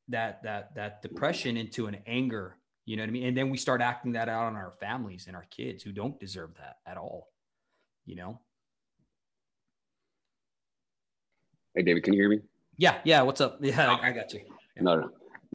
that 0.08 0.42
that 0.42 0.74
that 0.74 1.02
depression 1.02 1.56
into 1.56 1.86
an 1.86 1.98
anger 2.06 2.56
you 2.84 2.96
know 2.96 3.02
what 3.02 3.08
i 3.08 3.12
mean? 3.12 3.24
And 3.26 3.36
then 3.36 3.50
we 3.50 3.58
start 3.58 3.82
acting 3.82 4.12
that 4.12 4.28
out 4.30 4.46
on 4.46 4.56
our 4.56 4.72
families 4.80 5.26
and 5.26 5.36
our 5.36 5.44
kids 5.50 5.82
who 5.82 5.92
don't 5.92 6.18
deserve 6.18 6.54
that 6.58 6.76
at 6.86 6.96
all 6.96 7.28
you 8.06 8.16
know? 8.16 8.40
Hey 11.74 11.82
david 11.82 12.02
can 12.02 12.14
you 12.14 12.20
hear 12.20 12.30
me? 12.30 12.40
Yeah 12.76 12.98
yeah 13.04 13.22
what's 13.22 13.40
up? 13.40 13.58
Yeah 13.62 13.90
i, 13.92 14.08
I 14.08 14.12
got 14.12 14.32
you. 14.32 14.40
Yeah. 14.76 14.82
no 14.82 15.10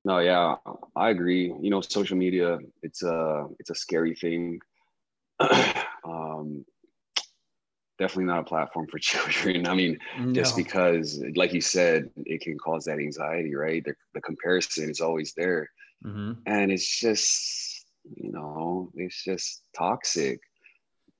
no 0.06 0.20
yeah 0.20 0.56
i 0.96 1.10
agree. 1.10 1.54
You 1.62 1.70
know 1.70 1.82
social 1.82 2.18
media 2.18 2.60
it's 2.82 3.04
a 3.04 3.48
it's 3.60 3.70
a 3.70 3.76
scary 3.76 4.16
thing. 4.16 4.60
Um 6.06 6.66
definitely 8.00 8.26
not 8.26 8.40
a 8.40 8.44
platform 8.44 8.88
for 8.88 9.00
children. 9.00 9.68
I 9.68 9.74
mean, 9.74 9.98
no. 10.20 10.34
just 10.34 10.56
because, 10.56 11.22
like 11.36 11.54
you 11.54 11.62
said, 11.62 12.10
it 12.26 12.42
can 12.42 12.58
cause 12.58 12.86
that 12.86 13.00
anxiety, 13.00 13.56
right? 13.56 13.84
The, 13.84 13.94
the 14.14 14.22
comparison 14.22 14.90
is 14.90 15.02
always 15.02 15.34
there. 15.36 15.70
Mm-hmm. 16.06 16.34
And 16.46 16.72
it's 16.72 17.00
just, 17.00 17.86
you 18.16 18.32
know, 18.32 18.92
it's 18.96 19.24
just 19.24 19.64
toxic. 19.78 20.40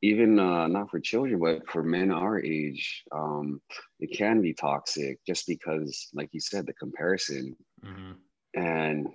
Even 0.02 0.38
uh, 0.38 0.68
not 0.68 0.92
for 0.92 1.00
children, 1.00 1.40
but 1.40 1.70
for 1.70 1.82
men 1.82 2.12
our 2.12 2.38
age, 2.44 3.04
um, 3.14 3.62
it 4.02 4.08
can 4.18 4.42
be 4.42 4.54
toxic 4.54 5.18
just 5.26 5.48
because, 5.48 6.10
like 6.14 6.28
you 6.34 6.42
said, 6.42 6.66
the 6.66 6.74
comparison. 6.74 7.56
Mm-hmm. 7.86 8.12
And 8.56 9.08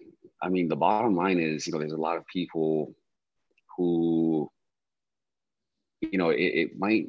I 0.42 0.48
mean, 0.48 0.68
the 0.68 0.76
bottom 0.76 1.14
line 1.14 1.40
is, 1.40 1.66
you 1.66 1.74
know, 1.74 1.78
there's 1.78 1.92
a 1.92 1.96
lot 1.96 2.16
of 2.16 2.26
people 2.26 2.94
who, 3.76 4.50
you 6.00 6.16
know, 6.16 6.30
it, 6.30 6.40
it 6.40 6.78
might 6.78 7.08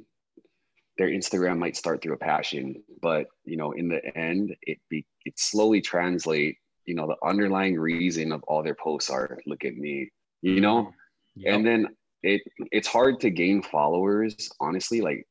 their 0.99 1.09
Instagram 1.09 1.57
might 1.57 1.77
start 1.77 2.01
through 2.01 2.15
a 2.15 2.17
passion, 2.17 2.75
but 3.01 3.27
you 3.45 3.55
know, 3.55 3.71
in 3.71 3.87
the 3.87 4.05
end, 4.17 4.53
it 4.63 4.79
be 4.89 5.05
it 5.23 5.39
slowly 5.39 5.79
translate. 5.79 6.57
You 6.85 6.95
know, 6.95 7.07
the 7.07 7.15
underlying 7.25 7.79
reason 7.79 8.33
of 8.33 8.43
all 8.43 8.61
their 8.61 8.75
posts 8.75 9.09
are 9.09 9.39
"look 9.47 9.63
at 9.63 9.75
me," 9.75 10.09
you 10.41 10.59
know, 10.59 10.83
mm-hmm. 10.83 11.41
yep. 11.41 11.55
and 11.55 11.65
then 11.65 11.87
it 12.21 12.41
it's 12.71 12.87
hard 12.87 13.21
to 13.21 13.29
gain 13.29 13.63
followers. 13.63 14.49
Honestly, 14.59 14.99
like 14.99 15.25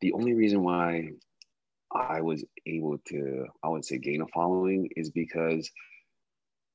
the 0.00 0.12
only 0.14 0.34
reason 0.34 0.64
why 0.64 1.10
I 1.94 2.20
was 2.20 2.44
able 2.66 2.98
to, 3.10 3.46
I 3.62 3.68
would 3.68 3.84
say, 3.84 3.98
gain 3.98 4.20
a 4.22 4.26
following 4.34 4.88
is 4.96 5.10
because 5.10 5.70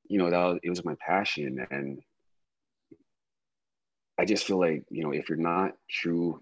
you 0.08 0.18
know 0.18 0.30
that 0.30 0.38
was, 0.38 0.60
it 0.64 0.70
was 0.70 0.86
my 0.86 0.96
passion 1.06 1.68
and 1.72 2.00
I 4.18 4.24
just 4.24 4.46
feel 4.46 4.60
like 4.60 4.86
you 4.90 5.04
know 5.04 5.12
if 5.12 5.28
you're 5.28 5.38
not 5.38 5.74
true 5.90 6.42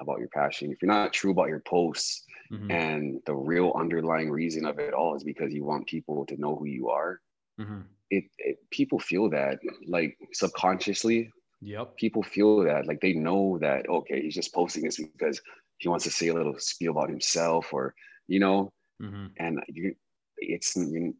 about 0.00 0.18
your 0.18 0.28
passion, 0.28 0.72
if 0.72 0.80
you're 0.80 0.90
not 0.90 1.12
true 1.12 1.30
about 1.30 1.48
your 1.48 1.60
posts, 1.60 2.24
mm-hmm. 2.50 2.70
and 2.70 3.20
the 3.26 3.34
real 3.34 3.72
underlying 3.76 4.30
reason 4.30 4.64
of 4.64 4.78
it 4.78 4.94
all 4.94 5.14
is 5.14 5.24
because 5.24 5.52
you 5.52 5.64
want 5.64 5.86
people 5.86 6.26
to 6.26 6.36
know 6.40 6.56
who 6.56 6.66
you 6.66 6.88
are, 6.88 7.20
mm-hmm. 7.60 7.80
it, 8.10 8.24
it 8.38 8.58
people 8.70 8.98
feel 8.98 9.30
that 9.30 9.58
like 9.86 10.16
subconsciously. 10.32 11.30
Yep. 11.62 11.96
People 11.96 12.22
feel 12.22 12.64
that 12.64 12.86
like 12.86 13.00
they 13.00 13.12
know 13.12 13.58
that 13.60 13.88
okay, 13.88 14.22
he's 14.22 14.34
just 14.34 14.54
posting 14.54 14.82
this 14.82 14.98
because 14.98 15.40
he 15.78 15.88
wants 15.88 16.04
to 16.04 16.10
say 16.10 16.28
a 16.28 16.34
little 16.34 16.58
spiel 16.58 16.92
about 16.92 17.10
himself 17.10 17.72
or 17.72 17.94
you 18.28 18.40
know, 18.40 18.72
mm-hmm. 19.02 19.26
and 19.38 19.60
you, 19.68 19.94
it's 20.38 20.76
you, 20.76 21.14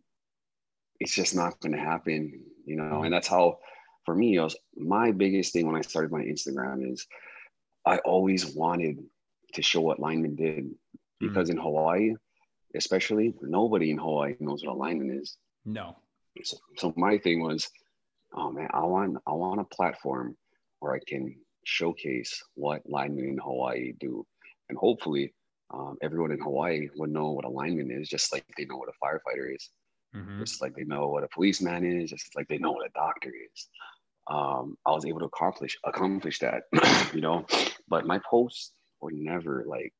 it's 0.98 1.14
just 1.14 1.34
not 1.34 1.58
going 1.60 1.72
to 1.72 1.78
happen, 1.78 2.40
you 2.64 2.76
know, 2.76 3.02
and 3.02 3.12
that's 3.12 3.28
how 3.28 3.58
for 4.04 4.14
me, 4.14 4.36
it 4.36 4.40
was 4.40 4.56
my 4.76 5.12
biggest 5.12 5.52
thing 5.52 5.66
when 5.66 5.76
I 5.76 5.82
started 5.82 6.10
my 6.10 6.22
Instagram 6.22 6.90
is 6.90 7.06
I 7.86 7.98
always 7.98 8.46
wanted 8.46 8.98
to 9.54 9.62
show 9.62 9.80
what 9.80 10.00
lineman 10.00 10.36
did 10.36 10.70
because 11.18 11.48
mm. 11.48 11.52
in 11.52 11.58
Hawaii, 11.58 12.14
especially, 12.74 13.34
nobody 13.40 13.90
in 13.90 13.98
Hawaii 13.98 14.34
knows 14.40 14.64
what 14.64 14.74
a 14.74 14.78
lineman 14.78 15.18
is. 15.20 15.36
No. 15.64 15.96
So, 16.42 16.56
so 16.76 16.94
my 16.96 17.18
thing 17.18 17.42
was, 17.42 17.68
oh 18.34 18.50
man, 18.50 18.68
I 18.72 18.80
want 18.80 19.18
I 19.26 19.32
want 19.32 19.60
a 19.60 19.64
platform 19.64 20.36
where 20.78 20.94
I 20.94 21.00
can 21.06 21.36
showcase 21.64 22.42
what 22.54 22.82
linemen 22.88 23.28
in 23.28 23.38
Hawaii 23.38 23.92
do. 23.98 24.26
And 24.68 24.78
hopefully, 24.78 25.34
um, 25.72 25.96
everyone 26.02 26.32
in 26.32 26.40
Hawaii 26.40 26.88
would 26.96 27.10
know 27.10 27.30
what 27.32 27.44
a 27.44 27.48
lineman 27.48 27.90
is, 27.90 28.08
just 28.08 28.32
like 28.32 28.44
they 28.56 28.64
know 28.64 28.76
what 28.76 28.88
a 28.88 29.04
firefighter 29.04 29.54
is, 29.54 29.70
mm-hmm. 30.14 30.40
just 30.40 30.62
like 30.62 30.74
they 30.74 30.84
know 30.84 31.08
what 31.08 31.24
a 31.24 31.28
policeman 31.28 31.84
is, 31.84 32.10
just 32.10 32.34
like 32.36 32.48
they 32.48 32.58
know 32.58 32.72
what 32.72 32.86
a 32.86 32.92
doctor 32.94 33.30
is. 33.30 33.68
Um, 34.30 34.76
I 34.86 34.92
was 34.92 35.04
able 35.04 35.18
to 35.20 35.26
accomplish 35.26 35.76
accomplish 35.84 36.38
that, 36.38 36.62
you 37.14 37.20
know. 37.20 37.44
But 37.88 38.06
my 38.06 38.20
posts 38.30 38.72
were 39.00 39.10
never 39.12 39.64
like, 39.66 39.92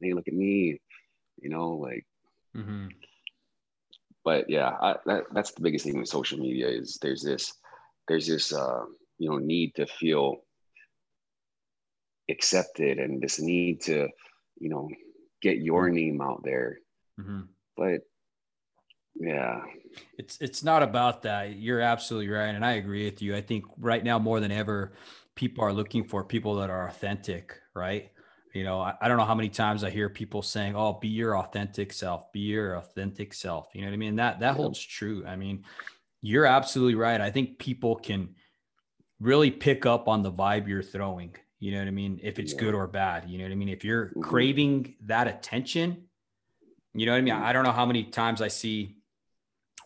"Hey, 0.00 0.12
look 0.12 0.28
at 0.28 0.34
me," 0.34 0.80
you 1.40 1.48
know, 1.50 1.70
like. 1.70 2.06
Mm-hmm. 2.56 2.88
But 4.24 4.50
yeah, 4.50 4.68
I, 4.68 4.96
that, 5.06 5.24
that's 5.32 5.52
the 5.52 5.62
biggest 5.62 5.86
thing 5.86 5.98
with 5.98 6.08
social 6.08 6.38
media 6.38 6.68
is 6.68 6.98
there's 7.00 7.22
this 7.22 7.54
there's 8.08 8.26
this 8.26 8.52
uh, 8.52 8.84
you 9.18 9.30
know 9.30 9.38
need 9.38 9.74
to 9.76 9.86
feel 9.86 10.42
accepted 12.30 12.98
and 12.98 13.22
this 13.22 13.40
need 13.40 13.80
to 13.82 14.08
you 14.58 14.68
know 14.68 14.88
get 15.40 15.58
your 15.58 15.86
mm-hmm. 15.86 15.94
name 15.94 16.20
out 16.20 16.42
there 16.44 16.78
mm-hmm. 17.18 17.42
but 17.76 18.00
yeah. 19.20 19.62
It's 20.16 20.38
it's 20.40 20.62
not 20.62 20.82
about 20.82 21.22
that. 21.22 21.56
You're 21.56 21.80
absolutely 21.80 22.28
right 22.28 22.54
and 22.54 22.64
i 22.64 22.72
agree 22.72 23.04
with 23.04 23.20
you. 23.22 23.34
I 23.34 23.40
think 23.40 23.64
right 23.78 24.02
now 24.02 24.18
more 24.18 24.40
than 24.40 24.52
ever 24.52 24.92
people 25.34 25.64
are 25.64 25.72
looking 25.72 26.04
for 26.04 26.24
people 26.24 26.56
that 26.56 26.70
are 26.70 26.88
authentic 26.88 27.54
right? 27.74 28.10
You 28.54 28.64
know 28.64 28.80
I, 28.80 28.94
I, 29.00 29.08
don't 29.08 29.18
know 29.18 29.24
how 29.24 29.34
many 29.34 29.50
times 29.50 29.84
i 29.84 29.90
hear 29.90 30.08
people 30.08 30.42
saying 30.42 30.74
oh 30.74 30.94
be 30.94 31.08
your 31.08 31.36
authentic 31.38 31.92
self 31.92 32.32
be 32.32 32.40
your 32.40 32.76
authentic 32.76 33.34
self. 33.34 33.68
You 33.72 33.82
know 33.82 33.88
what 33.88 33.94
i 33.94 33.98
mean? 33.98 34.16
That 34.16 34.40
that 34.40 34.56
holds 34.56 34.80
true. 34.80 35.24
I 35.26 35.36
mean 35.36 35.64
you're 36.20 36.46
absolutely 36.46 36.96
right. 36.96 37.20
I 37.20 37.30
think 37.30 37.58
people 37.58 37.96
can 37.96 38.34
really 39.20 39.50
pick 39.50 39.86
up 39.86 40.08
on 40.08 40.22
the 40.22 40.32
vibe 40.32 40.66
you're 40.68 40.82
throwing. 40.82 41.34
You 41.60 41.72
know 41.72 41.78
what 41.78 41.88
I 41.88 41.92
mean? 41.92 42.20
If 42.22 42.38
it's 42.38 42.52
yeah. 42.52 42.60
good 42.60 42.74
or 42.74 42.86
bad, 42.86 43.28
you 43.28 43.38
know 43.38 43.44
what 43.44 43.52
I 43.52 43.56
mean? 43.56 43.68
If 43.68 43.84
you're 43.84 44.06
mm-hmm. 44.06 44.20
craving 44.20 44.94
that 45.06 45.26
attention, 45.26 46.04
you 46.94 47.06
know 47.06 47.12
what 47.12 47.18
I 47.18 47.22
mean? 47.22 47.34
I 47.34 47.52
don't 47.52 47.64
know 47.64 47.72
how 47.72 47.86
many 47.86 48.04
times 48.04 48.42
I 48.42 48.48
see 48.48 48.97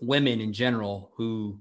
women 0.02 0.40
in 0.40 0.52
general 0.52 1.10
who 1.16 1.58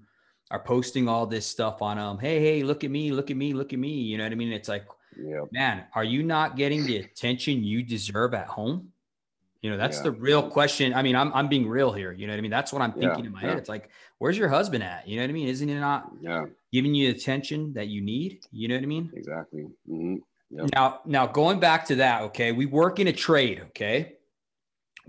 are 0.50 0.60
posting 0.60 1.08
all 1.08 1.26
this 1.26 1.46
stuff 1.46 1.82
on 1.82 1.98
them. 1.98 2.20
Hey, 2.20 2.40
hey, 2.40 2.64
look 2.64 2.84
at 2.84 2.92
me, 2.92 3.12
look 3.12 3.32
at 3.32 3.38
me, 3.38 3.54
look 3.54 3.74
at 3.74 3.80
me. 3.80 3.90
You 3.90 4.18
know 4.18 4.26
what 4.26 4.34
I 4.34 4.36
mean? 4.36 4.52
It's 4.52 4.68
like, 4.68 4.86
yeah. 5.18 5.42
man, 5.52 5.86
are 5.96 6.04
you 6.04 6.24
not 6.24 6.58
getting 6.58 6.86
the 6.86 6.98
attention 6.98 7.64
you 7.64 7.84
deserve 7.84 8.34
at 8.34 8.48
home? 8.48 8.92
You 9.62 9.70
know, 9.70 9.78
that's 9.78 9.98
yeah. 9.98 10.04
the 10.04 10.12
real 10.12 10.50
question. 10.50 10.94
I 10.94 11.04
mean, 11.04 11.16
I'm 11.16 11.32
I'm 11.34 11.48
being 11.48 11.70
real 11.70 11.92
here. 11.92 12.12
You 12.12 12.26
know 12.26 12.34
what 12.34 12.40
I 12.40 12.42
mean? 12.42 12.52
That's 12.52 12.74
what 12.74 12.82
I'm 12.82 12.94
thinking 12.94 13.20
yeah. 13.20 13.26
in 13.28 13.32
my 13.32 13.42
head. 13.42 13.58
It's 13.60 13.70
like, 13.70 13.92
where's 14.18 14.36
your 14.38 14.50
husband 14.50 14.84
at? 14.84 15.08
You 15.08 15.18
know 15.18 15.24
what 15.24 15.30
I 15.30 15.34
mean? 15.34 15.48
Isn't 15.48 15.68
he 15.68 15.76
not 15.76 16.12
giving 16.74 16.96
you 16.96 17.12
the 17.12 17.18
attention 17.18 17.72
that 17.74 17.88
you 17.88 18.02
need? 18.02 18.40
You 18.52 18.68
know 18.68 18.76
what 18.76 18.84
I 18.84 18.88
mean? 18.88 19.12
Exactly. 19.14 19.68
Mm-hmm. 19.90 20.16
Now, 20.74 21.02
now 21.06 21.28
going 21.28 21.60
back 21.60 21.86
to 21.86 21.96
that, 21.98 22.24
okay, 22.24 22.52
we 22.52 22.66
work 22.66 23.00
in 23.00 23.08
a 23.08 23.14
trade, 23.14 23.62
okay, 23.68 24.16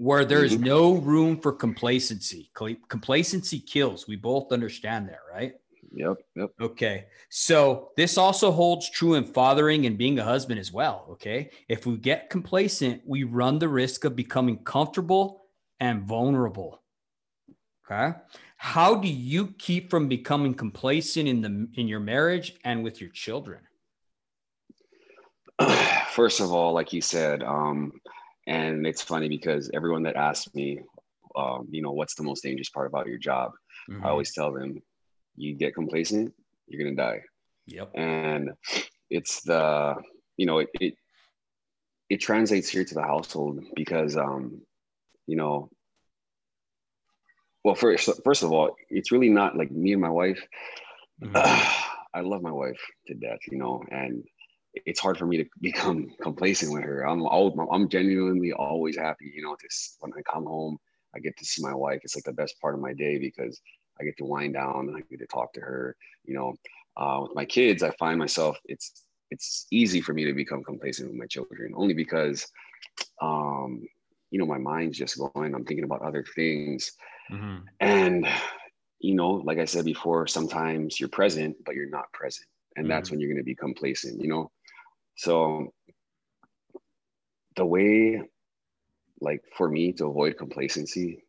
where 0.03 0.25
there's 0.25 0.55
mm-hmm. 0.55 0.65
no 0.65 0.95
room 0.95 1.39
for 1.39 1.53
complacency. 1.53 2.51
Complacency 2.89 3.61
kills. 3.61 4.09
We 4.09 4.17
both 4.17 4.51
understand 4.51 5.09
that, 5.09 5.21
right? 5.33 5.55
Yep. 5.95 6.17
Yep. 6.35 6.51
Okay. 6.61 7.05
So 7.29 7.91
this 7.97 8.19
also 8.19 8.51
holds 8.51 8.91
true 8.91 9.15
in 9.15 9.23
fathering 9.23 9.87
and 9.87 9.97
being 9.97 10.19
a 10.19 10.25
husband 10.25 10.59
as 10.59 10.73
well. 10.73 11.07
Okay. 11.11 11.51
If 11.69 11.87
we 11.87 11.99
get 11.99 12.31
complacent, 12.31 13.03
we 13.07 13.23
run 13.23 13.61
the 13.61 13.69
risk 13.69 14.05
of 14.05 14.17
becoming 14.17 14.65
comfortable 14.65 15.45
and 15.79 16.03
vulnerable. 16.03 16.83
Okay. 17.89 18.19
How 18.57 18.97
do 18.97 19.07
you 19.07 19.55
keep 19.57 19.89
from 19.89 20.09
becoming 20.09 20.55
complacent 20.55 21.29
in 21.29 21.43
the 21.43 21.69
in 21.81 21.87
your 21.87 22.01
marriage 22.01 22.55
and 22.65 22.83
with 22.83 23.01
your 23.01 23.11
children? 23.11 23.61
First 26.11 26.41
of 26.41 26.53
all, 26.53 26.73
like 26.73 26.93
you 26.93 27.01
said, 27.03 27.45
um, 27.45 27.93
and 28.47 28.87
it's 28.87 29.03
funny 29.03 29.29
because 29.29 29.71
everyone 29.73 30.03
that 30.05 30.17
asks 30.17 30.53
me, 30.55 30.81
um, 31.37 31.69
you 31.71 31.83
know, 31.83 31.93
what's 31.93 32.15
the 32.15 32.23
most 32.23 32.43
dangerous 32.43 32.71
part 32.71 32.87
about 32.87 33.07
your 33.07 33.19
job, 33.19 33.53
mm-hmm. 33.91 34.05
I 34.05 34.11
always 34.11 34.33
tell 34.35 34.53
them 34.53 34.83
you 35.37 35.55
get 35.55 35.75
complacent, 35.75 36.35
you're 36.67 36.83
gonna 36.85 36.97
die. 36.97 37.23
Yep. 37.67 37.93
And 37.95 38.51
it's 39.13 39.43
the 39.43 39.95
you 40.37 40.47
know 40.47 40.59
it 40.59 40.69
it, 40.81 40.95
it 42.09 42.17
translates 42.19 42.69
here 42.69 42.85
to 42.85 42.95
the 42.95 43.03
household 43.03 43.63
because 43.77 44.17
um 44.17 44.61
you 45.27 45.37
know 45.37 45.69
well 47.63 47.75
first 47.75 48.11
first 48.25 48.43
of 48.43 48.51
all 48.51 48.75
it's 48.89 49.13
really 49.13 49.29
not 49.29 49.57
like 49.57 49.71
me 49.71 49.93
and 49.93 50.01
my 50.01 50.11
wife 50.11 50.43
mm-hmm. 51.23 51.37
uh, 51.37 51.73
i 52.15 52.21
love 52.21 52.43
my 52.43 52.51
wife 52.51 52.81
to 53.07 53.15
death 53.15 53.39
you 53.51 53.59
know 53.59 53.83
and 53.91 54.25
it's 54.75 55.01
hard 55.01 55.19
for 55.19 55.27
me 55.27 55.37
to 55.37 55.45
become 55.61 56.11
complacent 56.23 56.73
with 56.73 56.83
her 56.83 57.07
i'm 57.07 57.23
always, 57.23 57.69
i'm 57.73 57.89
genuinely 57.89 58.53
always 58.53 58.97
happy 58.97 59.31
you 59.35 59.43
know 59.43 59.57
this 59.63 59.97
when 60.01 60.13
i 60.17 60.23
come 60.23 60.45
home 60.45 60.79
i 61.15 61.19
get 61.19 61.37
to 61.37 61.45
see 61.45 61.63
my 61.63 61.75
wife 61.75 62.01
it's 62.03 62.17
like 62.17 62.25
the 62.25 62.33
best 62.33 62.61
part 62.61 62.75
of 62.75 62.81
my 62.81 62.93
day 62.93 63.19
because 63.19 63.61
I 64.01 64.05
get 64.05 64.17
to 64.19 64.25
wind 64.25 64.55
down 64.55 64.89
and 64.89 64.97
I 64.97 65.01
get 65.11 65.21
to 65.21 65.27
talk 65.27 65.53
to 65.55 65.61
her. 65.61 65.97
You 66.25 66.35
know, 66.35 66.55
uh, 66.97 67.21
with 67.23 67.35
my 67.35 67.45
kids, 67.45 67.83
I 67.83 67.91
find 67.93 68.19
myself 68.19 68.59
it's 68.65 69.05
it's 69.31 69.67
easy 69.71 70.01
for 70.01 70.13
me 70.13 70.25
to 70.25 70.33
become 70.33 70.63
complacent 70.63 71.09
with 71.09 71.19
my 71.19 71.27
children 71.27 71.73
only 71.75 71.95
because 71.95 72.47
um, 73.21 73.83
you 74.31 74.39
know 74.39 74.47
my 74.47 74.59
mind's 74.59 74.99
just 74.99 75.19
going. 75.19 75.55
I'm 75.55 75.65
thinking 75.65 75.85
about 75.85 76.03
other 76.03 76.25
things, 76.35 76.93
mm-hmm. 77.31 77.59
and 77.81 78.27
you 79.01 79.15
know, 79.15 79.31
like 79.31 79.59
I 79.59 79.65
said 79.65 79.85
before, 79.85 80.27
sometimes 80.27 81.01
you're 81.01 81.09
present 81.09 81.57
but 81.65 81.75
you're 81.75 81.91
not 81.91 82.13
present, 82.13 82.47
and 82.77 82.85
mm-hmm. 82.85 82.91
that's 82.91 83.11
when 83.11 83.21
you're 83.21 83.31
going 83.31 83.39
to 83.39 83.45
be 83.45 83.55
complacent. 83.55 84.21
You 84.21 84.29
know, 84.29 84.51
so 85.17 85.73
the 87.57 87.67
way 87.67 88.21
like 89.21 89.43
for 89.57 89.69
me 89.69 89.93
to 89.93 90.07
avoid 90.07 90.37
complacency 90.37 91.25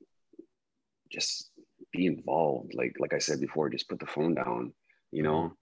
just 1.14 1.52
be 1.94 2.08
involved. 2.08 2.74
Like 2.74 2.96
like 3.00 3.14
I 3.14 3.20
said 3.20 3.40
before, 3.40 3.70
just 3.70 3.88
put 3.88 4.00
the 4.00 4.08
phone 4.08 4.34
down. 4.34 4.74
You 5.12 5.24
know, 5.24 5.42
mm-hmm. 5.42 5.54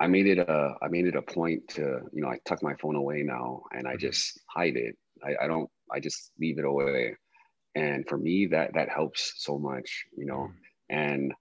I 0.00 0.06
made 0.06 0.26
it 0.26 0.38
a 0.38 0.74
I 0.82 0.88
made 0.88 1.06
it 1.06 1.16
a 1.16 1.22
point 1.22 1.66
to 1.70 2.00
you 2.12 2.22
know 2.22 2.28
I 2.28 2.38
tuck 2.44 2.62
my 2.62 2.74
phone 2.74 2.96
away 2.96 3.22
now 3.22 3.62
and 3.72 3.88
I 3.88 3.92
mm-hmm. 3.92 4.00
just 4.00 4.40
hide 4.48 4.76
it. 4.76 4.96
I, 5.24 5.44
I 5.44 5.46
don't 5.48 5.68
I 5.90 5.98
just 5.98 6.30
leave 6.38 6.58
it 6.58 6.64
away. 6.64 7.16
And 7.74 8.06
for 8.06 8.18
me, 8.18 8.46
that 8.46 8.74
that 8.74 8.90
helps 8.90 9.34
so 9.38 9.58
much. 9.58 10.04
You 10.16 10.26
know, 10.26 10.50
mm-hmm. 10.50 10.96
and 10.96 11.34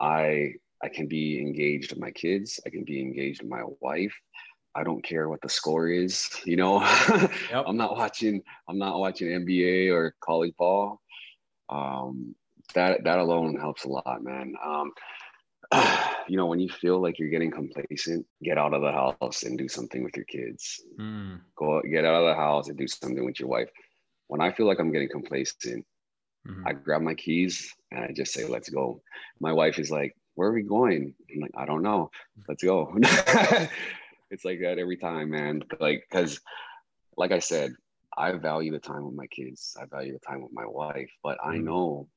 I 0.00 0.54
I 0.82 0.88
can 0.88 1.06
be 1.06 1.38
engaged 1.38 1.92
with 1.92 2.00
my 2.00 2.10
kids. 2.10 2.58
I 2.66 2.70
can 2.70 2.84
be 2.84 3.00
engaged 3.00 3.42
with 3.42 3.50
my 3.50 3.62
wife. 3.80 4.14
I 4.74 4.84
don't 4.84 5.02
care 5.02 5.28
what 5.28 5.40
the 5.40 5.48
score 5.48 5.88
is, 5.88 6.28
you 6.44 6.56
know. 6.56 6.80
yep. 7.50 7.64
I'm 7.66 7.76
not 7.76 7.96
watching. 7.96 8.42
I'm 8.68 8.78
not 8.78 8.98
watching 8.98 9.28
NBA 9.28 9.92
or 9.92 10.14
college 10.20 10.54
ball. 10.56 11.00
Um, 11.68 12.34
that 12.74 13.04
that 13.04 13.18
alone 13.18 13.56
helps 13.58 13.84
a 13.84 13.88
lot, 13.88 14.22
man. 14.22 14.54
Um, 14.64 14.92
you 16.28 16.36
know, 16.36 16.46
when 16.46 16.60
you 16.60 16.68
feel 16.68 17.00
like 17.00 17.18
you're 17.18 17.30
getting 17.30 17.50
complacent, 17.50 18.26
get 18.42 18.58
out 18.58 18.74
of 18.74 18.82
the 18.82 18.92
house 18.92 19.42
and 19.42 19.58
do 19.58 19.68
something 19.68 20.04
with 20.04 20.16
your 20.16 20.24
kids. 20.26 20.82
Mm. 20.98 21.40
Go 21.56 21.82
get 21.82 22.04
out 22.04 22.22
of 22.22 22.26
the 22.26 22.34
house 22.34 22.68
and 22.68 22.78
do 22.78 22.86
something 22.86 23.24
with 23.24 23.40
your 23.40 23.48
wife. 23.48 23.70
When 24.28 24.40
I 24.40 24.52
feel 24.52 24.66
like 24.66 24.78
I'm 24.78 24.92
getting 24.92 25.08
complacent, 25.08 25.84
mm-hmm. 26.46 26.66
I 26.66 26.72
grab 26.72 27.02
my 27.02 27.14
keys 27.14 27.74
and 27.90 28.04
I 28.04 28.12
just 28.14 28.32
say, 28.32 28.46
"Let's 28.46 28.68
go." 28.68 29.00
My 29.40 29.52
wife 29.52 29.78
is 29.78 29.90
like, 29.90 30.14
"Where 30.34 30.48
are 30.48 30.54
we 30.54 30.62
going?" 30.62 31.14
I'm 31.34 31.40
like, 31.40 31.52
"I 31.56 31.64
don't 31.64 31.82
know. 31.82 32.10
Let's 32.46 32.62
go." 32.62 32.94
it's 34.30 34.44
like 34.44 34.60
that 34.60 34.78
every 34.78 34.96
time, 34.96 35.30
man. 35.30 35.62
Like, 35.80 36.04
because, 36.10 36.40
like 37.16 37.32
I 37.32 37.38
said, 37.38 37.72
I 38.16 38.32
value 38.32 38.72
the 38.72 38.78
time 38.78 39.04
with 39.04 39.14
my 39.14 39.26
kids. 39.26 39.76
I 39.80 39.84
value 39.86 40.12
the 40.12 40.26
time 40.26 40.42
with 40.42 40.52
my 40.52 40.66
wife, 40.66 41.10
but. 41.22 41.38
I 41.44 41.58
know 41.58 42.08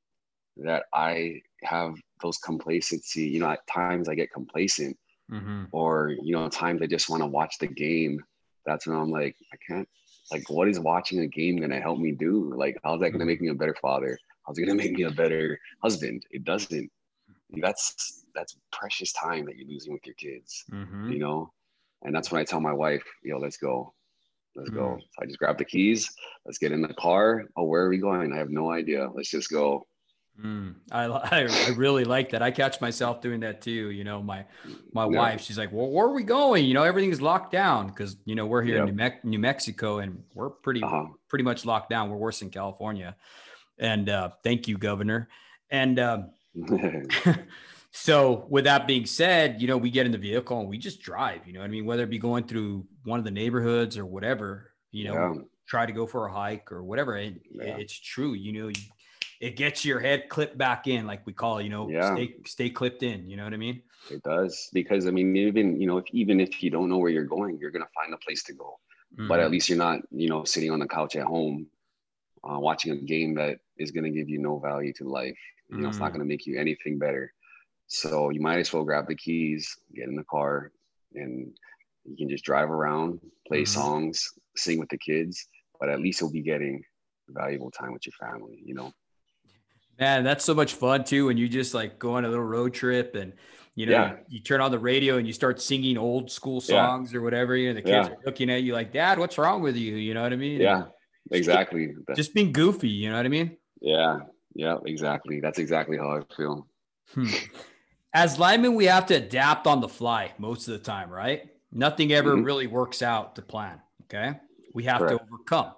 that 0.58 0.86
I 0.94 1.42
have 1.64 1.96
those 2.22 2.38
complacency. 2.38 3.28
You 3.28 3.40
know, 3.40 3.50
at 3.50 3.66
times 3.68 4.10
I 4.10 4.16
get 4.16 4.32
complacent, 4.32 4.98
mm-hmm. 5.32 5.66
or 5.72 6.10
you 6.22 6.34
know, 6.34 6.50
times 6.50 6.82
I 6.82 6.88
just 6.88 7.10
want 7.10 7.22
to 7.22 7.28
watch 7.28 7.58
the 7.60 7.68
game. 7.68 8.22
That's 8.66 8.88
when 8.88 8.96
I'm 8.96 9.12
like, 9.12 9.36
I 9.54 9.58
can't. 9.68 9.88
Like, 10.32 10.50
what 10.50 10.68
is 10.68 10.80
watching 10.80 11.20
a 11.20 11.28
game 11.28 11.58
gonna 11.58 11.82
help 11.82 12.00
me 12.00 12.12
do? 12.12 12.54
Like, 12.56 12.78
how's 12.84 13.00
that 13.02 13.12
gonna 13.12 13.24
mm-hmm. 13.24 13.28
make 13.28 13.42
me 13.42 13.50
a 13.50 13.56
better 13.56 13.76
father? 13.82 14.18
How's 14.46 14.58
it 14.58 14.66
gonna 14.66 14.76
make 14.84 14.94
me 14.94 15.04
a 15.04 15.12
better 15.12 15.60
husband? 15.84 16.26
It 16.32 16.44
doesn't. 16.44 16.90
That's 17.58 18.26
that's 18.34 18.56
precious 18.72 19.12
time 19.14 19.46
that 19.46 19.58
you're 19.58 19.68
losing 19.68 19.94
with 19.94 20.06
your 20.06 20.16
kids. 20.16 20.64
Mm-hmm. 20.72 21.12
You 21.12 21.20
know, 21.20 21.54
and 22.04 22.16
that's 22.16 22.32
when 22.32 22.42
I 22.42 22.44
tell 22.44 22.60
my 22.60 22.74
wife, 22.74 23.04
yo, 23.24 23.38
let's 23.38 23.58
go. 23.58 23.94
Let's 24.56 24.70
go. 24.70 24.82
Mm. 24.82 25.00
So 25.00 25.08
I 25.22 25.26
just 25.26 25.40
grab 25.40 25.58
the 25.58 25.66
keys. 25.66 26.10
Let's 26.46 26.58
get 26.58 26.72
in 26.72 26.82
the 26.82 26.94
car. 26.96 27.46
Oh, 27.56 27.64
where 27.64 27.84
are 27.84 27.90
we 27.90 27.98
going? 27.98 28.34
I 28.34 28.38
have 28.38 28.50
no 28.50 28.72
idea. 28.72 29.10
Let's 29.14 29.30
just 29.30 29.50
go. 29.50 29.86
Mm, 30.44 30.76
I, 30.92 31.06
I 31.06 31.70
really 31.76 32.04
like 32.04 32.32
that. 32.32 32.42
I 32.42 32.52
catch 32.52 32.82
myself 32.82 33.22
doing 33.22 33.42
that 33.42 33.62
too. 33.62 33.92
You 33.92 34.04
know, 34.04 34.24
my 34.24 34.46
my 34.94 35.04
yeah. 35.04 35.18
wife, 35.18 35.42
she's 35.42 35.58
like, 35.58 35.72
"Well, 35.72 35.90
where 35.90 36.08
are 36.08 36.14
we 36.14 36.24
going?" 36.24 36.66
You 36.66 36.74
know, 36.74 36.84
everything's 36.84 37.22
locked 37.22 37.52
down 37.52 37.88
because 37.88 38.18
you 38.26 38.36
know 38.36 38.46
we're 38.46 38.64
here 38.64 38.78
in 38.78 38.86
New, 38.86 38.94
Me- 38.94 39.20
New, 39.24 39.40
Mexico 39.40 40.00
and 40.00 40.24
we're 40.34 40.50
pretty 40.50 40.82
uh-huh. 40.82 41.08
pretty 41.28 41.44
much 41.44 41.66
locked 41.66 41.90
down. 41.90 42.10
We're 42.10 42.18
worse 42.18 42.42
in 42.42 42.50
California. 42.50 43.16
And 43.78 44.10
uh, 44.10 44.30
thank 44.44 44.68
you, 44.68 44.78
Governor. 44.78 45.28
And 45.70 46.00
um, 46.00 46.32
So 47.92 48.46
with 48.50 48.64
that 48.64 48.88
being 48.88 49.06
said, 49.06 49.62
you 49.62 49.68
know, 49.68 49.78
we 49.78 49.92
get 49.92 50.06
in 50.06 50.14
the 50.14 50.18
vehicle 50.18 50.60
and 50.60 50.70
we 50.70 50.78
just 50.78 51.02
drive, 51.02 51.46
you 51.46 51.54
know 51.54 51.62
I 51.62 51.68
mean? 51.68 51.86
Whether 51.86 52.04
it 52.04 52.10
be 52.10 52.20
going 52.20 52.46
through 52.46 52.86
one 53.04 53.20
of 53.20 53.26
the 53.26 53.32
neighborhoods 53.32 53.98
or 53.98 54.06
whatever, 54.06 54.72
you 54.92 55.06
know, 55.06 55.14
yeah. 55.14 55.42
try 55.68 55.86
to 55.86 55.92
go 55.92 56.08
for 56.08 56.28
a 56.28 56.34
hike 56.34 56.72
or 56.72 56.84
whatever. 56.84 57.18
It, 57.18 57.42
yeah. 57.52 57.76
It's 57.78 58.00
true. 58.00 58.34
You 58.34 58.54
know, 58.54 58.72
it 59.42 59.58
gets 59.58 59.84
your 59.84 60.00
head 60.00 60.30
clipped 60.30 60.58
back 60.58 60.88
in, 60.88 61.06
like 61.06 61.26
we 61.26 61.34
call 61.34 61.62
you 61.62 61.70
know, 61.70 61.90
yeah. 61.90 62.16
stay, 62.16 62.36
stay 62.46 62.70
clipped 62.70 63.04
in, 63.04 63.30
you 63.30 63.36
know 63.36 63.44
what 63.44 63.54
I 63.54 63.58
mean? 63.58 63.82
It 64.10 64.24
does. 64.24 64.70
Because 64.72 65.06
I 65.06 65.12
mean, 65.12 65.36
even, 65.36 65.80
you 65.80 65.86
know, 65.86 65.98
if, 65.98 66.06
even 66.12 66.40
if 66.40 66.64
you 66.64 66.70
don't 66.70 66.88
know 66.88 66.98
where 66.98 67.12
you're 67.12 67.26
going, 67.26 67.58
you're 67.58 67.72
going 67.72 67.84
to 67.84 67.92
find 67.94 68.14
a 68.14 68.18
place 68.18 68.44
to 68.44 68.54
go, 68.54 68.80
mm-hmm. 69.14 69.28
but 69.28 69.40
at 69.40 69.44
mm-hmm. 69.44 69.52
least 69.52 69.68
you're 69.68 69.78
not, 69.78 70.00
you 70.12 70.30
know, 70.30 70.46
sitting 70.46 70.72
on 70.72 70.80
the 70.80 70.88
couch 70.88 71.18
at 71.18 71.26
home, 71.26 71.68
uh, 72.50 72.58
watching 72.58 72.94
a 72.94 72.96
game 72.96 73.36
that 73.36 73.60
is 73.78 73.92
going 73.92 74.06
to 74.06 74.12
give 74.12 74.30
you 74.30 74.40
no 74.40 74.60
value 74.60 74.94
to 74.94 75.04
life. 75.04 75.38
You 75.70 75.78
know, 75.78 75.82
mm-hmm. 75.82 75.90
it's 75.90 76.00
not 76.00 76.10
mm. 76.10 76.14
going 76.14 76.20
to 76.22 76.26
make 76.26 76.46
you 76.46 76.60
anything 76.60 76.98
better 76.98 77.34
so 77.94 78.30
you 78.30 78.40
might 78.40 78.60
as 78.60 78.72
well 78.72 78.86
grab 78.86 79.06
the 79.06 79.16
keys, 79.16 79.78
get 79.94 80.08
in 80.08 80.16
the 80.16 80.24
car, 80.24 80.72
and 81.14 81.52
you 82.06 82.16
can 82.16 82.30
just 82.30 82.46
drive 82.46 82.70
around, 82.70 83.20
play 83.46 83.64
mm-hmm. 83.64 83.66
songs, 83.66 84.30
sing 84.56 84.80
with 84.80 84.88
the 84.88 84.98
kids, 84.98 85.46
but 85.78 85.90
at 85.90 86.00
least 86.00 86.22
you'll 86.22 86.32
be 86.32 86.42
getting 86.42 86.82
valuable 87.28 87.70
time 87.70 87.92
with 87.92 88.06
your 88.06 88.14
family, 88.14 88.62
you 88.66 88.74
know? 88.74 88.94
Man, 90.00 90.24
that's 90.24 90.46
so 90.46 90.54
much 90.54 90.76
fun 90.76 91.04
too. 91.04 91.26
When 91.26 91.36
you 91.36 91.50
just 91.50 91.74
like 91.74 92.00
go 92.00 92.14
on 92.14 92.24
a 92.24 92.30
little 92.30 92.46
road 92.46 92.74
trip 92.74 93.14
and 93.16 93.34
you 93.76 93.88
know, 93.88 93.92
yeah. 93.92 94.16
you, 94.30 94.40
turn 94.40 94.62
on 94.62 94.72
the 94.72 94.80
radio 94.80 95.18
and 95.18 95.28
you 95.28 95.34
start 95.34 95.62
singing 95.62 95.98
old 95.98 96.32
school 96.32 96.62
songs 96.62 97.12
yeah. 97.12 97.20
or 97.20 97.22
whatever, 97.22 97.58
you 97.58 97.70
know, 97.70 97.74
the 97.74 97.82
kids 97.82 98.08
yeah. 98.08 98.14
are 98.14 98.18
looking 98.26 98.50
at 98.50 98.64
you 98.64 98.72
like, 98.72 98.94
Dad, 98.94 99.20
what's 99.20 99.38
wrong 99.38 99.62
with 99.62 99.76
you? 99.76 99.98
You 99.98 100.14
know 100.14 100.22
what 100.22 100.32
I 100.32 100.38
mean? 100.38 100.62
Yeah, 100.62 100.86
exactly. 101.30 101.94
Just, 102.08 102.18
just 102.18 102.34
being 102.34 102.54
goofy, 102.54 102.88
you 102.88 103.10
know 103.10 103.18
what 103.18 103.26
I 103.26 103.30
mean? 103.30 103.58
Yeah, 103.82 104.20
yeah, 104.56 104.78
exactly. 104.86 105.42
That's 105.42 105.60
exactly 105.60 105.98
how 105.98 106.18
I 106.18 106.34
feel. 106.34 106.68
Hmm 107.14 107.26
as 108.14 108.38
linemen, 108.38 108.76
we 108.76 108.86
have 108.86 109.06
to 109.08 109.16
adapt 109.16 109.68
on 109.68 109.82
the 109.82 109.88
fly 109.88 110.34
most 110.38 110.68
of 110.68 110.74
the 110.74 110.80
time, 110.80 111.10
right? 111.10 111.50
Nothing 111.72 112.12
ever 112.12 112.36
mm-hmm. 112.36 112.44
really 112.44 112.68
works 112.68 113.02
out 113.02 113.36
to 113.36 113.42
plan. 113.42 113.80
Okay. 114.04 114.38
We 114.74 114.84
have 114.84 115.00
Correct. 115.00 115.20
to 115.20 115.24
overcome. 115.24 115.74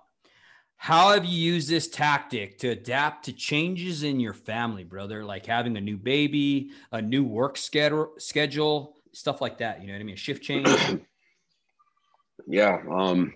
How 0.76 1.14
have 1.14 1.24
you 1.24 1.54
used 1.54 1.70
this 1.70 1.88
tactic 1.88 2.58
to 2.60 2.70
adapt 2.70 3.26
to 3.26 3.34
changes 3.34 4.04
in 4.04 4.20
your 4.20 4.34
family, 4.34 4.84
brother? 4.84 5.24
Like 5.24 5.46
having 5.46 5.78
a 5.78 5.82
new 5.82 5.98
baby, 5.98 6.72
a 6.92 7.02
new 7.02 7.24
work 7.24 7.56
schedule, 7.56 8.14
schedule, 8.18 8.98
stuff 9.14 9.40
like 9.40 9.60
that. 9.60 9.82
You 9.82 9.88
know 9.88 9.94
what 9.94 10.02
I 10.02 10.04
mean? 10.04 10.16
A 10.16 10.18
shift 10.18 10.44
change. 10.44 10.68
yeah. 12.48 12.80
Um, 12.92 13.34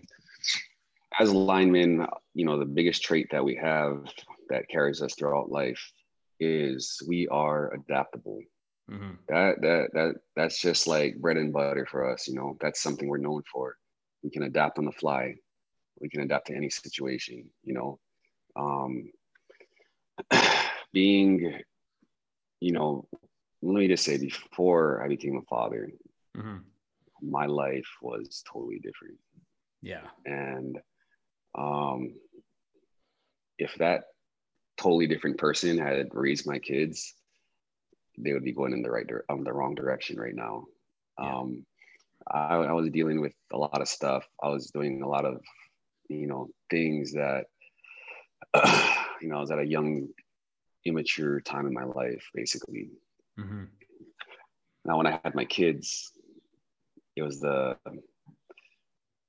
as 1.19 1.31
linemen, 1.31 2.05
you 2.33 2.45
know, 2.45 2.59
the 2.59 2.65
biggest 2.65 3.03
trait 3.03 3.27
that 3.31 3.43
we 3.43 3.55
have 3.55 4.03
that 4.49 4.67
carries 4.67 5.01
us 5.01 5.15
throughout 5.15 5.49
life 5.49 5.91
is 6.39 7.01
we 7.07 7.27
are 7.29 7.73
adaptable. 7.73 8.41
Mm-hmm. 8.91 9.11
That 9.27 9.61
that 9.61 9.89
that 9.93 10.15
that's 10.35 10.61
just 10.61 10.87
like 10.87 11.17
bread 11.17 11.37
and 11.37 11.51
butter 11.51 11.85
for 11.89 12.09
us. 12.09 12.27
You 12.27 12.35
know, 12.35 12.57
that's 12.61 12.81
something 12.81 13.07
we're 13.07 13.17
known 13.17 13.43
for. 13.51 13.75
We 14.23 14.29
can 14.29 14.43
adapt 14.43 14.77
on 14.77 14.85
the 14.85 14.91
fly. 14.91 15.35
We 15.99 16.09
can 16.09 16.21
adapt 16.21 16.47
to 16.47 16.55
any 16.55 16.69
situation. 16.69 17.49
You 17.63 17.73
know, 17.73 17.99
um, 18.55 19.11
being, 20.93 21.59
you 22.61 22.71
know, 22.71 23.07
let 23.61 23.79
me 23.79 23.87
just 23.87 24.05
say, 24.05 24.17
before 24.17 25.03
I 25.03 25.09
became 25.09 25.37
a 25.37 25.41
father, 25.41 25.91
mm-hmm. 26.35 26.57
my 27.21 27.45
life 27.45 27.89
was 28.01 28.43
totally 28.51 28.79
different. 28.79 29.17
Yeah, 29.81 30.07
and 30.25 30.79
um, 31.55 32.13
if 33.57 33.75
that 33.75 34.05
totally 34.77 35.07
different 35.07 35.37
person 35.37 35.77
had 35.77 36.07
raised 36.13 36.47
my 36.47 36.59
kids 36.59 37.15
they 38.17 38.33
would 38.33 38.43
be 38.43 38.53
going 38.53 38.73
in 38.73 38.81
the 38.81 38.89
right 38.89 39.07
um, 39.29 39.43
the 39.43 39.53
wrong 39.53 39.75
direction 39.75 40.19
right 40.19 40.35
now. 40.35 40.65
Yeah. 41.19 41.35
Um, 41.35 41.65
I, 42.29 42.55
I, 42.55 42.71
was 42.73 42.89
dealing 42.89 43.21
with 43.21 43.33
a 43.53 43.57
lot 43.57 43.81
of 43.81 43.87
stuff. 43.87 44.27
I 44.43 44.49
was 44.49 44.71
doing 44.71 45.01
a 45.01 45.07
lot 45.07 45.25
of, 45.25 45.41
you 46.09 46.27
know, 46.27 46.49
things 46.69 47.13
that, 47.13 47.45
uh, 48.53 48.93
you 49.21 49.29
know, 49.29 49.37
I 49.37 49.39
was 49.39 49.51
at 49.51 49.59
a 49.59 49.65
young, 49.65 50.09
immature 50.85 51.39
time 51.41 51.67
in 51.67 51.73
my 51.73 51.85
life, 51.85 52.23
basically. 52.33 52.89
Mm-hmm. 53.39 53.65
Now, 54.85 54.97
when 54.97 55.07
I 55.07 55.19
had 55.23 55.35
my 55.35 55.45
kids, 55.45 56.11
it 57.15 57.21
was 57.23 57.39
the 57.39 57.77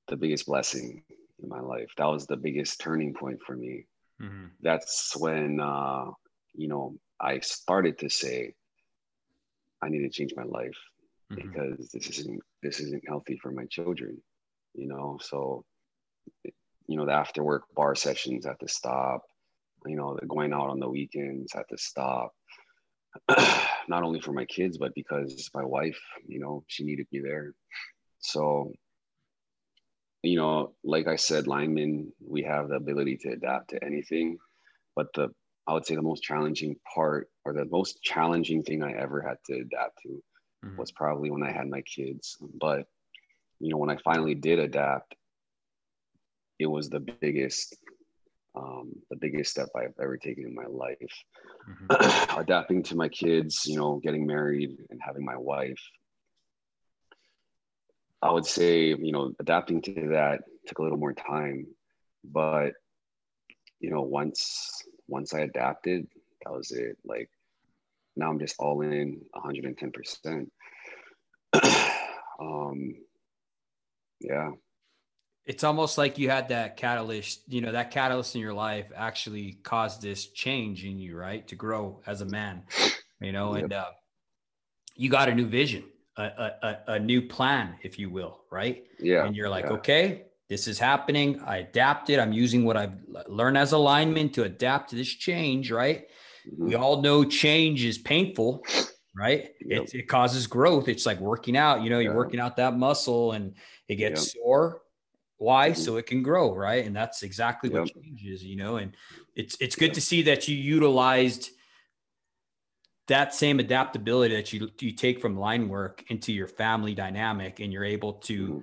the 0.07 0.17
biggest 0.17 0.47
blessing 0.47 1.03
in 1.41 1.49
my 1.49 1.59
life. 1.59 1.91
That 1.97 2.05
was 2.05 2.25
the 2.25 2.37
biggest 2.37 2.79
turning 2.79 3.13
point 3.13 3.39
for 3.45 3.55
me. 3.55 3.85
Mm-hmm. 4.21 4.45
That's 4.61 5.15
when, 5.17 5.59
uh, 5.59 6.05
you 6.53 6.67
know, 6.67 6.95
I 7.21 7.39
started 7.39 7.99
to 7.99 8.09
say, 8.09 8.55
I 9.81 9.89
need 9.89 9.99
to 9.99 10.09
change 10.09 10.33
my 10.35 10.43
life 10.43 10.77
mm-hmm. 11.31 11.47
because 11.47 11.89
this 11.89 12.07
isn't 12.09 12.39
this 12.61 12.79
isn't 12.79 13.07
healthy 13.07 13.37
for 13.41 13.51
my 13.51 13.65
children, 13.65 14.21
you 14.73 14.87
know. 14.87 15.17
So, 15.21 15.63
you 16.43 16.97
know, 16.97 17.05
the 17.05 17.13
after 17.13 17.43
work 17.43 17.63
bar 17.75 17.95
sessions 17.95 18.45
have 18.45 18.59
to 18.59 18.67
stop. 18.67 19.21
You 19.85 19.95
know, 19.95 20.17
the 20.19 20.27
going 20.27 20.53
out 20.53 20.69
on 20.69 20.79
the 20.79 20.89
weekends 20.89 21.53
have 21.53 21.67
to 21.67 21.77
stop. 21.77 22.31
Not 23.87 24.03
only 24.03 24.19
for 24.19 24.33
my 24.33 24.45
kids, 24.45 24.77
but 24.77 24.93
because 24.93 25.49
my 25.53 25.63
wife, 25.63 25.99
you 26.27 26.39
know, 26.39 26.63
she 26.67 26.83
needed 26.83 27.07
me 27.11 27.21
there. 27.21 27.53
So, 28.19 28.73
you 30.21 30.37
know, 30.37 30.73
like 30.83 31.07
I 31.07 31.15
said, 31.15 31.47
linemen, 31.47 32.11
we 32.19 32.43
have 32.43 32.67
the 32.67 32.75
ability 32.75 33.17
to 33.21 33.29
adapt 33.29 33.69
to 33.69 33.83
anything, 33.83 34.37
but 34.95 35.07
the 35.15 35.29
I 35.69 35.73
would 35.73 35.85
say 35.85 35.93
the 35.93 36.01
most 36.01 36.23
challenging 36.23 36.75
part 36.91 37.29
or 37.45 37.53
the 37.53 37.65
most 37.65 38.01
challenging 38.01 38.63
thing 38.63 38.81
I 38.81 38.93
ever 38.93 39.21
had 39.21 39.37
to 39.45 39.61
adapt 39.61 40.01
to 40.01 40.23
mm-hmm. 40.65 40.77
was 40.77 40.91
probably 40.91 41.29
when 41.29 41.43
I 41.43 41.51
had 41.51 41.69
my 41.69 41.81
kids. 41.81 42.37
But, 42.59 42.87
you 43.59 43.69
know, 43.69 43.77
when 43.77 43.91
I 43.91 43.97
finally 43.97 44.33
did 44.33 44.57
adapt, 44.57 45.13
it 46.57 46.65
was 46.65 46.89
the 46.89 46.99
biggest, 46.99 47.77
um, 48.55 48.93
the 49.11 49.15
biggest 49.15 49.51
step 49.51 49.69
I've 49.75 49.93
ever 50.01 50.17
taken 50.17 50.43
in 50.45 50.55
my 50.55 50.65
life. 50.65 50.97
Mm-hmm. 51.69 52.39
Adapting 52.39 52.81
to 52.83 52.95
my 52.95 53.07
kids, 53.07 53.67
you 53.67 53.77
know, 53.77 54.01
getting 54.03 54.25
married 54.25 54.71
and 54.89 54.99
having 55.05 55.23
my 55.23 55.37
wife. 55.37 55.79
I 58.23 58.31
would 58.31 58.47
say, 58.47 58.87
you 58.87 59.11
know, 59.11 59.33
adapting 59.39 59.83
to 59.83 60.09
that 60.13 60.41
took 60.67 60.79
a 60.79 60.81
little 60.81 60.97
more 60.97 61.13
time, 61.13 61.67
but 62.23 62.73
you 63.79 63.89
know, 63.89 64.01
once 64.01 64.83
once 65.09 65.33
I 65.33 65.39
adapted, 65.41 66.07
that 66.43 66.53
was 66.53 66.71
it. 66.71 66.97
Like 67.03 67.29
now 68.15 68.29
I'm 68.29 68.39
just 68.39 68.55
all 68.59 68.81
in 68.81 69.21
110%. 69.35 70.47
um, 72.39 72.95
yeah. 74.19 74.51
It's 75.45 75.63
almost 75.63 75.97
like 75.97 76.19
you 76.19 76.29
had 76.29 76.49
that 76.49 76.77
catalyst, 76.77 77.41
you 77.47 77.61
know, 77.61 77.71
that 77.71 77.89
catalyst 77.89 78.35
in 78.35 78.41
your 78.41 78.53
life 78.53 78.85
actually 78.95 79.53
caused 79.63 80.01
this 80.01 80.27
change 80.27 80.85
in 80.85 80.99
you, 80.99 81.17
right? 81.17 81.47
To 81.47 81.55
grow 81.55 82.01
as 82.05 82.21
a 82.21 82.25
man, 82.25 82.63
you 83.19 83.31
know, 83.31 83.55
yep. 83.55 83.63
and 83.63 83.73
uh, 83.73 83.85
you 84.95 85.09
got 85.09 85.27
a 85.29 85.33
new 85.33 85.47
vision, 85.47 85.85
a, 86.17 86.23
a, 86.61 86.77
a, 86.87 86.99
new 86.99 87.21
plan, 87.21 87.75
if 87.81 87.97
you 87.97 88.11
will, 88.11 88.41
right? 88.51 88.85
Yeah. 88.99 89.25
And 89.25 89.35
you're 89.35 89.49
like, 89.49 89.65
yeah. 89.65 89.71
okay, 89.71 90.23
this 90.49 90.67
is 90.67 90.79
happening. 90.79 91.39
I 91.45 91.57
adapted. 91.57 92.17
I'm 92.17 92.33
using 92.33 92.65
what 92.65 92.75
I've 92.75 92.95
learned 93.27 93.57
as 93.57 93.71
alignment 93.71 94.33
to 94.33 94.43
adapt 94.43 94.89
to 94.89 94.95
this 94.95 95.07
change, 95.07 95.71
right? 95.71 96.07
Mm-hmm. 96.47 96.65
We 96.65 96.75
all 96.75 97.01
know 97.01 97.23
change 97.23 97.85
is 97.85 97.99
painful, 97.99 98.65
right? 99.15 99.51
Yep. 99.61 99.83
It, 99.83 99.93
it 99.93 100.07
causes 100.07 100.47
growth. 100.47 100.87
It's 100.87 101.05
like 101.05 101.19
working 101.19 101.55
out, 101.55 101.83
you 101.83 101.91
know, 101.91 101.99
you're 101.99 102.15
working 102.15 102.39
out 102.39 102.57
that 102.57 102.75
muscle 102.75 103.33
and 103.33 103.53
it 103.87 103.95
gets 103.95 104.33
yep. 104.33 104.43
sore. 104.43 104.81
Why? 105.37 105.69
Mm-hmm. 105.69 105.81
So 105.81 105.97
it 105.97 106.07
can 106.07 106.23
grow, 106.23 106.53
right? 106.53 106.83
And 106.83 106.95
that's 106.95 107.21
exactly 107.21 107.69
what 107.69 107.85
yep. 107.85 108.03
change 108.03 108.25
is, 108.25 108.43
you 108.43 108.55
know, 108.55 108.77
and 108.77 108.95
it's 109.35 109.55
it's 109.61 109.75
good 109.75 109.93
to 109.93 110.01
see 110.01 110.23
that 110.23 110.47
you 110.47 110.55
utilized 110.57 111.51
that 113.07 113.35
same 113.35 113.59
adaptability 113.59 114.35
that 114.35 114.51
you 114.51 114.69
you 114.79 114.93
take 114.93 115.21
from 115.21 115.37
line 115.37 115.69
work 115.69 116.03
into 116.09 116.33
your 116.33 116.47
family 116.47 116.95
dynamic 116.95 117.59
and 117.59 117.71
you're 117.71 117.85
able 117.85 118.13
to 118.13 118.47
mm-hmm 118.47 118.59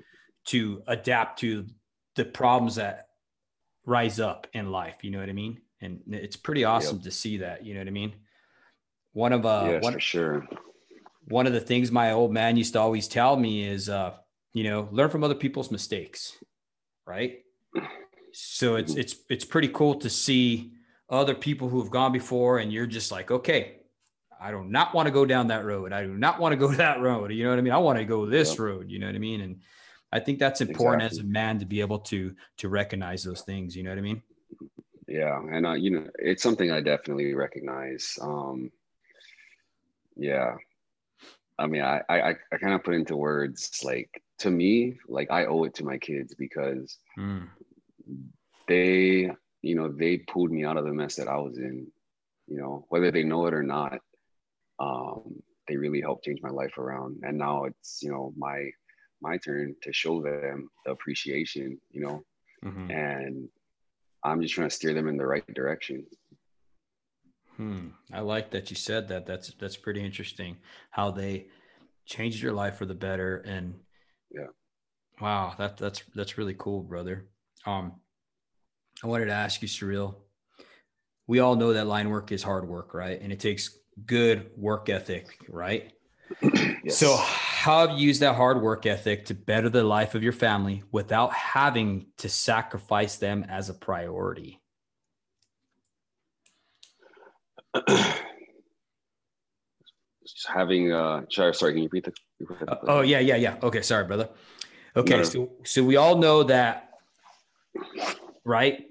to 0.46 0.82
adapt 0.86 1.40
to 1.40 1.66
the 2.14 2.24
problems 2.24 2.76
that 2.76 3.08
rise 3.84 4.20
up 4.20 4.46
in 4.52 4.70
life. 4.70 4.96
You 5.02 5.10
know 5.10 5.20
what 5.20 5.28
I 5.28 5.32
mean? 5.32 5.60
And 5.80 6.00
it's 6.08 6.36
pretty 6.36 6.64
awesome 6.64 6.96
yep. 6.96 7.04
to 7.04 7.10
see 7.10 7.38
that. 7.38 7.64
You 7.64 7.74
know 7.74 7.80
what 7.80 7.88
I 7.88 7.92
mean? 7.92 8.14
One 9.12 9.32
of 9.32 9.46
uh, 9.46 9.68
yes, 9.70 9.82
one, 9.82 9.92
for 9.94 10.00
sure. 10.00 10.46
One 11.28 11.46
of 11.46 11.52
the 11.52 11.60
things 11.60 11.90
my 11.90 12.12
old 12.12 12.32
man 12.32 12.56
used 12.56 12.74
to 12.74 12.80
always 12.80 13.08
tell 13.08 13.36
me 13.36 13.66
is, 13.66 13.88
uh, 13.88 14.14
you 14.52 14.64
know, 14.64 14.88
learn 14.90 15.10
from 15.10 15.24
other 15.24 15.34
people's 15.34 15.70
mistakes, 15.70 16.36
right? 17.06 17.38
So 18.32 18.76
it's 18.76 18.92
mm-hmm. 18.92 19.00
it's 19.00 19.16
it's 19.30 19.44
pretty 19.44 19.68
cool 19.68 19.94
to 19.96 20.10
see 20.10 20.72
other 21.08 21.34
people 21.34 21.68
who 21.68 21.80
have 21.80 21.90
gone 21.90 22.12
before, 22.12 22.58
and 22.58 22.72
you're 22.72 22.86
just 22.86 23.10
like, 23.10 23.30
okay, 23.30 23.76
I 24.38 24.50
do 24.50 24.62
not 24.64 24.94
want 24.94 25.06
to 25.06 25.12
go 25.12 25.24
down 25.24 25.48
that 25.48 25.64
road. 25.64 25.92
I 25.92 26.02
do 26.02 26.14
not 26.14 26.38
want 26.38 26.52
to 26.52 26.56
go 26.56 26.68
that 26.72 27.00
road. 27.00 27.32
You 27.32 27.44
know 27.44 27.50
what 27.50 27.58
I 27.58 27.62
mean? 27.62 27.72
I 27.72 27.78
want 27.78 27.98
to 27.98 28.04
go 28.04 28.26
this 28.26 28.50
yep. 28.50 28.58
road. 28.58 28.90
You 28.90 28.98
know 28.98 29.06
what 29.06 29.14
I 29.14 29.18
mean? 29.18 29.40
And 29.40 29.60
I 30.16 30.20
think 30.20 30.38
that's 30.38 30.62
important 30.62 31.02
exactly. 31.02 31.20
as 31.20 31.24
a 31.26 31.28
man 31.28 31.58
to 31.58 31.66
be 31.66 31.80
able 31.80 31.98
to 31.98 32.34
to 32.56 32.68
recognize 32.70 33.22
those 33.22 33.42
things. 33.42 33.76
You 33.76 33.82
know 33.82 33.90
what 33.90 33.98
I 33.98 34.02
mean? 34.02 34.22
Yeah, 35.06 35.38
and 35.52 35.66
uh, 35.66 35.74
you 35.74 35.90
know, 35.90 36.06
it's 36.18 36.42
something 36.42 36.70
I 36.70 36.80
definitely 36.80 37.34
recognize. 37.34 38.18
Um, 38.20 38.72
yeah, 40.16 40.54
I 41.58 41.66
mean, 41.66 41.82
I 41.82 42.00
I 42.08 42.30
I 42.30 42.56
kind 42.58 42.72
of 42.72 42.82
put 42.82 42.94
into 42.94 43.14
words 43.14 43.80
like 43.84 44.22
to 44.38 44.50
me, 44.50 44.98
like 45.06 45.30
I 45.30 45.44
owe 45.44 45.64
it 45.64 45.74
to 45.74 45.84
my 45.84 45.98
kids 45.98 46.34
because 46.34 46.98
mm. 47.18 47.46
they, 48.68 49.30
you 49.60 49.74
know, 49.74 49.88
they 49.88 50.18
pulled 50.18 50.50
me 50.50 50.64
out 50.64 50.78
of 50.78 50.86
the 50.86 50.92
mess 50.94 51.16
that 51.16 51.28
I 51.28 51.36
was 51.36 51.58
in. 51.58 51.86
You 52.48 52.56
know, 52.58 52.86
whether 52.88 53.10
they 53.10 53.22
know 53.22 53.46
it 53.46 53.54
or 53.54 53.62
not, 53.62 53.98
um, 54.78 55.42
they 55.68 55.76
really 55.76 56.00
helped 56.00 56.24
change 56.24 56.40
my 56.40 56.50
life 56.50 56.78
around. 56.78 57.22
And 57.22 57.36
now 57.36 57.64
it's 57.64 58.02
you 58.02 58.10
know 58.10 58.32
my 58.34 58.70
my 59.26 59.36
turn 59.38 59.74
to 59.82 59.92
show 59.92 60.22
them 60.22 60.68
the 60.84 60.92
appreciation. 60.92 61.78
You 61.90 62.00
know, 62.00 62.22
mm-hmm. 62.64 62.90
and 62.90 63.48
I'm 64.22 64.42
just 64.42 64.54
trying 64.54 64.68
to 64.68 64.74
steer 64.74 64.94
them 64.94 65.08
in 65.08 65.16
the 65.16 65.26
right 65.26 65.44
direction. 65.54 66.06
Hmm. 67.56 67.88
I 68.12 68.20
like 68.20 68.50
that 68.50 68.70
you 68.70 68.76
said 68.76 69.08
that. 69.08 69.26
That's 69.26 69.52
that's 69.54 69.76
pretty 69.76 70.04
interesting. 70.04 70.56
How 70.90 71.10
they 71.10 71.48
changed 72.04 72.42
your 72.42 72.52
life 72.52 72.76
for 72.76 72.86
the 72.86 72.94
better, 72.94 73.38
and 73.38 73.74
yeah, 74.30 74.48
wow, 75.20 75.54
that 75.58 75.76
that's 75.76 76.02
that's 76.14 76.38
really 76.38 76.54
cool, 76.58 76.82
brother. 76.82 77.28
Um, 77.64 77.94
I 79.02 79.06
wanted 79.06 79.26
to 79.26 79.32
ask 79.32 79.62
you, 79.62 79.68
Cyril. 79.68 80.22
We 81.26 81.40
all 81.40 81.56
know 81.56 81.72
that 81.72 81.86
line 81.86 82.10
work 82.10 82.30
is 82.30 82.42
hard 82.42 82.68
work, 82.68 82.94
right? 82.94 83.20
And 83.20 83.32
it 83.32 83.40
takes 83.40 83.78
good 84.04 84.50
work 84.56 84.88
ethic, 84.88 85.38
right? 85.48 85.92
yes. 86.42 86.96
So, 86.96 87.20
how 87.66 87.84
have 87.88 87.98
you 87.98 88.06
used 88.06 88.22
that 88.22 88.36
hard 88.36 88.62
work 88.62 88.86
ethic 88.86 89.24
to 89.24 89.34
better 89.34 89.68
the 89.68 89.82
life 89.82 90.14
of 90.14 90.22
your 90.22 90.32
family 90.32 90.84
without 90.92 91.32
having 91.32 92.06
to 92.16 92.28
sacrifice 92.28 93.16
them 93.16 93.44
as 93.48 93.68
a 93.68 93.74
priority? 93.74 94.60
having 100.46 100.92
uh 100.92 101.22
sorry, 101.28 101.52
sorry 101.54 101.72
can 101.72 101.82
you 101.82 101.88
repeat 101.90 102.04
the, 102.04 102.12
repeat 102.38 102.66
the 102.66 102.72
uh, 102.72 102.78
oh 102.86 103.00
yeah 103.00 103.18
yeah 103.18 103.34
yeah 103.36 103.56
okay 103.62 103.82
sorry 103.82 104.04
brother 104.04 104.28
okay 104.94 105.16
no. 105.16 105.22
so 105.22 105.50
so 105.64 105.82
we 105.82 105.96
all 105.96 106.18
know 106.18 106.44
that 106.44 106.90
right 108.44 108.86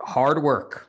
hard 0.00 0.42
work 0.42 0.87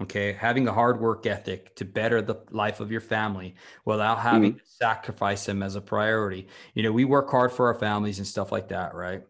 okay 0.00 0.32
having 0.32 0.66
a 0.66 0.72
hard 0.72 1.00
work 1.00 1.26
ethic 1.26 1.74
to 1.76 1.84
better 1.84 2.22
the 2.22 2.36
life 2.50 2.80
of 2.80 2.90
your 2.90 3.00
family 3.00 3.54
without 3.84 4.18
having 4.18 4.52
mm-hmm. 4.52 4.58
to 4.58 4.66
sacrifice 4.66 5.44
them 5.44 5.62
as 5.62 5.76
a 5.76 5.80
priority 5.80 6.46
you 6.74 6.82
know 6.82 6.92
we 6.92 7.04
work 7.04 7.30
hard 7.30 7.52
for 7.52 7.66
our 7.66 7.74
families 7.74 8.18
and 8.18 8.26
stuff 8.26 8.50
like 8.52 8.68
that 8.68 8.94
right 8.94 9.22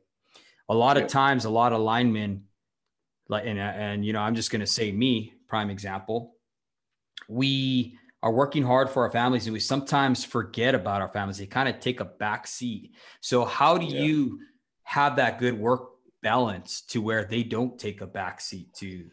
a 0.69 0.75
lot 0.75 0.97
yeah. 0.97 1.03
of 1.03 1.09
times 1.09 1.45
a 1.45 1.51
lot 1.51 1.73
of 1.73 1.81
linemen 1.81 2.45
like 3.29 3.45
and, 3.47 3.59
and 3.59 4.05
you 4.05 4.13
know 4.13 4.21
i'm 4.21 4.35
just 4.35 4.51
going 4.51 4.61
to 4.61 4.67
say 4.67 4.93
me 4.93 5.33
prime 5.49 5.71
example 5.71 6.35
we 7.29 7.97
are 8.23 8.33
working 8.33 8.63
hard 8.63 8.91
for 8.91 9.05
our 9.05 9.11
families 9.11 9.47
and 9.47 9.53
we 9.53 9.61
sometimes 9.61 10.25
forget 10.25 10.75
about 10.75 11.01
our 11.01 11.09
families. 11.09 11.39
They 11.39 11.47
kind 11.47 11.69
of 11.69 11.81
take 11.81 12.01
a 12.01 12.05
back 12.05 12.47
seat. 12.47 12.95
So 13.21 13.45
how 13.45 13.79
do 13.79 13.87
yeah. 13.87 14.03
you 14.03 14.41
have 14.83 15.17
that 15.17 15.39
good 15.39 15.59
work 15.59 15.89
balance 16.23 16.83
to 16.83 17.01
where 17.01 17.25
they 17.25 17.43
don't 17.43 17.79
take 17.79 18.03
a 18.03 18.07
back 18.07 18.41
seat 18.41 18.75
to 18.75 19.07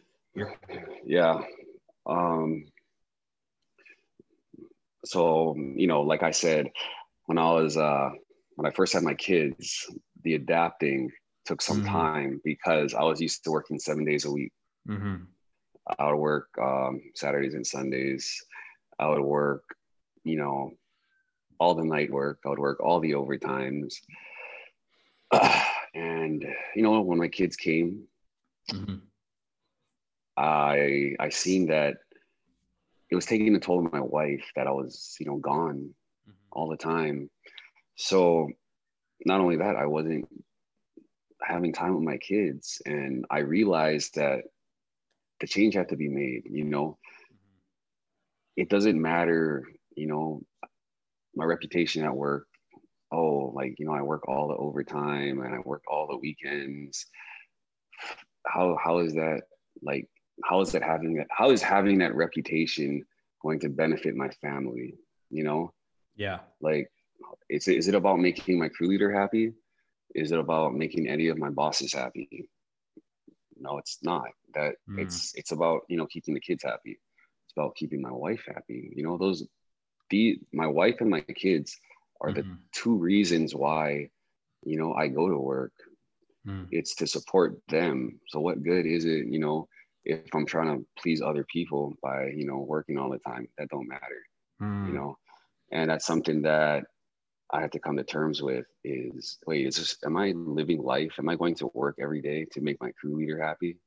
yeah 1.04 1.40
um 2.06 2.64
so 5.04 5.54
you 5.56 5.86
know 5.86 6.02
like 6.02 6.22
i 6.22 6.30
said 6.30 6.70
when 7.26 7.38
i 7.38 7.50
was 7.50 7.76
uh 7.76 8.10
when 8.56 8.66
i 8.66 8.74
first 8.74 8.92
had 8.92 9.02
my 9.02 9.14
kids 9.14 9.86
the 10.24 10.34
adapting 10.34 11.10
took 11.44 11.62
some 11.62 11.78
mm-hmm. 11.78 11.92
time 11.92 12.40
because 12.44 12.94
i 12.94 13.02
was 13.02 13.20
used 13.20 13.44
to 13.44 13.50
working 13.50 13.78
seven 13.78 14.04
days 14.04 14.24
a 14.24 14.30
week 14.30 14.52
mm-hmm. 14.88 15.16
i 15.98 16.06
would 16.06 16.16
work 16.16 16.48
um, 16.60 17.00
saturdays 17.14 17.54
and 17.54 17.66
sundays 17.66 18.44
I 18.98 19.08
would 19.08 19.20
work, 19.20 19.64
you 20.24 20.36
know, 20.36 20.72
all 21.60 21.74
the 21.74 21.84
night 21.84 22.10
work. 22.10 22.40
I 22.44 22.48
would 22.48 22.58
work 22.58 22.80
all 22.80 23.00
the 23.00 23.12
overtimes. 23.12 23.94
Uh, 25.30 25.62
and 25.94 26.44
you 26.74 26.82
know, 26.82 27.00
when 27.00 27.18
my 27.18 27.28
kids 27.28 27.56
came, 27.56 28.04
mm-hmm. 28.70 28.96
I 30.38 31.14
I 31.18 31.28
seen 31.30 31.66
that 31.66 31.96
it 33.10 33.14
was 33.14 33.26
taking 33.26 33.54
a 33.54 33.60
toll 33.60 33.78
on 33.78 33.90
my 33.92 34.00
wife 34.00 34.44
that 34.56 34.66
I 34.66 34.70
was, 34.70 35.16
you 35.18 35.26
know, 35.26 35.36
gone 35.36 35.94
mm-hmm. 36.28 36.32
all 36.52 36.68
the 36.68 36.76
time. 36.76 37.30
So 37.96 38.50
not 39.24 39.40
only 39.40 39.56
that, 39.56 39.76
I 39.76 39.86
wasn't 39.86 40.28
having 41.42 41.72
time 41.72 41.94
with 41.94 42.04
my 42.04 42.18
kids. 42.18 42.80
And 42.84 43.24
I 43.30 43.38
realized 43.38 44.14
that 44.16 44.42
the 45.40 45.46
change 45.46 45.74
had 45.74 45.88
to 45.88 45.96
be 45.96 46.08
made, 46.08 46.42
you 46.46 46.64
know 46.64 46.98
it 48.58 48.68
doesn't 48.68 49.00
matter, 49.00 49.64
you 49.94 50.08
know, 50.08 50.42
my 51.36 51.44
reputation 51.44 52.04
at 52.04 52.16
work. 52.16 52.48
Oh, 53.12 53.52
like, 53.54 53.76
you 53.78 53.86
know, 53.86 53.92
I 53.92 54.02
work 54.02 54.26
all 54.26 54.48
the 54.48 54.56
overtime 54.56 55.40
and 55.40 55.54
I 55.54 55.60
work 55.60 55.82
all 55.88 56.08
the 56.08 56.16
weekends. 56.16 57.06
How 58.44 58.76
how 58.82 58.98
is 58.98 59.14
that 59.14 59.42
like 59.80 60.08
how 60.44 60.60
is 60.60 60.72
that 60.72 60.82
having 60.82 61.14
that 61.14 61.26
how 61.30 61.50
is 61.50 61.62
having 61.62 61.98
that 61.98 62.14
reputation 62.14 63.04
going 63.42 63.60
to 63.60 63.68
benefit 63.68 64.16
my 64.16 64.28
family? 64.42 64.94
You 65.30 65.44
know? 65.44 65.72
Yeah. 66.16 66.40
Like 66.60 66.90
is 67.48 67.68
it 67.68 67.76
is 67.76 67.88
it 67.88 67.94
about 67.94 68.18
making 68.18 68.58
my 68.58 68.68
crew 68.68 68.88
leader 68.88 69.12
happy? 69.12 69.52
Is 70.14 70.32
it 70.32 70.38
about 70.38 70.74
making 70.74 71.08
any 71.08 71.28
of 71.28 71.38
my 71.38 71.50
bosses 71.50 71.92
happy? 71.92 72.48
No, 73.60 73.78
it's 73.78 73.98
not. 74.02 74.28
That 74.54 74.74
mm. 74.88 74.98
it's 74.98 75.34
it's 75.34 75.52
about, 75.52 75.82
you 75.88 75.96
know, 75.96 76.06
keeping 76.06 76.34
the 76.34 76.40
kids 76.40 76.62
happy 76.62 76.98
It's 77.44 77.52
about 77.56 77.74
keeping 77.76 78.00
my 78.00 78.12
wife 78.12 78.44
happy. 78.46 78.92
You 78.94 79.02
know, 79.02 79.18
those 79.18 79.46
the 80.10 80.38
my 80.52 80.66
wife 80.66 80.96
and 81.00 81.10
my 81.10 81.20
kids 81.20 81.76
are 82.20 82.30
mm-hmm. 82.30 82.50
the 82.50 82.58
two 82.72 82.96
reasons 82.96 83.54
why, 83.54 84.10
you 84.64 84.78
know, 84.78 84.94
I 84.94 85.08
go 85.08 85.28
to 85.28 85.38
work. 85.38 85.72
Mm. 86.46 86.68
It's 86.70 86.94
to 86.96 87.06
support 87.06 87.58
them. 87.68 88.20
So 88.28 88.40
what 88.40 88.62
good 88.62 88.86
is 88.86 89.04
it, 89.04 89.26
you 89.26 89.38
know, 89.38 89.68
if 90.04 90.34
I'm 90.34 90.46
trying 90.46 90.78
to 90.78 90.86
please 90.98 91.20
other 91.20 91.44
people 91.44 91.96
by, 92.02 92.28
you 92.28 92.46
know, 92.46 92.58
working 92.58 92.98
all 92.98 93.10
the 93.10 93.18
time? 93.18 93.48
That 93.58 93.68
don't 93.68 93.88
matter. 93.88 94.22
Mm. 94.60 94.88
You 94.88 94.94
know, 94.94 95.18
and 95.72 95.90
that's 95.90 96.06
something 96.06 96.42
that 96.42 96.84
I 97.50 97.60
have 97.60 97.70
to 97.70 97.78
come 97.78 97.96
to 97.96 98.04
terms 98.04 98.42
with 98.42 98.66
is 98.84 99.38
wait, 99.46 99.66
is 99.66 99.76
this 99.76 99.96
am 100.04 100.16
I 100.16 100.32
living 100.32 100.82
life? 100.82 101.14
Am 101.18 101.28
I 101.28 101.36
going 101.36 101.54
to 101.56 101.70
work 101.74 101.96
every 102.00 102.20
day 102.20 102.46
to 102.52 102.60
make 102.60 102.80
my 102.80 102.90
crew 102.92 103.16
leader 103.16 103.40
happy? 103.40 103.78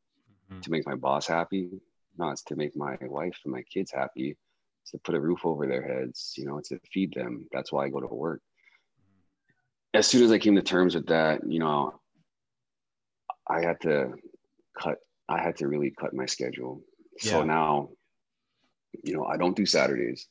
Mm-hmm. 0.52 0.62
To 0.62 0.72
make 0.72 0.86
my 0.86 0.96
boss 0.96 1.28
happy? 1.28 1.82
no, 2.18 2.30
it's 2.30 2.44
to 2.44 2.56
make 2.56 2.76
my 2.76 2.98
wife 3.02 3.40
and 3.44 3.54
my 3.54 3.64
kids 3.64 3.92
happy. 3.92 4.38
It's 4.84 4.92
to 4.92 4.98
put 5.00 5.16
a 5.16 5.20
roof 5.20 5.46
over 5.46 5.68
their 5.68 5.82
heads. 5.82 6.34
You 6.38 6.46
know, 6.46 6.60
to 6.66 6.80
feed 6.92 7.14
them. 7.14 7.48
That's 7.52 7.72
why 7.72 7.86
I 7.86 7.90
go 7.90 8.00
to 8.00 8.08
work. 8.08 8.42
As 9.94 10.08
soon 10.08 10.24
as 10.24 10.32
I 10.32 10.38
came 10.38 10.56
to 10.56 10.62
terms 10.62 10.96
with 10.96 11.08
that, 11.08 11.42
you 11.48 11.60
know, 11.60 12.00
I 13.48 13.62
had 13.62 13.80
to 13.82 14.14
cut. 14.80 14.98
I 15.32 15.42
had 15.42 15.58
to 15.58 15.68
really 15.68 15.92
cut 15.92 16.14
my 16.14 16.26
schedule. 16.26 16.82
Yeah. 17.24 17.32
So 17.32 17.44
now, 17.44 17.90
you 19.04 19.14
know, 19.14 19.26
I 19.26 19.38
don't 19.38 19.56
do 19.56 19.66
Saturdays. 19.66 20.28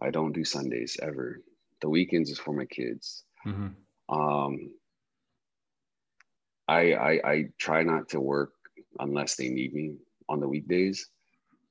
I 0.00 0.10
don't 0.10 0.32
do 0.32 0.44
Sundays 0.44 0.96
ever. 1.00 1.40
The 1.80 1.88
weekends 1.88 2.30
is 2.30 2.38
for 2.38 2.54
my 2.54 2.64
kids. 2.64 3.24
Mm-hmm. 3.46 3.68
Um, 4.14 4.70
I, 6.66 6.94
I 6.94 7.10
I 7.24 7.44
try 7.58 7.82
not 7.82 8.08
to 8.10 8.20
work 8.20 8.52
unless 8.98 9.36
they 9.36 9.48
need 9.48 9.74
me 9.74 9.96
on 10.28 10.40
the 10.40 10.48
weekdays, 10.48 11.08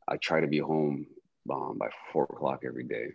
I 0.07 0.17
try 0.17 0.41
to 0.41 0.47
be 0.47 0.59
home 0.59 1.05
um, 1.51 1.77
by 1.79 1.87
four 2.11 2.23
o'clock 2.25 2.63
every 2.65 2.83
day. 2.83 3.07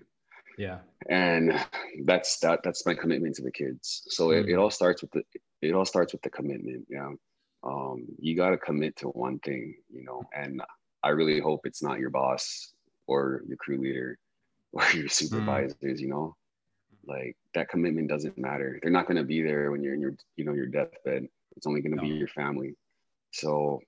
Yeah. 0.56 0.78
And 1.08 1.58
that's 2.04 2.38
that 2.40 2.60
that's 2.64 2.84
my 2.84 2.94
commitment 2.94 3.36
to 3.36 3.42
the 3.42 3.52
kids. 3.52 4.02
So 4.08 4.28
mm-hmm. 4.28 4.48
it, 4.48 4.52
it 4.52 4.56
all 4.56 4.70
starts 4.70 5.02
with 5.02 5.12
the 5.12 5.22
it 5.62 5.72
all 5.72 5.84
starts 5.84 6.12
with 6.12 6.22
the 6.22 6.30
commitment. 6.30 6.86
Yeah. 6.88 7.12
Um, 7.62 8.06
you 8.18 8.36
gotta 8.36 8.58
commit 8.58 8.96
to 8.96 9.08
one 9.08 9.38
thing, 9.40 9.74
you 9.90 10.04
know, 10.04 10.22
and 10.34 10.62
I 11.02 11.10
really 11.10 11.40
hope 11.40 11.60
it's 11.64 11.82
not 11.82 11.98
your 11.98 12.10
boss 12.10 12.72
or 13.06 13.42
your 13.46 13.56
crew 13.56 13.78
leader 13.78 14.18
or 14.72 14.84
your 14.92 15.06
mm. 15.06 15.12
supervisors, 15.12 15.76
mm-hmm. 15.82 15.98
you 15.98 16.08
know. 16.08 16.36
Like 17.06 17.36
that 17.54 17.70
commitment 17.70 18.08
doesn't 18.08 18.36
matter. 18.36 18.78
They're 18.82 18.92
not 18.92 19.08
gonna 19.08 19.24
be 19.24 19.42
there 19.42 19.70
when 19.70 19.82
you're 19.82 19.94
in 19.94 20.00
your, 20.00 20.14
you 20.36 20.44
know, 20.44 20.52
your 20.52 20.66
deathbed. 20.66 21.26
It's 21.56 21.66
only 21.66 21.80
gonna 21.80 21.96
no. 21.96 22.02
be 22.02 22.08
your 22.08 22.28
family. 22.28 22.74
So 23.32 23.80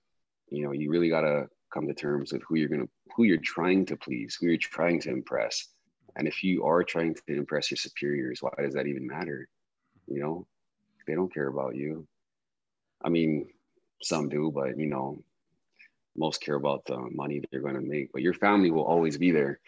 you 0.51 0.65
know 0.65 0.73
you 0.73 0.91
really 0.91 1.09
got 1.09 1.23
to 1.23 1.49
come 1.73 1.87
to 1.87 1.95
terms 1.95 2.33
with 2.33 2.43
who 2.43 2.57
you're 2.57 2.69
going 2.69 2.83
to 2.83 2.89
who 3.17 3.25
you're 3.25 3.39
trying 3.39 3.87
to 3.87 3.97
please 3.97 4.37
who 4.39 4.49
you're 4.49 4.57
trying 4.59 5.01
to 5.01 5.11
impress 5.11 5.69
and 6.17 6.27
if 6.27 6.43
you 6.43 6.65
are 6.65 6.83
trying 6.83 7.15
to 7.15 7.23
impress 7.29 7.71
your 7.71 7.77
superiors 7.77 8.43
why 8.43 8.51
does 8.59 8.75
that 8.75 8.87
even 8.87 9.07
matter 9.07 9.49
you 10.07 10.21
know 10.21 10.47
they 11.07 11.15
don't 11.15 11.33
care 11.33 11.49
about 11.49 11.77
you 11.77 12.07
i 13.05 13.09
mean 13.09 13.49
some 14.03 14.29
do 14.29 14.51
but 14.55 14.79
you 14.79 14.87
know 14.87 15.23
most 16.17 16.41
care 16.41 16.57
about 16.57 16.85
the 16.87 16.97
money 17.13 17.41
they're 17.51 17.61
going 17.61 17.75
to 17.75 17.81
make 17.81 18.13
but 18.13 18.23
your 18.23 18.35
family 18.35 18.71
will 18.71 18.85
always 18.85 19.17
be 19.17 19.31
there 19.31 19.61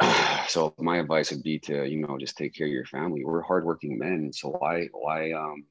so 0.48 0.74
my 0.78 0.98
advice 0.98 1.30
would 1.30 1.42
be 1.42 1.58
to 1.58 1.84
you 1.86 1.98
know 1.98 2.16
just 2.18 2.36
take 2.36 2.54
care 2.54 2.66
of 2.66 2.72
your 2.72 2.86
family 2.86 3.24
we're 3.24 3.42
hardworking 3.42 3.98
men 3.98 4.32
so 4.32 4.50
why 4.50 4.86
why 4.92 5.32
um 5.32 5.64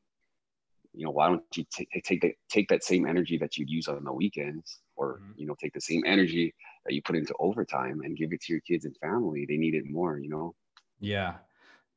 you 0.94 1.06
know, 1.06 1.12
why 1.12 1.28
don't 1.28 1.44
you 1.56 1.66
t- 1.72 1.88
take 2.04 2.22
that 2.22 2.34
take 2.50 2.68
that 2.70 2.84
same 2.84 3.08
energy 3.08 3.38
that 3.38 3.58
you'd 3.58 3.70
use 3.70 3.88
on 3.88 4.04
the 4.04 4.12
weekends, 4.12 4.80
or 4.96 5.20
mm-hmm. 5.20 5.32
you 5.38 5.46
know, 5.48 5.56
take 5.60 5.74
the 5.74 5.82
same 5.82 6.04
energy 6.06 6.54
that 6.86 6.94
you 6.94 7.02
put 7.02 7.16
into 7.16 7.34
overtime 7.40 8.02
and 8.04 8.18
give 8.18 8.34
it 8.34 8.42
to 8.42 8.54
your 8.54 8.62
kids 8.62 8.86
and 8.86 8.98
family? 8.98 9.46
They 9.48 9.58
need 9.58 9.76
it 9.76 9.90
more, 9.90 10.18
you 10.18 10.30
know. 10.30 10.56
Yeah. 11.00 11.36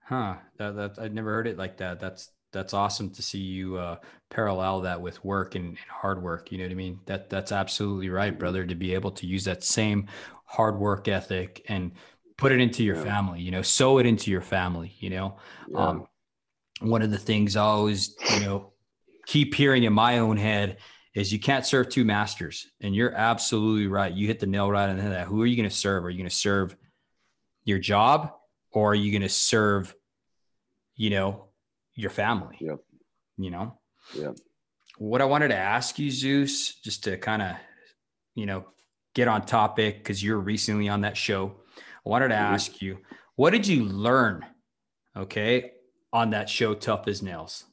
Huh. 0.04 0.36
That, 0.58 0.76
that 0.76 0.98
I'd 0.98 1.14
never 1.14 1.30
heard 1.30 1.46
it 1.46 1.58
like 1.58 1.78
that. 1.78 2.00
That's 2.00 2.30
that's 2.52 2.74
awesome 2.74 3.10
to 3.10 3.22
see 3.22 3.38
you 3.38 3.76
uh, 3.76 3.96
parallel 4.30 4.82
that 4.82 5.00
with 5.00 5.24
work 5.24 5.54
and, 5.54 5.68
and, 5.68 5.78
hard 5.88 6.22
work. 6.22 6.52
You 6.52 6.58
know 6.58 6.64
what 6.64 6.72
I 6.72 6.76
mean? 6.76 7.00
That 7.06 7.30
that's 7.30 7.50
absolutely 7.50 8.10
right, 8.10 8.32
mm-hmm. 8.32 8.38
brother. 8.38 8.64
To 8.64 8.74
be 8.74 8.94
able 8.94 9.10
to 9.12 9.26
use 9.26 9.44
that 9.44 9.64
same 9.64 10.06
hard 10.44 10.78
work 10.78 11.08
ethic 11.08 11.64
and 11.68 11.92
put 12.36 12.52
it 12.52 12.60
into 12.60 12.84
your 12.84 12.96
yeah. 12.96 13.04
family. 13.04 13.40
You 13.40 13.50
know, 13.50 13.62
sow 13.62 13.98
it 13.98 14.06
into 14.06 14.30
your 14.30 14.42
family. 14.42 14.94
You 14.98 15.10
know, 15.10 15.36
yeah. 15.68 15.78
um, 15.78 16.06
one 16.80 17.02
of 17.02 17.10
the 17.10 17.18
things 17.18 17.56
I 17.56 17.62
always 17.62 18.14
you 18.34 18.40
know 18.40 18.72
keep 19.26 19.54
hearing 19.54 19.84
in 19.84 19.92
my 19.92 20.18
own 20.18 20.36
head 20.36 20.78
is 21.14 21.32
you 21.32 21.38
can't 21.38 21.66
serve 21.66 21.88
two 21.88 22.04
masters, 22.04 22.66
and 22.80 22.94
you're 22.94 23.14
absolutely 23.14 23.86
right. 23.86 24.12
You 24.12 24.26
hit 24.26 24.40
the 24.40 24.46
nail 24.46 24.70
right 24.70 24.88
on 24.88 24.96
the 24.96 25.02
head. 25.02 25.26
Who 25.26 25.42
are 25.42 25.46
you 25.46 25.56
going 25.56 25.68
to 25.68 25.74
serve? 25.74 26.04
Are 26.04 26.10
you 26.10 26.18
going 26.18 26.30
to 26.30 26.34
serve 26.34 26.76
your 27.64 27.78
job, 27.78 28.32
or 28.70 28.92
are 28.92 28.94
you 28.94 29.10
going 29.12 29.22
to 29.22 29.28
serve, 29.28 29.94
you 30.96 31.10
know, 31.10 31.48
your 31.94 32.10
family. 32.10 32.56
Yep. 32.60 32.78
You 33.38 33.50
know? 33.50 33.78
Yeah. 34.14 34.32
What 34.98 35.22
I 35.22 35.24
wanted 35.24 35.48
to 35.48 35.56
ask 35.56 35.98
you, 35.98 36.10
Zeus, 36.10 36.74
just 36.74 37.04
to 37.04 37.16
kind 37.16 37.42
of, 37.42 37.56
you 38.34 38.46
know, 38.46 38.66
get 39.14 39.28
on 39.28 39.44
topic 39.44 39.98
because 39.98 40.22
you're 40.22 40.38
recently 40.38 40.88
on 40.88 41.02
that 41.02 41.16
show. 41.16 41.56
I 41.76 42.08
wanted 42.08 42.28
to 42.28 42.34
mm-hmm. 42.34 42.54
ask 42.54 42.82
you, 42.82 42.98
what 43.36 43.50
did 43.50 43.66
you 43.66 43.84
learn, 43.84 44.44
okay, 45.16 45.72
on 46.12 46.30
that 46.30 46.48
show, 46.48 46.74
Tough 46.74 47.08
as 47.08 47.22
Nails? 47.22 47.64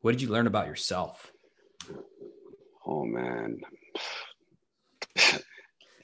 What 0.00 0.12
did 0.12 0.22
you 0.22 0.28
learn 0.28 0.46
about 0.46 0.66
yourself? 0.66 1.32
Oh 2.86 3.04
man. 3.04 3.60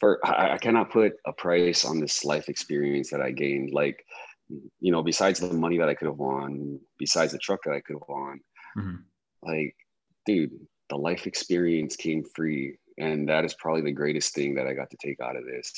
For 0.01 0.19
I 0.27 0.59
cannot 0.59 0.91
put 0.91 1.15
a 1.25 1.33
price 1.33 1.85
on 1.85 1.99
this 2.01 2.25
life 2.25 2.49
experience 2.49 3.11
that 3.11 3.23
I 3.23 3.31
gained. 3.31 3.73
Like 3.73 4.05
you 4.49 4.93
know, 4.93 5.03
besides 5.03 5.41
the 5.41 5.53
money 5.53 5.79
that 5.79 5.89
I 5.89 5.95
could 5.95 6.07
have 6.07 6.19
won, 6.19 6.81
besides 6.99 7.33
the 7.33 7.39
truck 7.39 7.61
that 7.65 7.73
I 7.75 7.81
could 7.81 7.95
have 7.95 8.09
won, 8.09 8.41
mm-hmm. 8.77 8.97
like, 9.43 9.75
dude, 10.27 10.53
the 10.91 10.97
life 10.97 11.27
experience 11.27 11.97
came 11.97 12.25
free. 12.35 12.79
And 12.99 13.29
that 13.29 13.45
is 13.45 13.55
probably 13.55 13.83
the 13.83 13.93
greatest 13.93 14.35
thing 14.35 14.55
that 14.55 14.67
I 14.67 14.75
got 14.75 14.91
to 14.91 14.97
take 15.03 15.21
out 15.21 15.37
of 15.37 15.45
this. 15.45 15.73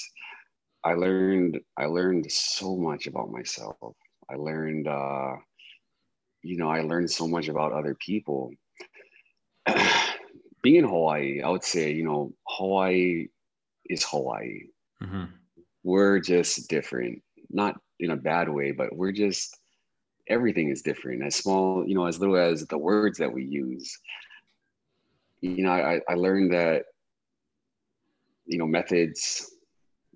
I 0.85 0.95
learned, 0.95 1.61
I 1.77 1.87
learned 1.87 2.31
so 2.31 2.77
much 2.77 3.07
about 3.07 3.31
myself. 3.31 3.77
I 4.31 4.35
learned, 4.37 4.89
uh, 4.89 5.37
you 6.43 6.57
know, 6.57 6.69
I 6.69 6.83
learned 6.83 7.11
so 7.11 7.27
much 7.27 7.49
about 7.49 7.73
other 7.73 7.95
people. 7.95 8.53
Being 10.63 10.77
in 10.77 10.85
Hawaii, 10.85 11.43
I 11.43 11.49
would 11.49 11.65
say, 11.65 11.93
you 11.93 12.05
know, 12.05 12.33
Hawaii 12.47 13.29
is 13.87 14.05
Hawaii. 14.05 14.65
Mm-hmm. 15.03 15.25
We're 15.83 16.19
just 16.19 16.69
different. 16.69 17.23
Not 17.51 17.81
in 18.01 18.11
a 18.11 18.17
bad 18.17 18.49
way, 18.49 18.73
but 18.73 18.95
we're 18.95 19.13
just 19.13 19.59
everything 20.29 20.71
is 20.71 20.83
different. 20.83 21.25
As 21.25 21.37
small, 21.37 21.87
you 21.87 21.95
know, 21.95 22.07
as 22.07 22.19
little 22.19 22.37
as 22.37 22.67
the 22.67 22.79
words 22.79 23.19
that 23.19 23.33
we 23.33 23.45
use. 23.45 23.97
You 25.41 25.65
know, 25.65 25.71
I, 25.71 26.01
I 26.09 26.15
learned 26.15 26.53
that, 26.53 26.87
you 28.47 28.59
know, 28.59 28.67
methods, 28.67 29.51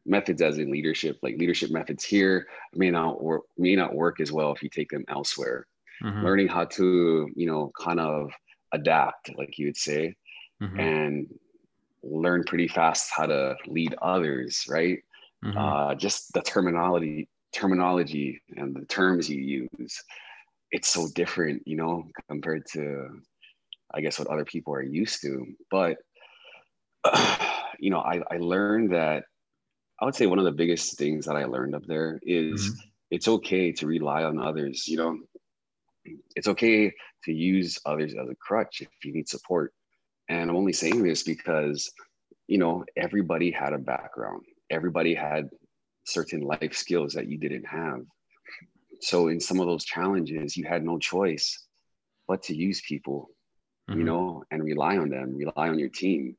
methods 0.06 0.42
as 0.42 0.58
in 0.58 0.70
leadership, 0.72 1.18
like 1.22 1.38
leadership 1.38 1.70
methods 1.70 2.04
here 2.04 2.46
may 2.74 2.90
not 2.90 3.22
work 3.22 3.42
may 3.56 3.76
not 3.76 3.94
work 3.94 4.20
as 4.20 4.32
well 4.32 4.52
if 4.52 4.62
you 4.62 4.68
take 4.68 4.90
them 4.90 5.04
elsewhere. 5.08 5.66
Mm-hmm. 6.02 6.24
Learning 6.24 6.48
how 6.48 6.64
to, 6.64 7.28
you 7.36 7.46
know, 7.46 7.70
kind 7.78 8.00
of 8.00 8.32
adapt, 8.72 9.30
like 9.36 9.58
you 9.58 9.66
would 9.66 9.76
say, 9.76 10.16
mm-hmm. 10.62 10.80
and 10.80 11.26
learn 12.02 12.42
pretty 12.44 12.68
fast 12.68 13.10
how 13.14 13.26
to 13.26 13.54
lead 13.66 13.94
others, 14.00 14.64
right? 14.68 14.98
Mm-hmm. 15.44 15.58
Uh, 15.58 15.94
just 15.94 16.32
the 16.32 16.40
terminology 16.40 17.28
terminology 17.52 18.40
and 18.56 18.74
the 18.74 18.84
terms 18.86 19.28
you 19.28 19.40
use 19.40 20.02
it's 20.70 20.88
so 20.88 21.08
different 21.14 21.62
you 21.66 21.76
know 21.76 22.04
compared 22.28 22.64
to 22.66 23.08
i 23.94 24.00
guess 24.00 24.18
what 24.18 24.28
other 24.28 24.44
people 24.44 24.72
are 24.72 24.82
used 24.82 25.20
to. 25.20 25.46
But 25.70 25.98
uh, 27.04 27.38
you 27.78 27.90
know 27.90 28.00
I, 28.00 28.20
I 28.30 28.38
learned 28.38 28.92
that 28.92 29.24
i 30.00 30.04
would 30.04 30.14
say 30.14 30.26
one 30.26 30.38
of 30.38 30.44
the 30.44 30.52
biggest 30.52 30.96
things 30.98 31.26
that 31.26 31.36
i 31.36 31.44
learned 31.44 31.74
up 31.74 31.84
there 31.86 32.20
is 32.22 32.70
mm-hmm. 32.70 32.80
it's 33.10 33.28
okay 33.28 33.72
to 33.72 33.86
rely 33.86 34.24
on 34.24 34.38
others 34.38 34.86
you 34.86 34.96
know? 34.96 35.18
It's 36.34 36.48
okay 36.48 36.92
to 37.24 37.32
use 37.32 37.78
others 37.84 38.14
as 38.14 38.28
a 38.28 38.34
crutch 38.36 38.80
if 38.80 38.88
you 39.04 39.12
need 39.12 39.28
support. 39.28 39.72
And 40.28 40.48
i'm 40.48 40.56
only 40.56 40.72
saying 40.72 41.02
this 41.02 41.22
because 41.22 41.90
you 42.48 42.58
know 42.58 42.84
everybody 42.96 43.50
had 43.50 43.72
a 43.72 43.78
background. 43.78 44.42
Everybody 44.70 45.14
had 45.14 45.50
certain 46.10 46.40
life 46.40 46.74
skills 46.74 47.12
that 47.14 47.28
you 47.28 47.38
didn't 47.38 47.66
have. 47.66 48.02
So 49.00 49.28
in 49.28 49.40
some 49.40 49.60
of 49.60 49.66
those 49.66 49.84
challenges, 49.84 50.56
you 50.56 50.64
had 50.64 50.84
no 50.84 50.98
choice 50.98 51.66
but 52.28 52.42
to 52.44 52.54
use 52.54 52.80
people, 52.86 53.30
mm-hmm. 53.88 54.00
you 54.00 54.06
know, 54.06 54.44
and 54.50 54.62
rely 54.62 54.96
on 54.98 55.08
them, 55.08 55.36
rely 55.36 55.68
on 55.68 55.78
your 55.78 55.88
team. 55.88 56.36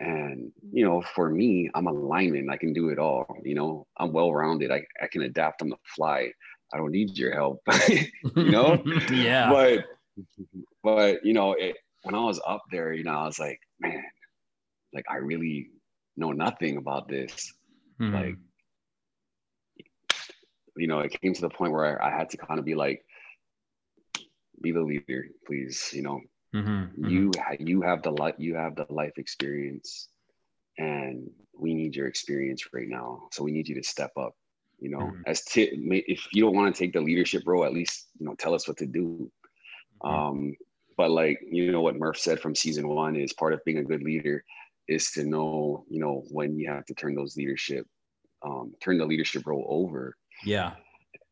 And, 0.00 0.50
you 0.72 0.84
know, 0.84 1.02
for 1.14 1.30
me, 1.30 1.70
I'm 1.74 1.86
a 1.86 1.92
lineman. 1.92 2.50
I 2.50 2.56
can 2.56 2.72
do 2.72 2.88
it 2.88 2.98
all. 2.98 3.26
You 3.44 3.54
know, 3.54 3.86
I'm 3.98 4.12
well 4.12 4.32
rounded. 4.32 4.70
I, 4.70 4.82
I 5.00 5.06
can 5.06 5.22
adapt 5.22 5.62
on 5.62 5.68
the 5.68 5.76
fly. 5.94 6.32
I 6.72 6.78
don't 6.78 6.90
need 6.90 7.16
your 7.16 7.34
help, 7.34 7.60
you 7.88 8.50
know? 8.50 8.82
yeah. 9.12 9.50
But, 9.50 9.84
but, 10.82 11.24
you 11.24 11.34
know, 11.34 11.52
it, 11.52 11.76
when 12.02 12.14
I 12.14 12.24
was 12.24 12.40
up 12.46 12.62
there, 12.70 12.92
you 12.92 13.04
know, 13.04 13.12
I 13.12 13.26
was 13.26 13.38
like, 13.38 13.60
man, 13.78 14.02
like 14.94 15.04
I 15.08 15.16
really 15.16 15.70
know 16.16 16.32
nothing 16.32 16.78
about 16.78 17.08
this. 17.08 17.52
Mm-hmm. 18.00 18.14
Like, 18.14 18.36
you 20.80 20.86
know, 20.86 21.00
it 21.00 21.20
came 21.20 21.34
to 21.34 21.40
the 21.40 21.50
point 21.50 21.72
where 21.72 22.02
I, 22.02 22.10
had 22.10 22.30
to 22.30 22.36
kind 22.36 22.58
of 22.58 22.64
be 22.64 22.74
like, 22.74 23.04
be 24.60 24.72
the 24.72 24.80
leader, 24.80 25.26
please. 25.46 25.90
You 25.92 26.02
know, 26.02 26.20
mm-hmm, 26.54 27.06
you 27.08 27.30
mm-hmm. 27.30 27.66
you 27.66 27.82
have 27.82 28.02
the 28.02 28.10
life 28.10 28.34
you 28.38 28.54
have 28.54 28.76
the 28.76 28.86
life 28.88 29.12
experience, 29.16 30.08
and 30.78 31.30
we 31.58 31.74
need 31.74 31.94
your 31.94 32.06
experience 32.06 32.66
right 32.72 32.88
now. 32.88 33.28
So 33.32 33.42
we 33.42 33.52
need 33.52 33.68
you 33.68 33.74
to 33.76 33.82
step 33.82 34.12
up. 34.16 34.34
You 34.78 34.90
know, 34.90 34.98
mm-hmm. 34.98 35.22
as 35.26 35.42
t- 35.42 35.70
if 36.08 36.26
you 36.32 36.42
don't 36.42 36.54
want 36.54 36.74
to 36.74 36.78
take 36.78 36.92
the 36.92 37.00
leadership 37.00 37.42
role, 37.46 37.64
at 37.64 37.74
least 37.74 38.08
you 38.18 38.26
know 38.26 38.34
tell 38.34 38.54
us 38.54 38.66
what 38.66 38.78
to 38.78 38.86
do. 38.86 39.30
Mm-hmm. 40.02 40.14
Um, 40.14 40.56
but 40.96 41.10
like 41.10 41.40
you 41.50 41.72
know 41.72 41.82
what 41.82 41.96
Murph 41.96 42.18
said 42.18 42.40
from 42.40 42.54
season 42.54 42.88
one 42.88 43.16
is 43.16 43.32
part 43.32 43.52
of 43.52 43.64
being 43.64 43.78
a 43.78 43.84
good 43.84 44.02
leader 44.02 44.44
is 44.88 45.10
to 45.12 45.24
know 45.24 45.84
you 45.88 46.00
know 46.00 46.24
when 46.30 46.58
you 46.58 46.68
have 46.68 46.84
to 46.86 46.94
turn 46.94 47.14
those 47.14 47.36
leadership 47.36 47.86
um, 48.42 48.74
turn 48.82 48.98
the 48.98 49.06
leadership 49.06 49.46
role 49.46 49.66
over 49.68 50.16
yeah. 50.44 50.72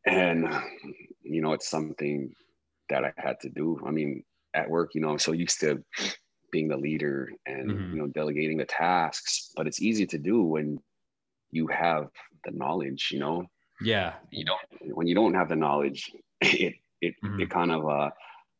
And, 0.05 0.47
you 1.23 1.41
know, 1.41 1.53
it's 1.53 1.69
something 1.69 2.33
that 2.89 3.03
I 3.03 3.13
had 3.17 3.39
to 3.41 3.49
do. 3.49 3.79
I 3.85 3.91
mean, 3.91 4.23
at 4.53 4.69
work, 4.69 4.95
you 4.95 5.01
know, 5.01 5.09
I'm 5.09 5.19
so 5.19 5.31
used 5.31 5.59
to 5.61 5.83
being 6.51 6.67
the 6.67 6.77
leader 6.77 7.31
and, 7.45 7.69
mm-hmm. 7.69 7.93
you 7.93 8.01
know, 8.01 8.07
delegating 8.07 8.57
the 8.57 8.65
tasks, 8.65 9.51
but 9.55 9.67
it's 9.67 9.81
easy 9.81 10.05
to 10.07 10.17
do 10.17 10.43
when 10.43 10.79
you 11.51 11.67
have 11.67 12.07
the 12.45 12.51
knowledge, 12.51 13.09
you 13.11 13.19
know? 13.19 13.45
Yeah. 13.81 14.13
You 14.31 14.45
don't, 14.45 14.95
when 14.95 15.07
you 15.07 15.15
don't 15.15 15.35
have 15.35 15.49
the 15.49 15.55
knowledge, 15.55 16.11
it, 16.41 16.75
it, 17.01 17.15
mm-hmm. 17.23 17.41
it 17.41 17.49
kind 17.49 17.71
of, 17.71 17.87
uh, 17.87 18.09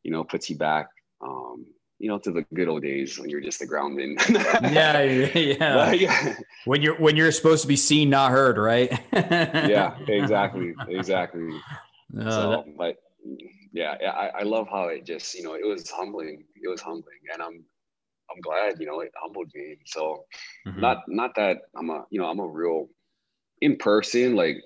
you 0.02 0.10
know, 0.10 0.24
puts 0.24 0.48
you 0.48 0.56
back, 0.56 0.88
um, 1.20 1.66
you 2.00 2.08
know, 2.08 2.18
to 2.18 2.32
the 2.32 2.44
good 2.54 2.66
old 2.66 2.82
days 2.82 3.18
when 3.18 3.28
you're 3.28 3.42
just 3.42 3.60
a 3.60 3.66
groundman. 3.66 4.16
yeah, 4.30 5.02
yeah. 5.02 5.92
yeah. 5.92 6.34
When 6.64 6.80
you're 6.80 6.96
when 6.96 7.14
you're 7.14 7.30
supposed 7.30 7.60
to 7.62 7.68
be 7.68 7.76
seen, 7.76 8.08
not 8.08 8.30
heard, 8.30 8.56
right? 8.56 8.90
yeah, 9.12 9.96
exactly, 10.08 10.74
exactly. 10.88 11.50
So, 12.14 12.50
that- 12.50 12.76
but 12.76 12.96
yeah, 13.72 13.96
I, 14.02 14.40
I 14.40 14.42
love 14.42 14.66
how 14.68 14.84
it 14.84 15.04
just, 15.04 15.34
you 15.34 15.44
know, 15.44 15.54
it 15.54 15.66
was 15.66 15.88
humbling. 15.90 16.44
It 16.60 16.68
was 16.68 16.80
humbling, 16.80 17.20
and 17.32 17.42
I'm 17.42 17.62
I'm 18.30 18.40
glad, 18.40 18.80
you 18.80 18.86
know, 18.86 19.00
it 19.00 19.12
humbled 19.22 19.50
me. 19.54 19.76
So, 19.84 20.24
mm-hmm. 20.66 20.80
not 20.80 21.02
not 21.06 21.34
that 21.36 21.58
I'm 21.76 21.90
a, 21.90 22.06
you 22.10 22.18
know, 22.18 22.26
I'm 22.26 22.40
a 22.40 22.46
real 22.46 22.88
in 23.60 23.76
person, 23.76 24.34
like 24.36 24.56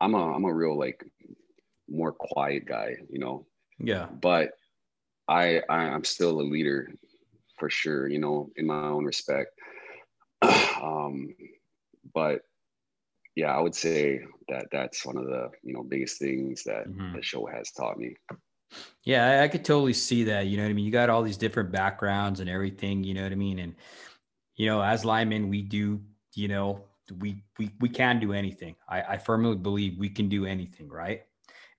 I'm 0.00 0.14
a 0.14 0.32
I'm 0.32 0.44
a 0.46 0.52
real 0.52 0.78
like 0.78 1.04
more 1.90 2.12
quiet 2.12 2.64
guy, 2.64 2.96
you 3.10 3.18
know. 3.18 3.46
Yeah. 3.78 4.06
But 4.06 4.52
I, 5.28 5.62
I 5.68 5.84
am 5.84 6.04
still 6.04 6.40
a 6.40 6.42
leader 6.42 6.90
for 7.58 7.70
sure, 7.70 8.08
you 8.08 8.18
know, 8.18 8.50
in 8.56 8.66
my 8.66 8.82
own 8.88 9.04
respect. 9.04 9.50
um, 10.42 11.34
but 12.12 12.42
yeah, 13.36 13.54
I 13.54 13.60
would 13.60 13.74
say 13.74 14.20
that 14.48 14.66
that's 14.70 15.04
one 15.04 15.16
of 15.16 15.24
the 15.24 15.50
you 15.62 15.74
know 15.74 15.82
biggest 15.82 16.18
things 16.18 16.62
that 16.64 16.88
mm-hmm. 16.88 17.16
the 17.16 17.22
show 17.22 17.46
has 17.46 17.70
taught 17.72 17.98
me. 17.98 18.16
Yeah, 19.04 19.26
I, 19.26 19.44
I, 19.44 19.48
could 19.48 19.64
totally 19.64 19.92
see 19.92 20.24
that. 20.24 20.46
You 20.46 20.56
know 20.56 20.64
what 20.64 20.70
I 20.70 20.72
mean? 20.72 20.84
You 20.84 20.90
got 20.90 21.10
all 21.10 21.22
these 21.22 21.36
different 21.36 21.70
backgrounds 21.70 22.40
and 22.40 22.48
everything. 22.48 23.04
You 23.04 23.14
know 23.14 23.22
what 23.22 23.32
I 23.32 23.36
mean? 23.36 23.58
And 23.58 23.74
you 24.56 24.66
know, 24.66 24.82
as 24.82 25.04
linemen, 25.04 25.48
we 25.48 25.62
do. 25.62 26.00
You 26.34 26.48
know, 26.48 26.84
we 27.18 27.42
we 27.58 27.70
we 27.80 27.88
can 27.88 28.20
do 28.20 28.32
anything. 28.32 28.76
I, 28.88 29.02
I 29.02 29.18
firmly 29.18 29.56
believe 29.56 29.98
we 29.98 30.08
can 30.08 30.28
do 30.28 30.46
anything. 30.46 30.88
Right? 30.88 31.22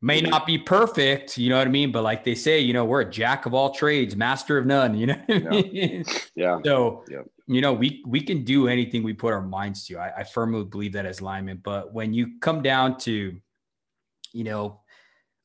May 0.05 0.21
not 0.21 0.45
be 0.45 0.59
perfect, 0.59 1.35
you 1.35 1.49
know 1.49 1.57
what 1.57 1.67
I 1.67 1.71
mean? 1.71 1.91
But 1.91 2.03
like 2.03 2.23
they 2.23 2.35
say, 2.35 2.59
you 2.59 2.73
know, 2.73 2.85
we're 2.85 3.01
a 3.01 3.09
jack 3.09 3.47
of 3.47 3.55
all 3.55 3.71
trades, 3.71 4.15
master 4.15 4.59
of 4.59 4.67
none, 4.67 4.95
you 4.95 5.07
know 5.07 5.17
yeah. 5.27 6.03
yeah. 6.35 6.59
So, 6.63 7.03
you 7.47 7.61
know, 7.61 7.73
we 7.73 8.03
we 8.05 8.21
can 8.21 8.43
do 8.43 8.67
anything 8.67 9.01
we 9.01 9.13
put 9.13 9.33
our 9.33 9.41
minds 9.41 9.87
to. 9.87 9.97
I, 9.97 10.19
I 10.19 10.23
firmly 10.23 10.63
believe 10.63 10.93
that 10.93 11.07
as 11.07 11.23
linemen. 11.23 11.59
But 11.63 11.91
when 11.91 12.13
you 12.13 12.39
come 12.39 12.61
down 12.61 12.99
to, 12.99 13.35
you 14.31 14.43
know, 14.43 14.81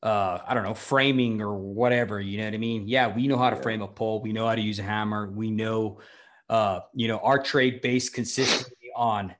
uh, 0.03 0.39
I 0.47 0.53
don't 0.53 0.63
know, 0.63 0.75
framing 0.75 1.41
or 1.41 1.57
whatever, 1.57 2.21
you 2.21 2.37
know 2.37 2.45
what 2.45 2.53
I 2.53 2.57
mean? 2.57 2.87
Yeah, 2.87 3.07
we 3.07 3.25
know 3.25 3.39
how 3.39 3.49
to 3.49 3.55
yeah. 3.55 3.61
frame 3.63 3.81
a 3.81 3.87
pole. 3.87 4.21
We 4.21 4.31
know 4.31 4.47
how 4.47 4.53
to 4.53 4.61
use 4.61 4.77
a 4.77 4.83
hammer. 4.83 5.31
We 5.31 5.49
know, 5.49 6.01
uh, 6.49 6.81
you 6.93 7.07
know, 7.07 7.17
our 7.17 7.41
trade 7.41 7.81
based 7.81 8.13
consistently 8.13 8.91
on 8.95 9.33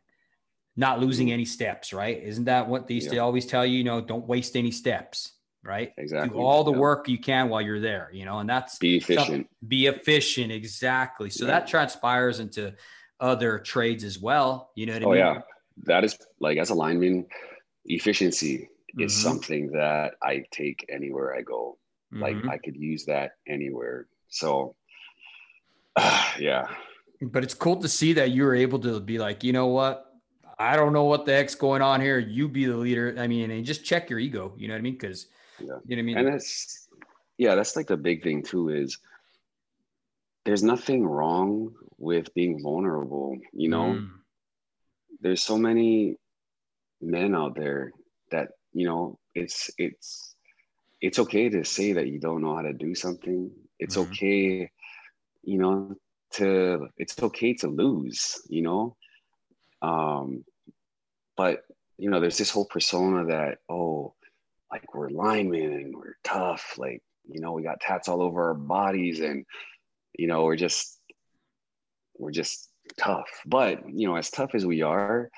not 0.81 0.99
losing 0.99 1.27
mm-hmm. 1.27 1.35
any 1.35 1.45
steps, 1.45 1.93
right? 1.93 2.21
Isn't 2.21 2.45
that 2.45 2.67
what 2.67 2.87
they 2.87 2.95
used 2.95 3.07
yeah. 3.07 3.13
to 3.13 3.17
always 3.19 3.45
tell 3.45 3.63
you? 3.63 3.77
You 3.77 3.83
know, 3.83 4.01
don't 4.01 4.27
waste 4.27 4.57
any 4.57 4.71
steps, 4.71 5.33
right? 5.63 5.93
Exactly. 5.95 6.35
Do 6.35 6.43
all 6.43 6.63
the 6.63 6.73
yeah. 6.73 6.79
work 6.79 7.07
you 7.07 7.19
can 7.19 7.49
while 7.49 7.61
you're 7.61 7.79
there, 7.79 8.09
you 8.11 8.25
know, 8.25 8.39
and 8.39 8.49
that's 8.49 8.79
be 8.79 8.97
efficient. 8.97 9.47
Be 9.65 9.85
efficient, 9.85 10.51
exactly. 10.51 11.29
So 11.29 11.45
yeah. 11.45 11.51
that 11.51 11.67
transpires 11.67 12.39
into 12.39 12.73
other 13.19 13.59
trades 13.59 14.03
as 14.03 14.17
well. 14.17 14.71
You 14.73 14.87
know 14.87 14.93
what 14.93 15.03
I 15.03 15.05
oh, 15.05 15.09
mean? 15.09 15.19
yeah. 15.19 15.41
That 15.83 16.03
is 16.03 16.17
like 16.39 16.57
as 16.57 16.71
a 16.71 16.73
lineman, 16.73 17.27
efficiency 17.85 18.57
mm-hmm. 18.57 19.01
is 19.03 19.15
something 19.15 19.71
that 19.73 20.15
I 20.21 20.45
take 20.51 20.83
anywhere 20.89 21.35
I 21.35 21.43
go. 21.43 21.77
Mm-hmm. 22.11 22.23
Like 22.23 22.53
I 22.53 22.57
could 22.57 22.75
use 22.75 23.05
that 23.05 23.33
anywhere. 23.47 24.07
So 24.29 24.75
uh, 25.95 26.31
yeah. 26.39 26.69
But 27.21 27.43
it's 27.43 27.53
cool 27.53 27.75
to 27.81 27.87
see 27.87 28.13
that 28.13 28.31
you 28.31 28.43
were 28.45 28.55
able 28.55 28.79
to 28.79 28.99
be 28.99 29.19
like, 29.19 29.43
you 29.43 29.53
know 29.53 29.67
what? 29.67 30.10
I 30.61 30.75
don't 30.75 30.93
know 30.93 31.05
what 31.05 31.25
the 31.25 31.33
heck's 31.33 31.55
going 31.55 31.81
on 31.81 31.99
here. 32.01 32.19
You 32.19 32.47
be 32.47 32.65
the 32.65 32.77
leader. 32.77 33.15
I 33.17 33.27
mean, 33.27 33.49
and 33.49 33.65
just 33.65 33.83
check 33.83 34.09
your 34.09 34.19
ego. 34.19 34.53
You 34.57 34.67
know 34.67 34.75
what 34.75 34.79
I 34.79 34.81
mean? 34.81 34.93
Because 34.93 35.27
yeah. 35.59 35.65
you 35.65 35.69
know 35.69 35.79
what 35.85 35.99
I 35.99 36.01
mean. 36.01 36.17
And 36.17 36.27
that's 36.27 36.87
yeah, 37.37 37.55
that's 37.55 37.75
like 37.75 37.87
the 37.87 37.97
big 37.97 38.23
thing 38.23 38.43
too. 38.43 38.69
Is 38.69 38.99
there's 40.45 40.63
nothing 40.63 41.05
wrong 41.05 41.73
with 41.97 42.33
being 42.35 42.61
vulnerable. 42.61 43.37
You 43.53 43.69
know, 43.69 43.85
mm. 43.93 44.09
there's 45.19 45.43
so 45.43 45.57
many 45.57 46.17
men 47.01 47.33
out 47.33 47.55
there 47.55 47.91
that 48.29 48.49
you 48.73 48.85
know 48.85 49.17
it's 49.33 49.71
it's 49.79 50.35
it's 51.01 51.17
okay 51.17 51.49
to 51.49 51.63
say 51.63 51.93
that 51.93 52.07
you 52.07 52.19
don't 52.19 52.43
know 52.43 52.55
how 52.55 52.61
to 52.61 52.73
do 52.73 52.93
something. 52.93 53.49
It's 53.79 53.97
mm-hmm. 53.97 54.11
okay, 54.11 54.71
you 55.43 55.57
know, 55.57 55.95
to 56.33 56.87
it's 56.97 57.21
okay 57.21 57.55
to 57.55 57.67
lose. 57.67 58.39
You 58.47 58.61
know, 58.61 58.95
um, 59.81 60.43
but 61.41 61.63
you 61.97 62.07
know, 62.11 62.19
there's 62.19 62.37
this 62.37 62.51
whole 62.51 62.65
persona 62.65 63.25
that 63.25 63.57
oh, 63.67 64.13
like 64.71 64.93
we're 64.93 65.09
linemen 65.09 65.73
and 65.73 65.95
we're 65.95 66.17
tough, 66.23 66.75
like 66.77 67.01
you 67.27 67.41
know, 67.41 67.53
we 67.53 67.63
got 67.63 67.81
tats 67.81 68.07
all 68.07 68.21
over 68.21 68.49
our 68.49 68.53
bodies, 68.53 69.21
and 69.21 69.43
you 70.19 70.27
know, 70.27 70.43
we're 70.43 70.55
just 70.55 70.99
we're 72.19 72.29
just 72.29 72.69
tough. 72.95 73.29
But 73.47 73.89
you 73.89 74.07
know, 74.07 74.17
as 74.17 74.29
tough 74.29 74.53
as 74.53 74.67
we 74.67 74.83
are, 74.83 75.31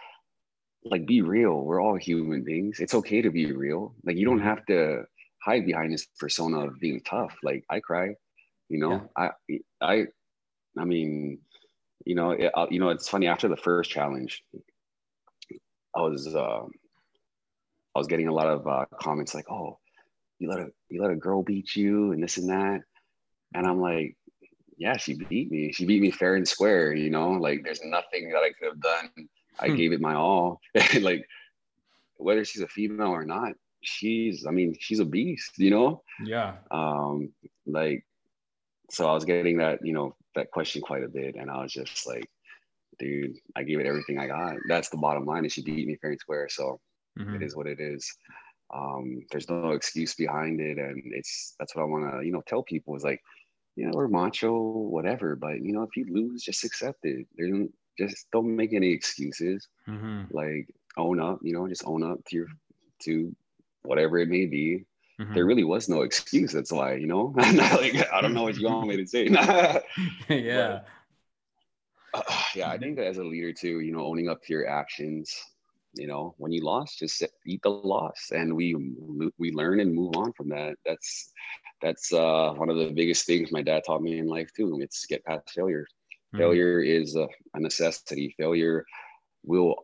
like 0.84 1.06
be 1.06 1.22
real. 1.22 1.62
We're 1.62 1.82
all 1.82 1.96
human 1.96 2.44
beings. 2.44 2.82
It's 2.82 2.96
okay 2.96 3.22
to 3.22 3.32
be 3.32 3.54
real. 3.54 3.96
Like 4.04 4.18
you 4.18 4.26
don't 4.26 4.40
mm-hmm. 4.40 4.48
have 4.48 4.66
to 4.66 5.06
hide 5.42 5.66
behind 5.66 5.94
this 5.94 6.08
persona 6.20 6.68
of 6.68 6.82
being 6.82 7.00
tough. 7.06 7.34
Like 7.44 7.64
I 7.70 7.80
cry, 7.80 8.16
you 8.68 8.80
know. 8.80 9.10
Yeah. 9.18 9.32
I 9.50 9.60
I 9.82 10.06
I 10.78 10.84
mean, 10.84 11.40
you 12.06 12.16
know, 12.16 12.32
it, 12.32 12.52
uh, 12.54 12.68
you 12.70 12.82
know, 12.82 12.90
it's 12.90 13.08
funny 13.08 13.28
after 13.28 13.48
the 13.48 13.56
first 13.56 13.90
challenge, 13.90 14.44
I 15.96 16.02
was 16.02 16.34
uh, 16.36 16.64
I 17.96 18.00
was 18.00 18.08
getting 18.08 18.28
a 18.28 18.34
lot 18.34 18.48
of 18.48 18.68
uh, 18.68 18.86
comments 19.00 19.34
like, 19.34 19.50
"Oh, 19.50 19.80
you 20.40 20.50
let 20.50 20.60
a 20.60 20.68
you 20.90 21.02
let 21.02 21.12
a 21.12 21.16
girl 21.16 21.44
beat 21.44 21.76
you 21.76 22.12
and 22.12 22.24
this 22.24 22.38
and 22.38 22.50
that," 22.50 22.82
and 23.54 23.68
I'm 23.68 23.80
like, 23.80 24.16
"Yeah, 24.78 24.98
she 24.98 25.14
beat 25.14 25.52
me. 25.52 25.72
She 25.72 25.86
beat 25.86 26.02
me 26.02 26.12
fair 26.12 26.36
and 26.36 26.48
square. 26.48 26.94
You 26.94 27.10
know, 27.10 27.32
like 27.32 27.64
there's 27.64 27.84
nothing 27.84 28.32
that 28.32 28.42
I 28.44 28.52
could 28.58 28.70
have 28.70 28.82
done. 28.82 29.28
I 29.60 29.70
hmm. 29.70 29.76
gave 29.76 29.94
it 29.94 30.02
my 30.02 30.16
all. 30.16 30.60
like 31.02 31.28
whether 32.18 32.46
she's 32.46 32.62
a 32.62 32.68
female 32.68 33.10
or 33.10 33.26
not, 33.26 33.54
she's 33.82 34.46
I 34.48 34.52
mean 34.52 34.76
she's 34.80 35.00
a 35.00 35.06
beast. 35.06 35.58
You 35.58 35.72
know. 35.72 36.04
Yeah. 36.24 36.56
Um, 36.72 37.34
like 37.66 38.06
so 38.90 39.10
I 39.10 39.14
was 39.14 39.26
getting 39.26 39.58
that 39.58 39.86
you 39.86 39.94
know 39.94 40.16
that 40.36 40.52
question 40.52 40.82
quite 40.82 41.04
a 41.04 41.08
bit, 41.08 41.36
and 41.36 41.50
I 41.50 41.62
was 41.62 41.74
just 41.74 42.08
like, 42.08 42.28
dude, 43.04 43.38
I 43.56 43.64
gave 43.64 43.80
it 43.80 43.86
everything 43.86 44.18
I 44.18 44.28
got. 44.28 44.56
That's 44.68 44.90
the 44.90 44.98
bottom 44.98 45.26
line. 45.26 45.44
And 45.44 45.52
she 45.52 45.62
beat 45.62 45.88
me 45.88 45.98
fair 46.02 46.12
and 46.12 46.20
square. 46.20 46.48
So 46.50 46.80
mm-hmm. 47.20 47.36
it 47.36 47.44
is 47.44 47.56
what 47.56 47.68
it 47.68 47.80
is. 47.80 48.12
Um, 48.74 49.22
there's 49.32 49.50
no 49.50 49.72
excuse 49.72 50.16
behind 50.16 50.60
it. 50.60 50.78
And 50.78 51.04
it's, 51.14 51.56
that's 51.60 51.76
what 51.76 51.84
I 51.84 51.86
want 51.86 52.12
to, 52.12 52.26
you 52.26 52.32
know, 52.32 52.44
tell 52.48 52.64
people 52.64 52.96
is 52.96 53.04
like, 53.04 53.22
you 53.76 53.86
know, 53.86 53.92
we're 53.94 54.08
macho, 54.08 54.54
whatever, 54.54 55.36
but 55.36 55.60
you 55.62 55.74
know, 55.74 55.84
if 55.84 55.96
you 55.96 56.06
lose, 56.12 56.44
just 56.44 56.64
accept 56.64 57.00
it. 57.04 57.26
There's 57.36 57.68
just 57.98 58.28
don't 58.32 58.56
make 58.56 58.74
any 58.74 58.92
excuses. 58.92 59.68
Mm-hmm. 59.88 60.24
Like 60.32 60.68
own 60.98 61.20
up, 61.20 61.40
you 61.42 61.54
know, 61.54 61.68
just 61.68 61.86
own 61.86 62.04
up 62.04 62.24
to 62.26 62.36
your, 62.36 62.48
to 63.04 63.36
whatever 63.84 64.20
it 64.20 64.30
may 64.30 64.46
be. 64.46 64.86
Mm-hmm. 65.20 65.34
There 65.34 65.46
really 65.46 65.64
was 65.64 65.90
no 65.90 66.02
excuse. 66.02 66.52
That's 66.52 66.72
why, 66.72 66.96
you 66.96 67.08
know, 67.08 67.34
like, 67.38 68.12
I 68.12 68.22
don't 68.22 68.34
know 68.34 68.44
what 68.44 68.58
you 68.58 68.68
want 68.68 68.88
me 68.88 68.98
to 68.98 69.08
say. 69.08 69.28
yeah. 70.30 70.68
But, 70.68 70.88
uh, 72.14 72.22
yeah, 72.56 72.70
I 72.70 72.78
think 72.78 72.98
that 72.98 73.08
as 73.08 73.18
a 73.18 73.24
leader 73.24 73.54
too, 73.54 73.80
you 73.80 73.92
know, 73.92 74.06
owning 74.06 74.30
up 74.30 74.42
to 74.44 74.54
your 74.54 74.68
actions. 74.68 75.36
You 75.96 76.08
know, 76.08 76.34
when 76.38 76.52
you 76.52 76.64
lost, 76.64 76.98
just 77.00 77.24
eat 77.46 77.62
the 77.62 77.70
loss, 77.70 78.32
and 78.34 78.56
we 78.56 78.76
we 79.38 79.52
learn 79.52 79.80
and 79.80 79.94
move 79.94 80.16
on 80.16 80.34
from 80.34 80.50
that. 80.50 80.76
That's 80.86 81.32
that's 81.82 82.12
uh, 82.12 82.54
one 82.56 82.70
of 82.70 82.78
the 82.78 82.92
biggest 82.92 83.26
things 83.26 83.52
my 83.52 83.62
dad 83.62 83.84
taught 83.86 84.02
me 84.02 84.18
in 84.18 84.28
life 84.28 84.50
too. 84.56 84.80
It's 84.82 85.06
get 85.06 85.24
past 85.24 85.52
failure. 85.52 85.86
Mm-hmm. 86.34 86.38
Failure 86.40 86.80
is 86.80 87.16
a, 87.16 87.28
a 87.54 87.60
necessity. 87.60 88.34
Failure 88.40 88.84
will 89.44 89.76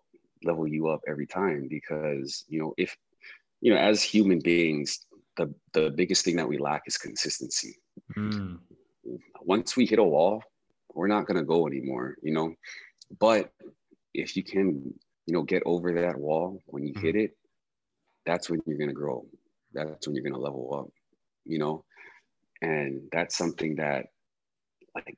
level 0.44 0.68
you 0.68 0.88
up 0.88 1.02
every 1.08 1.28
time 1.28 1.68
because 1.70 2.46
you 2.48 2.60
know 2.60 2.74
if 2.78 2.96
you 3.62 3.74
know 3.74 3.80
as 3.80 4.02
human 4.02 4.40
beings 4.40 5.06
the 5.38 5.54
the 5.74 5.90
biggest 5.92 6.24
thing 6.24 6.36
that 6.36 6.48
we 6.48 6.58
lack 6.58 6.84
is 6.86 6.98
consistency 6.98 7.76
mm. 8.16 8.58
once 9.42 9.76
we 9.76 9.86
hit 9.86 10.00
a 10.00 10.04
wall 10.04 10.42
we're 10.94 11.08
not 11.08 11.26
going 11.26 11.38
to 11.38 11.44
go 11.44 11.68
anymore, 11.68 12.16
you 12.22 12.34
know. 12.34 12.54
But 13.20 13.52
if 14.14 14.36
you 14.36 14.44
can, 14.44 14.94
you 15.26 15.34
know, 15.34 15.44
get 15.44 15.64
over 15.66 15.94
that 16.02 16.18
wall 16.18 16.62
when 16.66 16.86
you 16.86 16.94
hit 16.96 17.16
mm-hmm. 17.16 17.26
it, 17.26 17.38
that's 18.26 18.50
when 18.50 18.62
you're 18.66 18.78
going 18.78 18.90
to 18.90 18.96
grow. 18.96 19.26
That's 19.74 20.08
when 20.08 20.16
you're 20.16 20.24
going 20.24 20.34
to 20.34 20.40
level 20.40 20.74
up, 20.74 20.92
you 21.46 21.60
know. 21.60 21.84
And 22.62 23.04
that's 23.12 23.38
something 23.38 23.76
that, 23.78 24.08
like, 24.96 25.18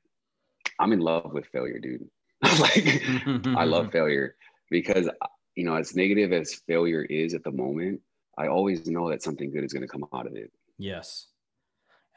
I'm 0.78 0.92
in 0.92 1.00
love 1.00 1.32
with 1.32 1.46
failure, 1.46 1.78
dude. 1.78 2.08
like, 2.42 3.02
I 3.56 3.64
love 3.64 3.92
failure 3.92 4.36
because, 4.70 5.08
you 5.56 5.64
know, 5.64 5.74
as 5.74 5.96
negative 5.96 6.32
as 6.32 6.54
failure 6.66 7.02
is 7.02 7.34
at 7.34 7.44
the 7.44 7.50
moment, 7.50 8.00
I 8.38 8.48
always 8.48 8.86
know 8.86 9.10
that 9.10 9.22
something 9.22 9.50
good 9.50 9.64
is 9.64 9.72
going 9.72 9.86
to 9.86 9.88
come 9.88 10.06
out 10.14 10.26
of 10.26 10.34
it. 10.36 10.50
Yes. 10.78 11.26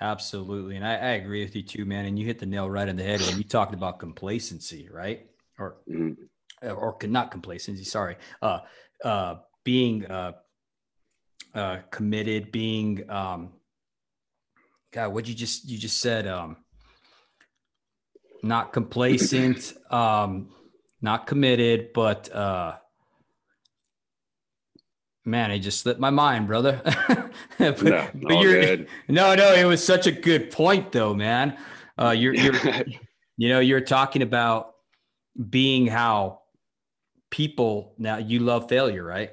Absolutely. 0.01 0.75
And 0.75 0.85
I, 0.85 0.95
I, 0.95 1.09
agree 1.11 1.43
with 1.43 1.55
you 1.55 1.63
too, 1.63 1.85
man. 1.85 2.05
And 2.05 2.19
you 2.19 2.25
hit 2.25 2.39
the 2.39 2.45
nail 2.45 2.69
right 2.69 2.87
on 2.87 2.97
the 2.97 3.03
head 3.03 3.21
when 3.21 3.37
you 3.37 3.43
talked 3.43 3.73
about 3.73 3.99
complacency, 3.99 4.89
right? 4.91 5.27
Or, 5.57 5.77
mm-hmm. 5.89 6.67
or 6.67 6.97
not 7.03 7.31
complacency, 7.31 7.85
sorry. 7.85 8.17
Uh, 8.41 8.59
uh, 9.03 9.35
being, 9.63 10.05
uh, 10.05 10.33
uh, 11.53 11.77
committed, 11.91 12.51
being, 12.51 13.09
um, 13.09 13.53
God, 14.91 15.13
what 15.13 15.27
you 15.27 15.33
just, 15.33 15.69
you 15.69 15.77
just 15.77 16.01
said, 16.01 16.27
um, 16.27 16.57
not 18.43 18.73
complacent, 18.73 19.73
um, 19.89 20.49
not 21.01 21.25
committed, 21.25 21.93
but, 21.93 22.33
uh, 22.33 22.75
man, 25.25 25.51
it 25.51 25.59
just 25.59 25.81
slipped 25.81 25.99
my 25.99 26.11
mind, 26.11 26.47
brother. 26.47 26.81
but, 27.57 27.81
no, 27.81 28.07
but 28.13 28.39
you're, 28.39 28.77
no, 29.07 29.35
no, 29.35 29.53
it 29.53 29.65
was 29.65 29.83
such 29.83 30.07
a 30.07 30.11
good 30.11 30.51
point 30.51 30.91
though, 30.91 31.13
man. 31.13 31.57
Uh, 31.97 32.11
you're, 32.11 32.33
you're, 32.35 32.55
you 33.37 33.49
know, 33.49 33.59
you're 33.59 33.81
talking 33.81 34.21
about 34.21 34.73
being 35.49 35.87
how 35.87 36.41
people 37.31 37.93
now 37.97 38.17
you 38.17 38.39
love 38.39 38.69
failure, 38.69 39.03
right? 39.03 39.31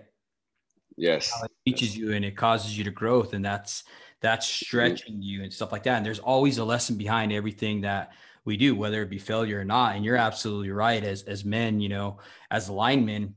Yes. 0.96 1.30
How 1.30 1.44
it 1.44 1.52
teaches 1.66 1.96
you 1.96 2.12
and 2.12 2.24
it 2.24 2.36
causes 2.36 2.76
you 2.76 2.84
to 2.84 2.90
growth. 2.90 3.34
And 3.34 3.44
that's, 3.44 3.84
that's 4.20 4.46
mm-hmm. 4.46 4.64
stretching 4.64 5.14
mm-hmm. 5.14 5.22
you 5.22 5.42
and 5.42 5.52
stuff 5.52 5.72
like 5.72 5.84
that. 5.84 5.98
And 5.98 6.06
there's 6.06 6.18
always 6.18 6.58
a 6.58 6.64
lesson 6.64 6.96
behind 6.96 7.32
everything 7.32 7.82
that 7.82 8.12
we 8.44 8.56
do, 8.56 8.74
whether 8.74 9.02
it 9.02 9.10
be 9.10 9.18
failure 9.18 9.60
or 9.60 9.64
not. 9.64 9.94
And 9.94 10.04
you're 10.04 10.16
absolutely 10.16 10.70
right. 10.70 11.02
As, 11.02 11.22
as 11.24 11.44
men, 11.44 11.80
you 11.80 11.88
know, 11.88 12.18
as 12.50 12.68
linemen, 12.68 13.34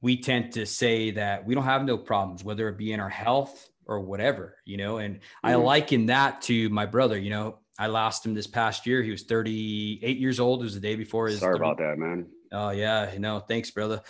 we 0.00 0.20
tend 0.20 0.52
to 0.52 0.66
say 0.66 1.10
that 1.12 1.44
we 1.44 1.54
don't 1.54 1.64
have 1.64 1.84
no 1.84 1.98
problems, 1.98 2.44
whether 2.44 2.68
it 2.68 2.78
be 2.78 2.92
in 2.92 3.00
our 3.00 3.08
health 3.08 3.68
or 3.86 4.00
whatever, 4.00 4.56
you 4.64 4.76
know. 4.76 4.98
And 4.98 5.16
mm-hmm. 5.16 5.46
I 5.46 5.54
liken 5.56 6.06
that 6.06 6.42
to 6.42 6.68
my 6.68 6.86
brother. 6.86 7.18
You 7.18 7.30
know, 7.30 7.58
I 7.78 7.86
lost 7.86 8.24
him 8.24 8.34
this 8.34 8.46
past 8.46 8.86
year. 8.86 9.02
He 9.02 9.10
was 9.10 9.22
38 9.24 10.18
years 10.18 10.38
old. 10.38 10.60
It 10.60 10.64
was 10.64 10.74
the 10.74 10.80
day 10.80 10.94
before 10.94 11.26
his. 11.26 11.40
Sorry 11.40 11.56
30- 11.56 11.58
about 11.58 11.78
that, 11.78 11.98
man. 11.98 12.26
Oh 12.52 12.70
yeah, 12.70 13.12
no, 13.18 13.40
thanks, 13.40 13.70
brother. 13.70 14.02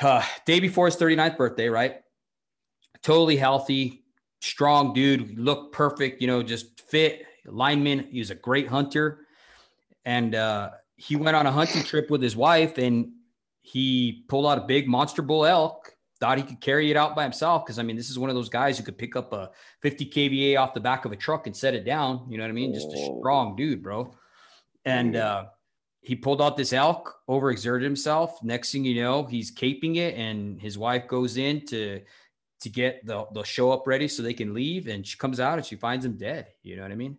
Uh, 0.00 0.22
day 0.46 0.60
before 0.60 0.86
his 0.86 0.96
39th 0.96 1.36
birthday, 1.36 1.68
right? 1.68 1.96
Totally 3.02 3.36
healthy, 3.36 4.04
strong 4.40 4.92
dude. 4.92 5.38
Looked 5.38 5.72
perfect. 5.72 6.20
You 6.20 6.28
know, 6.28 6.42
just 6.42 6.80
fit 6.80 7.26
lineman. 7.44 8.08
He 8.10 8.18
was 8.18 8.30
a 8.30 8.34
great 8.34 8.68
hunter, 8.68 9.26
and 10.04 10.34
uh, 10.34 10.70
he 10.96 11.16
went 11.16 11.36
on 11.36 11.46
a 11.46 11.52
hunting 11.52 11.82
trip 11.82 12.10
with 12.10 12.22
his 12.22 12.36
wife 12.36 12.78
and 12.78 13.12
he 13.72 14.24
pulled 14.28 14.46
out 14.46 14.58
a 14.58 14.62
big 14.62 14.88
monster 14.88 15.22
bull 15.22 15.44
elk 15.44 15.94
thought 16.20 16.38
he 16.38 16.44
could 16.44 16.60
carry 16.60 16.90
it 16.90 16.96
out 16.96 17.14
by 17.14 17.22
himself 17.22 17.64
because 17.64 17.78
I 17.78 17.82
mean 17.82 17.96
this 17.96 18.10
is 18.10 18.18
one 18.18 18.30
of 18.30 18.36
those 18.36 18.48
guys 18.48 18.78
who 18.78 18.84
could 18.84 18.98
pick 18.98 19.14
up 19.16 19.32
a 19.32 19.50
50 19.82 20.06
kVA 20.06 20.58
off 20.58 20.74
the 20.74 20.80
back 20.80 21.04
of 21.04 21.12
a 21.12 21.16
truck 21.16 21.46
and 21.46 21.56
set 21.56 21.74
it 21.74 21.84
down. 21.84 22.26
You 22.28 22.38
know 22.38 22.44
what 22.44 22.50
I 22.50 22.54
mean? 22.54 22.74
Just 22.74 22.88
a 22.88 23.18
strong 23.18 23.56
dude, 23.56 23.82
bro. 23.82 24.12
And 24.84 25.16
uh, 25.16 25.46
he 26.00 26.16
pulled 26.16 26.42
out 26.42 26.56
this 26.56 26.72
elk, 26.72 27.20
overexerted 27.28 27.82
himself. 27.82 28.42
Next 28.42 28.72
thing 28.72 28.84
you 28.84 29.02
know, 29.02 29.24
he's 29.24 29.54
caping 29.54 29.96
it, 29.96 30.14
and 30.16 30.60
his 30.60 30.78
wife 30.78 31.06
goes 31.06 31.36
in 31.36 31.64
to 31.66 32.00
to 32.60 32.68
get 32.68 33.06
the 33.06 33.26
the 33.32 33.44
show 33.44 33.70
up 33.70 33.86
ready 33.86 34.08
so 34.08 34.22
they 34.22 34.34
can 34.34 34.54
leave. 34.54 34.88
And 34.88 35.06
she 35.06 35.18
comes 35.18 35.38
out 35.38 35.58
and 35.58 35.66
she 35.66 35.76
finds 35.76 36.04
him 36.04 36.16
dead. 36.16 36.48
You 36.62 36.76
know 36.76 36.82
what 36.82 36.92
I 36.92 36.96
mean? 36.96 37.18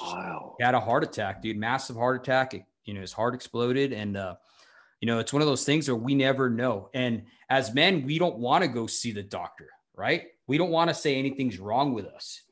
Wow. 0.00 0.56
Had 0.60 0.74
a 0.74 0.80
heart 0.80 1.04
attack, 1.04 1.42
dude. 1.42 1.56
Massive 1.56 1.96
heart 1.96 2.20
attack. 2.20 2.54
It, 2.54 2.64
you 2.84 2.94
know, 2.94 3.00
his 3.00 3.12
heart 3.12 3.34
exploded, 3.34 3.92
and 3.92 4.16
uh, 4.16 4.34
you 5.00 5.06
know, 5.06 5.18
it's 5.18 5.32
one 5.32 5.42
of 5.42 5.48
those 5.48 5.64
things 5.64 5.88
where 5.88 5.96
we 5.96 6.14
never 6.14 6.48
know. 6.48 6.88
And 6.94 7.24
as 7.48 7.74
men, 7.74 8.04
we 8.04 8.18
don't 8.18 8.38
want 8.38 8.62
to 8.62 8.68
go 8.68 8.86
see 8.86 9.12
the 9.12 9.22
doctor, 9.22 9.68
right? 9.94 10.28
We 10.46 10.58
don't 10.58 10.70
want 10.70 10.88
to 10.90 10.94
say 10.94 11.16
anything's 11.16 11.58
wrong 11.58 11.92
with 11.92 12.06
us, 12.06 12.42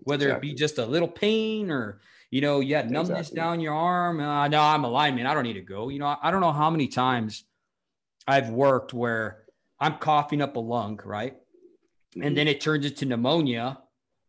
whether 0.00 0.26
exactly. 0.26 0.48
it 0.48 0.52
be 0.52 0.58
just 0.58 0.78
a 0.78 0.86
little 0.86 1.08
pain 1.08 1.70
or, 1.70 2.00
you 2.30 2.40
know, 2.40 2.60
you 2.60 2.76
had 2.76 2.90
numbness 2.90 3.28
exactly. 3.28 3.36
down 3.36 3.60
your 3.60 3.74
arm. 3.74 4.20
Uh, 4.20 4.48
no, 4.48 4.60
I'm 4.60 4.84
a 4.84 4.88
lineman. 4.88 5.26
I 5.26 5.34
don't 5.34 5.42
need 5.42 5.54
to 5.54 5.62
go. 5.62 5.88
You 5.88 5.98
know, 5.98 6.16
I 6.22 6.30
don't 6.30 6.40
know 6.40 6.52
how 6.52 6.70
many 6.70 6.86
times 6.86 7.44
I've 8.26 8.50
worked 8.50 8.94
where 8.94 9.44
I'm 9.80 9.94
coughing 9.94 10.42
up 10.42 10.56
a 10.56 10.60
lung, 10.60 11.00
right? 11.04 11.34
Mm-hmm. 12.12 12.22
And 12.22 12.36
then 12.36 12.46
it 12.46 12.60
turns 12.60 12.86
into 12.86 13.06
pneumonia. 13.06 13.80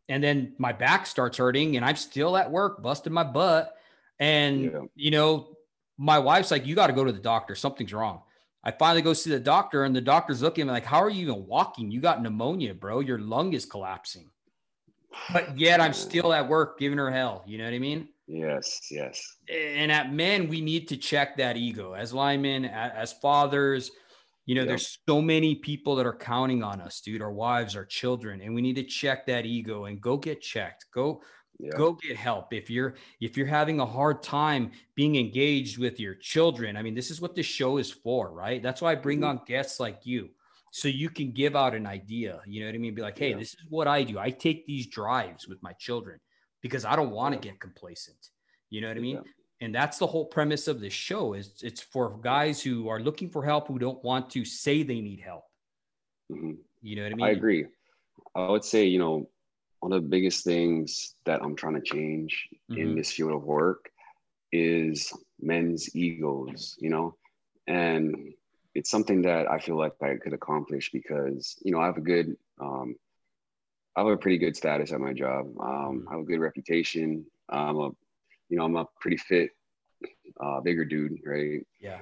And 0.10 0.24
then 0.24 0.56
my 0.58 0.74
back 0.74 1.06
starts 1.06 1.38
hurting 1.38 1.78
and 1.78 1.86
I'm 1.86 1.96
still 1.96 2.36
at 2.36 2.52
work, 2.52 2.82
busting 2.82 3.14
my 3.14 3.24
butt. 3.24 3.74
And, 4.20 4.64
yeah. 4.64 4.80
you 4.96 5.12
know, 5.12 5.51
my 5.98 6.20
wife's 6.20 6.52
like, 6.52 6.66
you 6.66 6.76
got 6.76 6.88
to 6.88 6.94
go 6.94 7.04
to 7.04 7.12
the 7.12 7.20
doctor. 7.20 7.56
Something's 7.56 7.94
wrong. 7.94 8.22
I 8.64 8.72
finally 8.72 9.02
go 9.02 9.14
see 9.14 9.32
the 9.32 9.40
doctor, 9.40 9.86
and 9.86 9.96
the 9.96 10.02
doctor's 10.02 10.42
looking 10.42 10.64
at 10.64 10.68
me 10.68 10.74
like, 10.74 10.86
How 10.86 11.02
are 11.02 11.10
you 11.10 11.24
even 11.24 11.48
walking? 11.48 11.92
You 11.92 12.00
got 12.00 12.22
pneumonia, 12.22 12.74
bro. 12.74 13.00
Your 13.00 13.20
lung 13.20 13.54
is 13.54 13.66
collapsing. 13.66 14.30
But 15.34 15.58
yet 15.58 15.82
I'm 15.82 15.94
still 15.94 16.32
at 16.32 16.48
work 16.48 16.80
giving 16.80 16.98
her 16.98 17.12
hell. 17.12 17.44
You 17.46 17.58
know 17.58 17.66
what 17.66 17.74
I 17.74 17.80
mean? 17.80 18.08
Yes, 18.28 18.88
yes. 18.90 19.38
And 19.52 19.92
at 19.92 20.14
men, 20.14 20.48
we 20.48 20.62
need 20.62 20.88
to 20.90 20.98
check 20.98 21.36
that 21.38 21.58
ego 21.58 21.94
as 21.94 22.14
linemen, 22.14 22.66
as 22.66 23.12
fathers. 23.14 23.92
You 24.46 24.56
know, 24.56 24.62
yep. 24.62 24.70
there's 24.70 25.00
so 25.08 25.22
many 25.22 25.56
people 25.56 25.96
that 25.98 26.06
are 26.06 26.16
counting 26.16 26.64
on 26.64 26.80
us, 26.82 27.02
dude, 27.02 27.22
our 27.22 27.32
wives, 27.32 27.76
our 27.76 27.86
children, 27.86 28.42
and 28.42 28.56
we 28.56 28.62
need 28.62 28.76
to 28.78 28.84
check 28.84 29.26
that 29.28 29.46
ego 29.46 29.86
and 29.86 30.00
go 30.00 30.18
get 30.18 30.42
checked. 30.42 30.86
Go 30.94 31.22
yeah. 31.60 31.72
go 31.78 31.94
get 31.94 32.18
help 32.18 32.54
if 32.54 32.70
you're 32.70 32.96
if 33.20 33.38
you're 33.38 33.46
having 33.46 33.80
a 33.80 33.86
hard 33.86 34.24
time 34.24 34.72
being 34.96 35.16
engaged 35.16 35.78
with 35.78 36.00
your 36.00 36.16
children 36.16 36.76
i 36.76 36.82
mean 36.82 36.96
this 36.96 37.12
is 37.12 37.22
what 37.22 37.36
this 37.36 37.46
show 37.46 37.78
is 37.78 37.92
for 37.92 38.32
right 38.32 38.64
that's 38.64 38.82
why 38.82 38.92
i 38.92 38.96
bring 38.96 39.20
mm-hmm. 39.20 39.30
on 39.30 39.42
guests 39.46 39.80
like 39.80 40.00
you 40.04 40.30
so 40.72 40.88
you 40.88 41.10
can 41.10 41.32
give 41.32 41.56
out 41.56 41.76
an 41.76 41.86
idea 41.86 42.40
you 42.48 42.62
know 42.62 42.68
what 42.68 42.76
i 42.76 42.78
mean 42.78 42.96
be 42.96 43.02
like 43.02 43.18
hey 43.18 43.32
yeah. 43.32 43.38
this 43.38 43.54
is 43.54 43.66
what 43.70 43.88
i 43.88 44.04
do 44.04 44.18
i 44.18 44.30
take 44.30 44.66
these 44.66 44.88
drives 44.88 45.48
with 45.48 45.62
my 45.62 45.74
children 45.74 46.20
because 46.62 46.86
i 46.86 46.96
don't 46.96 47.12
want 47.12 47.34
to 47.34 47.40
get 47.40 47.60
complacent 47.60 48.30
you 48.70 48.82
know 48.82 48.88
what 48.88 48.98
i 48.98 49.02
mean 49.02 49.16
yeah. 49.16 49.22
and 49.66 49.76
that's 49.76 49.98
the 49.98 50.08
whole 50.08 50.26
premise 50.26 50.68
of 50.68 50.80
this 50.80 50.94
show 50.94 51.34
is 51.34 51.62
it's 51.62 51.82
for 51.82 52.18
guys 52.24 52.62
who 52.62 52.88
are 52.88 53.00
looking 53.00 53.30
for 53.30 53.44
help 53.44 53.68
who 53.68 53.78
don't 53.78 54.04
want 54.04 54.30
to 54.30 54.44
say 54.46 54.82
they 54.82 55.02
need 55.02 55.20
help 55.20 55.44
mm-hmm. 56.32 56.54
you 56.82 56.96
know 56.96 57.04
what 57.04 57.12
i 57.12 57.16
mean 57.16 57.26
i 57.28 57.32
agree 57.32 57.66
i 58.36 58.48
would 58.48 58.66
say 58.66 58.86
you 58.86 58.98
know 58.98 59.30
one 59.82 59.94
of 59.94 60.04
the 60.04 60.10
biggest 60.10 60.46
things 60.46 61.16
that 61.26 61.42
I'm 61.44 61.56
trying 61.56 61.74
to 61.74 61.82
change 61.82 62.48
mm-hmm. 62.70 62.80
in 62.80 62.96
this 62.96 63.12
field 63.12 63.34
of 63.34 63.44
work 63.44 63.90
is 64.52 65.12
men's 65.42 65.96
egos, 65.96 66.78
you 66.80 66.90
know, 66.90 67.16
and 67.68 68.34
it's 68.76 68.92
something 68.92 69.24
that 69.24 69.50
I 69.50 69.60
feel 69.60 69.78
like 69.78 69.94
I 70.02 70.16
could 70.16 70.34
accomplish 70.34 70.92
because, 70.92 71.58
you 71.64 71.72
know, 71.72 71.80
I 71.80 71.88
have 71.88 71.98
a 71.98 72.02
good, 72.02 72.38
um, 72.60 72.96
I 73.96 74.02
have 74.02 74.08
a 74.08 74.18
pretty 74.18 74.38
good 74.38 74.56
status 74.56 74.92
at 74.92 75.02
my 75.02 75.14
job. 75.14 75.48
Um, 75.60 75.66
mm-hmm. 75.66 76.08
I 76.08 76.12
have 76.12 76.22
a 76.22 76.26
good 76.26 76.40
reputation. 76.40 77.26
I'm 77.50 77.78
a, 77.78 77.90
you 78.50 78.58
know, 78.58 78.66
I'm 78.66 78.76
a 78.76 78.86
pretty 79.00 79.18
fit, 79.18 79.50
uh, 80.40 80.62
bigger 80.62 80.86
dude, 80.86 81.20
right? 81.26 81.66
Yeah. 81.80 82.02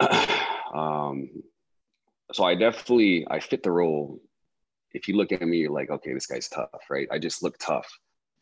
um, 0.74 1.30
so 2.32 2.42
I 2.44 2.56
definitely 2.56 3.26
I 3.30 3.38
fit 3.38 3.62
the 3.62 3.70
role 3.70 4.20
if 4.92 5.08
you 5.08 5.16
look 5.16 5.32
at 5.32 5.42
me, 5.42 5.58
you're 5.58 5.70
like, 5.70 5.90
okay, 5.90 6.12
this 6.12 6.26
guy's 6.26 6.48
tough, 6.48 6.68
right? 6.88 7.08
I 7.10 7.18
just 7.18 7.42
look 7.42 7.56
tough. 7.58 7.88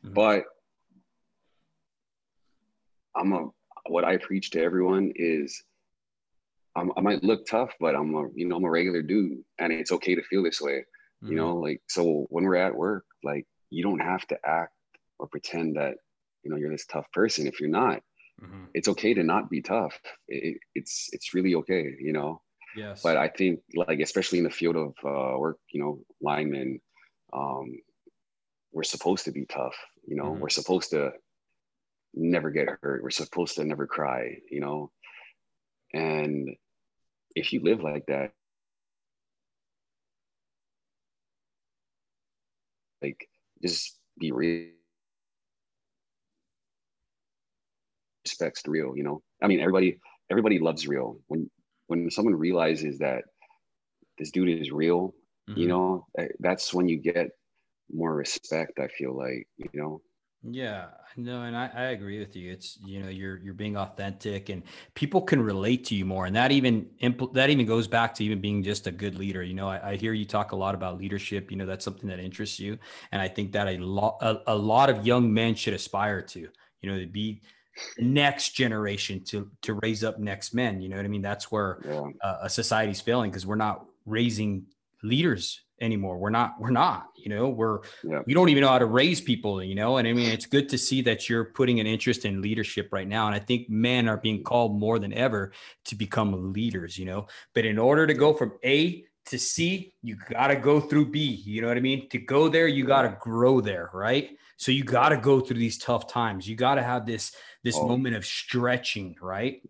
Mm-hmm. 0.05 0.15
But 0.15 0.45
I'm 3.17 3.33
a 3.33 3.49
what 3.89 4.05
I 4.05 4.17
preach 4.19 4.51
to 4.51 4.63
everyone 4.63 5.13
is 5.17 5.63
I'm, 6.77 6.93
i 6.97 7.01
might 7.01 7.25
look 7.25 7.47
tough, 7.47 7.73
but 7.81 7.95
I'm 7.95 8.15
a 8.15 8.29
you 8.35 8.47
know 8.47 8.57
I'm 8.57 8.65
a 8.65 8.71
regular 8.71 9.03
dude, 9.03 9.43
and 9.59 9.73
it's 9.73 9.93
okay 9.93 10.15
to 10.15 10.23
feel 10.23 10.43
this 10.43 10.61
way. 10.61 10.85
Mm-hmm. 11.23 11.31
You 11.31 11.37
know, 11.37 11.57
like 11.57 11.81
so 11.89 12.27
when 12.31 12.45
we're 12.45 12.57
at 12.57 12.75
work, 12.75 13.05
like 13.25 13.47
you 13.71 13.83
don't 13.83 14.01
have 14.01 14.27
to 14.29 14.39
act 14.45 14.75
or 15.19 15.27
pretend 15.27 15.77
that 15.77 15.95
you 16.43 16.51
know 16.51 16.57
you're 16.57 16.71
this 16.71 16.87
tough 16.87 17.11
person 17.13 17.47
if 17.47 17.61
you're 17.61 17.69
not. 17.69 18.03
Mm-hmm. 18.43 18.65
It's 18.75 18.89
okay 18.89 19.15
to 19.15 19.25
not 19.25 19.51
be 19.51 19.61
tough. 19.61 19.99
It, 20.29 20.59
it's 20.75 21.09
it's 21.13 21.35
really 21.35 21.55
okay, 21.57 21.95
you 22.01 22.13
know. 22.13 22.41
Yes. 22.77 23.03
But 23.03 23.17
I 23.17 23.29
think 23.29 23.61
like 23.75 24.01
especially 24.01 24.39
in 24.39 24.45
the 24.45 24.51
field 24.51 24.77
of 24.77 24.95
uh, 25.05 25.39
work, 25.39 25.59
you 25.71 25.81
know, 25.81 26.01
linemen, 26.21 26.81
um, 27.33 27.79
we're 28.73 28.83
supposed 28.83 29.25
to 29.25 29.33
be 29.33 29.47
tough. 29.47 29.75
You 30.07 30.17
know, 30.17 30.25
mm-hmm. 30.25 30.41
we're 30.41 30.49
supposed 30.49 30.91
to 30.91 31.13
never 32.15 32.51
get 32.51 32.69
hurt. 32.83 33.03
We're 33.03 33.11
supposed 33.11 33.57
to 33.57 33.65
never 33.65 33.87
cry. 33.87 34.39
You 34.51 34.61
know, 34.61 34.91
and 35.93 36.51
if 37.35 37.53
you 37.53 37.61
live 37.63 37.83
like 37.83 38.07
that, 38.07 38.33
like 43.03 43.29
just 43.63 43.99
be 44.19 44.33
real. 44.33 44.69
Respects 48.25 48.63
real. 48.67 48.97
You 48.97 49.05
know, 49.05 49.23
I 49.43 49.47
mean, 49.47 49.61
everybody 49.61 50.01
everybody 50.31 50.59
loves 50.59 50.87
real. 50.87 51.19
When 51.29 51.51
when 51.89 52.11
someone 52.11 52.37
realizes 52.37 52.99
that 52.99 53.25
this 54.19 54.31
dude 54.31 54.61
is 54.61 54.71
real, 54.71 55.15
mm-hmm. 55.49 55.59
you 55.59 55.69
know, 55.69 56.07
that's 56.39 56.73
when 56.73 56.89
you 56.89 56.99
get 56.99 57.31
more 57.93 58.15
respect. 58.15 58.79
I 58.79 58.89
feel 58.89 59.17
like, 59.17 59.49
you 59.57 59.69
know. 59.75 60.01
Yeah, 60.45 60.87
no, 61.17 61.43
and 61.43 61.57
I, 61.57 61.69
I 61.75 61.83
agree 61.87 62.21
with 62.21 62.37
you. 62.37 62.53
It's 62.53 62.79
you 62.87 63.03
know 63.03 63.09
you're 63.09 63.39
you're 63.39 63.55
being 63.55 63.77
authentic, 63.77 64.51
and 64.51 64.63
people 64.95 65.21
can 65.21 65.43
relate 65.43 65.85
to 65.87 65.97
you 65.97 66.05
more, 66.05 66.27
and 66.27 66.37
that 66.37 66.53
even 66.53 66.87
impl- 67.03 67.35
that 67.35 67.51
even 67.51 67.67
goes 67.67 67.89
back 67.89 68.15
to 68.15 68.25
even 68.25 68.41
being 68.41 68.63
just 68.63 68.87
a 68.87 68.93
good 68.93 69.19
leader. 69.19 69.43
You 69.43 69.55
know, 69.55 69.69
I, 69.69 69.91
I, 69.91 69.97
hear 69.97 70.13
you 70.13 70.25
talk 70.25 70.53
a 70.53 70.57
lot 70.57 70.77
about 70.77 70.97
leadership. 70.97 71.51
You 71.51 71.57
know, 71.57 71.67
that's 71.67 71.85
something 71.85 72.09
that 72.09 72.21
interests 72.21 72.61
you, 72.61 72.79
and 73.11 73.21
I 73.21 73.27
think 73.27 73.51
that 73.53 73.67
a 73.67 73.79
lot 73.79 74.19
a, 74.21 74.41
a 74.47 74.55
lot 74.55 74.91
of 74.91 75.05
young 75.05 75.35
men 75.35 75.57
should 75.57 75.75
aspire 75.75 76.23
to. 76.23 76.41
You 76.83 76.91
know, 76.91 77.01
to 77.01 77.07
be 77.07 77.43
next 77.99 78.51
generation 78.51 79.23
to 79.25 79.51
to 79.63 79.75
raise 79.75 80.05
up 80.05 80.19
next 80.19 80.55
men 80.55 80.81
you 80.81 80.89
know 80.89 80.97
what 80.97 81.05
i 81.05 81.09
mean? 81.09 81.23
That's 81.23 81.51
where 81.51 81.81
yeah. 81.85 82.07
uh, 82.23 82.39
a 82.43 82.51
society's 82.51 83.01
failing 83.01 83.31
because 83.31 83.47
we're 83.47 83.57
not 83.57 83.87
raising 84.07 84.65
leaders 85.03 85.61
anymore. 85.81 86.19
We're 86.19 86.31
not 86.31 86.55
we're 86.59 86.71
not 86.71 87.09
you 87.17 87.29
know? 87.29 87.49
We're 87.49 87.81
yeah. 88.03 88.23
we 88.27 88.35
don't 88.35 88.49
even 88.49 88.63
know 88.63 88.69
how 88.69 88.79
to 88.79 88.87
raise 88.87 89.21
people 89.21 89.63
you 89.63 89.75
know? 89.75 89.99
And 89.99 90.09
i 90.09 90.13
mean 90.13 90.31
it's 90.31 90.47
good 90.47 90.69
to 90.71 90.79
see 90.79 91.03
that 91.03 91.29
you're 91.29 91.45
putting 91.45 91.81
an 91.81 91.87
interest 91.87 92.25
in 92.25 92.43
leadership 92.43 92.89
right 92.93 93.07
now 93.07 93.27
and 93.27 93.35
i 93.35 93.39
think 93.39 93.69
men 93.71 94.09
are 94.09 94.17
being 94.17 94.43
called 94.43 94.79
more 94.79 94.99
than 94.99 95.13
ever 95.13 95.53
to 95.85 95.95
become 95.95 96.53
leaders 96.53 96.99
you 96.99 97.05
know? 97.05 97.27
But 97.55 97.65
in 97.65 97.79
order 97.79 98.07
to 98.07 98.15
go 98.15 98.35
from 98.35 98.53
a 98.65 99.05
to 99.29 99.39
c 99.39 99.93
you 100.03 100.17
got 100.31 100.49
to 100.49 100.57
go 100.57 100.81
through 100.81 101.07
b 101.11 101.21
you 101.21 101.61
know 101.61 101.69
what 101.69 101.77
i 101.77 101.81
mean 101.81 102.09
to 102.09 102.19
go 102.19 102.49
there 102.49 102.67
you 102.67 102.85
got 102.85 103.03
to 103.03 103.17
grow 103.21 103.61
there 103.61 103.91
right 103.93 104.31
so 104.57 104.73
you 104.73 104.83
got 104.83 105.11
to 105.11 105.17
go 105.17 105.41
through 105.41 105.59
these 105.59 105.79
tough 105.79 106.09
times 106.09 106.49
you 106.49 106.57
got 106.57 106.75
to 106.75 106.83
have 106.83 107.07
this 107.07 107.33
this 107.65 107.77
oh, 107.77 107.87
moment 107.87 108.17
of 108.17 108.25
stretching, 108.25 109.17
right? 109.21 109.61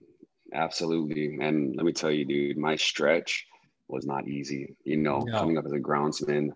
Absolutely. 0.55 1.39
And 1.41 1.77
let 1.77 1.85
me 1.85 1.93
tell 1.93 2.11
you, 2.11 2.25
dude, 2.25 2.57
my 2.57 2.77
stretch 2.77 3.47
was 3.89 4.07
not 4.07 4.29
easy. 4.29 4.77
You 4.85 4.97
know, 4.99 5.21
no. 5.21 5.39
coming 5.39 5.59
up 5.59 5.67
as 5.67 5.73
a 5.73 5.79
groundsman 5.79 6.51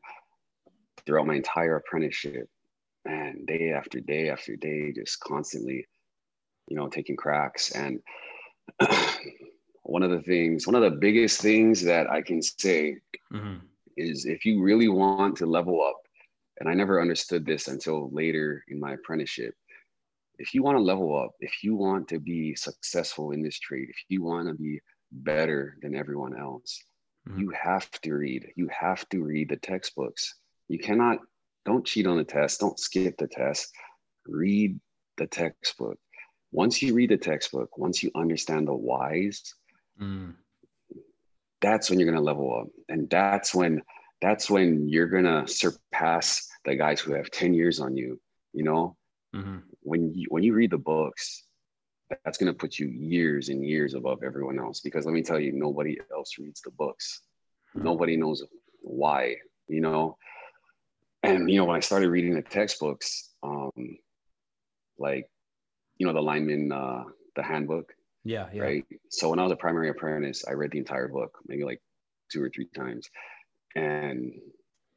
throughout 1.04 1.26
my 1.26 1.34
entire 1.34 1.76
apprenticeship, 1.76 2.48
and 3.04 3.46
day 3.46 3.72
after 3.72 4.00
day 4.00 4.30
after 4.30 4.56
day, 4.56 4.92
just 4.92 5.20
constantly, 5.20 5.86
you 6.68 6.76
know, 6.76 6.88
taking 6.88 7.16
cracks. 7.16 7.72
And 7.72 8.00
one 9.84 10.02
of 10.02 10.10
the 10.10 10.22
things, 10.22 10.66
one 10.66 10.76
of 10.76 10.82
the 10.82 10.98
biggest 10.98 11.40
things 11.40 11.82
that 11.82 12.08
I 12.08 12.22
can 12.22 12.40
say 12.40 12.96
mm-hmm. 13.32 13.56
is 13.96 14.26
if 14.26 14.44
you 14.44 14.62
really 14.62 14.88
want 14.88 15.36
to 15.38 15.46
level 15.46 15.82
up, 15.82 16.00
and 16.60 16.68
I 16.68 16.74
never 16.74 17.00
understood 17.00 17.44
this 17.44 17.68
until 17.68 18.10
later 18.10 18.64
in 18.68 18.78
my 18.78 18.92
apprenticeship, 18.92 19.54
if 20.38 20.54
you 20.54 20.62
want 20.62 20.76
to 20.76 20.82
level 20.82 21.16
up, 21.16 21.32
if 21.40 21.62
you 21.64 21.74
want 21.74 22.08
to 22.08 22.18
be 22.20 22.54
successful 22.54 23.32
in 23.32 23.42
this 23.42 23.58
trade, 23.58 23.88
if 23.88 23.96
you 24.08 24.22
want 24.22 24.48
to 24.48 24.54
be 24.54 24.80
better 25.10 25.76
than 25.82 25.94
everyone 25.94 26.38
else, 26.38 26.82
mm-hmm. 27.28 27.40
you 27.40 27.50
have 27.50 27.90
to 28.02 28.14
read. 28.14 28.52
You 28.56 28.68
have 28.68 29.08
to 29.10 29.22
read 29.22 29.50
the 29.50 29.56
textbooks. 29.56 30.34
You 30.68 30.78
cannot, 30.78 31.18
don't 31.64 31.84
cheat 31.86 32.06
on 32.06 32.16
the 32.16 32.24
test, 32.24 32.60
don't 32.60 32.78
skip 32.78 33.16
the 33.18 33.26
test. 33.26 33.72
Read 34.26 34.78
the 35.16 35.26
textbook. 35.26 35.98
once 36.52 36.82
you 36.82 36.94
read 36.94 37.10
the 37.10 37.16
textbook, 37.16 37.76
once 37.76 38.02
you 38.02 38.10
understand 38.14 38.68
the 38.68 38.74
whys, 38.74 39.54
mm. 40.00 40.34
that's 41.60 41.90
when 41.90 41.98
you're 41.98 42.10
gonna 42.10 42.24
level 42.24 42.60
up. 42.60 42.68
And 42.88 43.08
that's 43.08 43.54
when 43.54 43.82
that's 44.20 44.48
when 44.48 44.88
you're 44.88 45.08
gonna 45.08 45.46
surpass 45.46 46.48
the 46.64 46.76
guys 46.76 47.00
who 47.00 47.12
have 47.14 47.30
10 47.30 47.54
years 47.54 47.80
on 47.80 47.96
you, 47.96 48.20
you 48.52 48.62
know? 48.62 48.96
Mm-hmm. 49.34 49.58
When 49.82 50.14
you 50.14 50.26
when 50.30 50.42
you 50.42 50.54
read 50.54 50.70
the 50.70 50.78
books, 50.78 51.44
that's 52.24 52.38
gonna 52.38 52.52
put 52.52 52.78
you 52.78 52.86
years 52.86 53.48
and 53.48 53.64
years 53.64 53.94
above 53.94 54.22
everyone 54.22 54.58
else. 54.58 54.80
Because 54.80 55.06
let 55.06 55.14
me 55.14 55.22
tell 55.22 55.40
you, 55.40 55.52
nobody 55.52 55.98
else 56.14 56.38
reads 56.38 56.60
the 56.60 56.70
books. 56.70 57.22
Mm-hmm. 57.74 57.84
Nobody 57.84 58.16
knows 58.16 58.44
why, 58.80 59.36
you 59.68 59.80
know. 59.80 60.16
And 61.22 61.48
you 61.48 61.56
know, 61.56 61.64
when 61.64 61.76
I 61.76 61.80
started 61.80 62.10
reading 62.10 62.34
the 62.34 62.42
textbooks, 62.42 63.30
um, 63.42 63.98
like 64.98 65.28
you 65.98 66.06
know 66.06 66.12
the 66.12 66.20
lineman 66.20 66.72
uh 66.72 67.04
the 67.36 67.42
handbook 67.42 67.94
yeah, 68.24 68.46
yeah 68.52 68.62
right 68.62 68.84
so 69.10 69.30
when 69.30 69.38
i 69.38 69.42
was 69.42 69.52
a 69.52 69.56
primary 69.56 69.88
apprentice 69.88 70.44
i 70.48 70.52
read 70.52 70.70
the 70.70 70.78
entire 70.78 71.08
book 71.08 71.38
maybe 71.46 71.64
like 71.64 71.80
two 72.30 72.42
or 72.42 72.50
three 72.50 72.68
times 72.74 73.08
and 73.76 74.32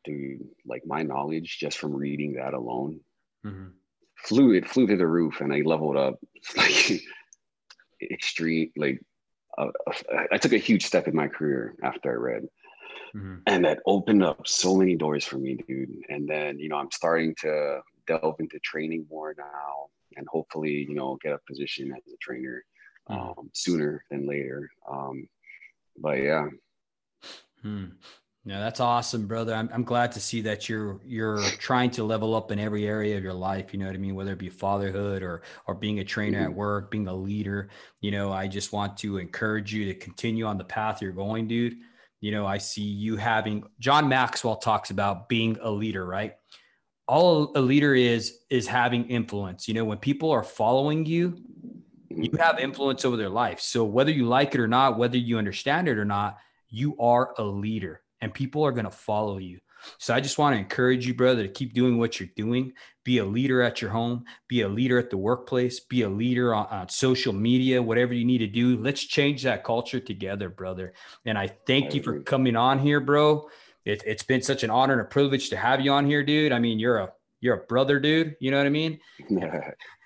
dude 0.03 0.41
like 0.65 0.83
my 0.85 1.01
knowledge 1.01 1.57
just 1.59 1.77
from 1.77 1.95
reading 1.95 2.33
that 2.33 2.53
alone 2.53 2.99
mm-hmm. 3.45 3.67
flew 4.17 4.53
it 4.53 4.69
flew 4.69 4.87
to 4.87 4.97
the 4.97 5.07
roof 5.07 5.41
and 5.41 5.53
i 5.53 5.61
leveled 5.65 5.97
up 5.97 6.15
like 6.57 7.01
extreme 8.11 8.71
like 8.77 9.01
uh, 9.57 9.67
i 10.31 10.37
took 10.37 10.53
a 10.53 10.57
huge 10.57 10.85
step 10.85 11.07
in 11.07 11.15
my 11.15 11.27
career 11.27 11.75
after 11.83 12.11
i 12.11 12.13
read 12.13 12.43
mm-hmm. 13.15 13.35
and 13.47 13.65
that 13.65 13.79
opened 13.87 14.23
up 14.23 14.45
so 14.45 14.75
many 14.75 14.95
doors 14.95 15.25
for 15.25 15.37
me 15.37 15.57
dude 15.67 15.89
and 16.09 16.27
then 16.27 16.59
you 16.59 16.69
know 16.69 16.75
i'm 16.75 16.91
starting 16.91 17.33
to 17.39 17.79
delve 18.05 18.35
into 18.39 18.59
training 18.59 19.05
more 19.09 19.33
now 19.37 19.89
and 20.17 20.27
hopefully, 20.29 20.85
you 20.87 20.95
know, 20.95 21.17
get 21.21 21.33
a 21.33 21.39
position 21.47 21.93
as 21.95 22.13
a 22.13 22.17
trainer. 22.21 22.63
Um, 23.07 23.49
sooner 23.53 24.03
than 24.09 24.27
later. 24.27 24.69
Um, 24.89 25.27
but 25.97 26.19
yeah. 26.19 26.47
Hmm. 27.61 27.85
Yeah, 28.47 28.59
that's 28.59 28.79
awesome, 28.79 29.25
brother. 29.25 29.55
I'm, 29.55 29.71
I'm 29.73 29.83
glad 29.83 30.11
to 30.11 30.19
see 30.19 30.41
that 30.41 30.69
you're 30.69 30.99
you're 31.03 31.41
trying 31.57 31.89
to 31.91 32.03
level 32.03 32.35
up 32.35 32.51
in 32.51 32.59
every 32.59 32.85
area 32.85 33.17
of 33.17 33.23
your 33.23 33.33
life. 33.33 33.73
You 33.73 33.79
know 33.79 33.87
what 33.87 33.95
I 33.95 33.97
mean? 33.97 34.13
Whether 34.13 34.33
it 34.33 34.39
be 34.39 34.49
fatherhood 34.49 35.23
or 35.23 35.41
or 35.65 35.73
being 35.73 35.99
a 35.99 36.03
trainer 36.03 36.37
mm-hmm. 36.37 36.51
at 36.51 36.55
work, 36.55 36.91
being 36.91 37.07
a 37.07 37.15
leader. 37.15 37.69
You 38.01 38.11
know, 38.11 38.31
I 38.31 38.47
just 38.47 38.71
want 38.71 38.97
to 38.97 39.17
encourage 39.17 39.73
you 39.73 39.85
to 39.85 39.95
continue 39.95 40.45
on 40.45 40.59
the 40.59 40.63
path 40.63 41.01
you're 41.01 41.11
going, 41.11 41.47
dude. 41.47 41.77
You 42.21 42.31
know, 42.31 42.45
I 42.45 42.59
see 42.59 42.83
you 42.83 43.17
having 43.17 43.63
John 43.79 44.07
Maxwell 44.07 44.57
talks 44.57 44.91
about 44.91 45.27
being 45.27 45.57
a 45.61 45.71
leader, 45.71 46.05
right? 46.05 46.35
all 47.07 47.51
a 47.55 47.61
leader 47.61 47.93
is 47.93 48.39
is 48.49 48.67
having 48.67 49.09
influence. 49.09 49.67
You 49.67 49.73
know, 49.73 49.85
when 49.85 49.97
people 49.97 50.31
are 50.31 50.43
following 50.43 51.05
you, 51.05 51.37
you 52.15 52.29
mm-hmm. 52.29 52.37
have 52.37 52.59
influence 52.59 53.05
over 53.05 53.17
their 53.17 53.29
life. 53.29 53.59
So 53.59 53.83
whether 53.83 54.11
you 54.11 54.25
like 54.25 54.55
it 54.55 54.61
or 54.61 54.67
not, 54.67 54.97
whether 54.97 55.17
you 55.17 55.37
understand 55.37 55.87
it 55.87 55.97
or 55.97 56.05
not, 56.05 56.37
you 56.69 56.97
are 56.99 57.33
a 57.37 57.43
leader 57.43 58.01
and 58.21 58.33
people 58.33 58.63
are 58.63 58.71
going 58.71 58.85
to 58.85 58.91
follow 58.91 59.37
you. 59.37 59.59
So 59.99 60.15
I 60.15 60.19
just 60.19 60.39
want 60.39 60.55
to 60.55 60.59
encourage 60.59 61.05
you, 61.05 61.13
brother, 61.13 61.43
to 61.43 61.53
keep 61.53 61.73
doing 61.73 61.99
what 61.99 62.19
you're 62.19 62.29
doing. 62.35 62.73
Be 63.03 63.19
a 63.19 63.25
leader 63.25 63.61
at 63.61 63.81
your 63.81 63.91
home, 63.91 64.25
be 64.47 64.61
a 64.61 64.67
leader 64.67 64.97
at 64.97 65.11
the 65.11 65.17
workplace, 65.17 65.79
be 65.79 66.01
a 66.01 66.09
leader 66.09 66.55
on, 66.55 66.65
on 66.67 66.89
social 66.89 67.33
media, 67.33 67.83
whatever 67.83 68.13
you 68.15 68.25
need 68.25 68.39
to 68.39 68.47
do. 68.47 68.77
Let's 68.77 69.03
change 69.03 69.43
that 69.43 69.63
culture 69.63 69.99
together, 69.99 70.49
brother. 70.49 70.93
And 71.25 71.37
I 71.37 71.47
thank 71.67 71.91
I 71.91 71.95
you 71.95 72.03
for 72.03 72.21
coming 72.21 72.55
on 72.55 72.79
here, 72.79 72.99
bro 72.99 73.47
it, 73.85 74.03
it's 74.05 74.23
been 74.23 74.41
such 74.41 74.63
an 74.63 74.69
honor 74.69 74.93
and 74.93 75.01
a 75.01 75.05
privilege 75.05 75.49
to 75.51 75.57
have 75.57 75.79
you 75.79 75.91
on 75.91 76.05
here, 76.07 76.23
dude. 76.23 76.51
I 76.51 76.59
mean, 76.59 76.79
you're 76.79 76.97
a 76.97 77.13
you're 77.39 77.55
a 77.55 77.65
brother, 77.65 77.99
dude. 77.99 78.35
You 78.39 78.49
know 78.51 78.57
what 78.57 78.65
I 78.65 78.71
mean? 78.71 78.99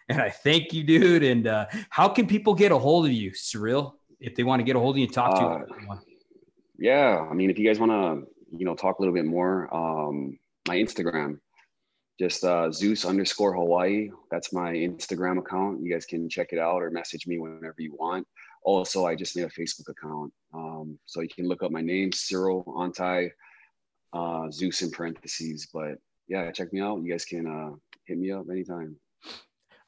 and 0.10 0.22
I 0.22 0.30
thank 0.30 0.74
you, 0.74 0.84
dude. 0.84 1.24
And 1.24 1.48
uh, 1.48 1.68
how 1.90 2.10
can 2.10 2.28
people 2.28 2.54
get 2.54 2.72
a 2.72 2.78
hold 2.78 3.06
of 3.06 3.12
you, 3.12 3.34
Cyril, 3.34 3.98
if 4.20 4.36
they 4.36 4.44
want 4.44 4.60
to 4.60 4.64
get 4.64 4.76
a 4.76 4.80
hold 4.80 4.96
of 4.96 5.00
you 5.00 5.06
and 5.06 5.14
talk 5.14 5.36
uh, 5.36 5.60
to 5.60 5.66
you? 5.82 6.00
Yeah, 6.78 7.28
I 7.30 7.34
mean, 7.34 7.50
if 7.50 7.60
you 7.60 7.68
guys 7.68 7.80
want 7.80 7.92
to, 7.92 8.58
you 8.58 8.66
know, 8.66 8.76
talk 8.76 9.00
a 9.00 9.02
little 9.02 9.14
bit 9.14 9.26
more, 9.26 9.74
um, 9.74 10.40
my 10.68 10.78
Instagram, 10.78 11.40
just 12.20 12.44
uh, 12.44 12.72
Zeus 12.72 13.06
underscore 13.06 13.54
Hawaii. 13.54 14.10
That's 14.32 14.52
my 14.52 14.74
Instagram 14.74 15.40
account. 15.40 15.82
You 15.82 15.92
guys 15.92 16.06
can 16.06 16.30
check 16.30 16.50
it 16.52 16.60
out 16.60 16.82
or 16.82 16.90
message 16.90 17.28
me 17.28 17.38
whenever 17.38 17.76
you 17.78 17.96
want. 17.98 18.28
Also, 18.64 19.06
I 19.06 19.16
just 19.16 19.38
made 19.38 19.46
a 19.46 19.50
Facebook 19.50 19.88
account, 19.88 20.34
um, 20.54 21.00
so 21.06 21.22
you 21.22 21.30
can 21.30 21.48
look 21.48 21.64
up 21.64 21.72
my 21.72 21.82
name, 21.82 22.12
Cyril 22.12 22.66
Ontai 22.66 23.32
uh, 24.14 24.52
Zeus 24.52 24.82
in 24.82 24.92
parentheses. 24.92 25.68
But 25.74 25.98
yeah, 26.28 26.52
check 26.52 26.74
me 26.74 26.82
out. 26.82 27.02
You 27.02 27.12
guys 27.12 27.26
can 27.26 27.48
uh, 27.48 27.76
hit 28.06 28.18
me 28.18 28.32
up 28.32 28.46
anytime. 28.50 28.96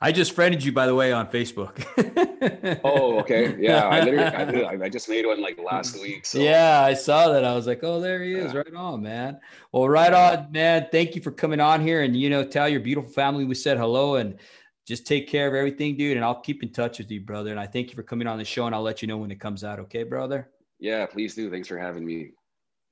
I 0.03 0.11
just 0.11 0.33
friended 0.33 0.63
you, 0.63 0.71
by 0.71 0.87
the 0.87 0.95
way, 0.95 1.11
on 1.11 1.27
Facebook. 1.27 1.85
oh, 2.83 3.19
okay. 3.19 3.55
Yeah, 3.59 3.87
I 3.87 4.03
literally, 4.03 4.65
I, 4.65 4.71
I, 4.85 4.89
just 4.89 5.07
made 5.07 5.27
one 5.27 5.39
like 5.39 5.59
last 5.63 6.01
week. 6.01 6.25
So. 6.25 6.39
Yeah, 6.39 6.81
I 6.81 6.95
saw 6.95 7.31
that. 7.31 7.45
I 7.45 7.53
was 7.53 7.67
like, 7.67 7.83
oh, 7.83 8.01
there 8.01 8.23
he 8.23 8.33
is. 8.33 8.51
Yeah. 8.51 8.59
Right 8.59 8.73
on, 8.73 9.03
man. 9.03 9.39
Well, 9.71 9.87
right 9.87 10.11
on, 10.11 10.51
man. 10.51 10.87
Thank 10.91 11.15
you 11.15 11.21
for 11.21 11.29
coming 11.29 11.59
on 11.59 11.81
here, 11.81 12.01
and 12.01 12.17
you 12.17 12.31
know, 12.31 12.43
tell 12.43 12.67
your 12.67 12.79
beautiful 12.79 13.11
family 13.11 13.45
we 13.45 13.53
said 13.53 13.77
hello, 13.77 14.15
and 14.15 14.39
just 14.87 15.05
take 15.05 15.29
care 15.29 15.47
of 15.47 15.53
everything, 15.53 15.95
dude. 15.95 16.17
And 16.17 16.25
I'll 16.25 16.41
keep 16.41 16.63
in 16.63 16.71
touch 16.71 16.97
with 16.97 17.11
you, 17.11 17.21
brother. 17.21 17.51
And 17.51 17.59
I 17.59 17.67
thank 17.67 17.89
you 17.89 17.95
for 17.95 18.03
coming 18.03 18.25
on 18.25 18.39
the 18.39 18.45
show, 18.45 18.65
and 18.65 18.73
I'll 18.73 18.81
let 18.81 19.03
you 19.03 19.07
know 19.07 19.17
when 19.17 19.29
it 19.29 19.39
comes 19.39 19.63
out. 19.63 19.77
Okay, 19.81 20.01
brother. 20.01 20.49
Yeah, 20.79 21.05
please 21.05 21.35
do. 21.35 21.51
Thanks 21.51 21.67
for 21.67 21.77
having 21.77 22.03
me. 22.03 22.31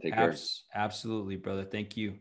Take 0.04 0.14
Abs- 0.14 0.64
care. 0.72 0.84
Absolutely, 0.84 1.38
brother. 1.38 1.66
Thank 1.66 1.98
you. 1.98 2.18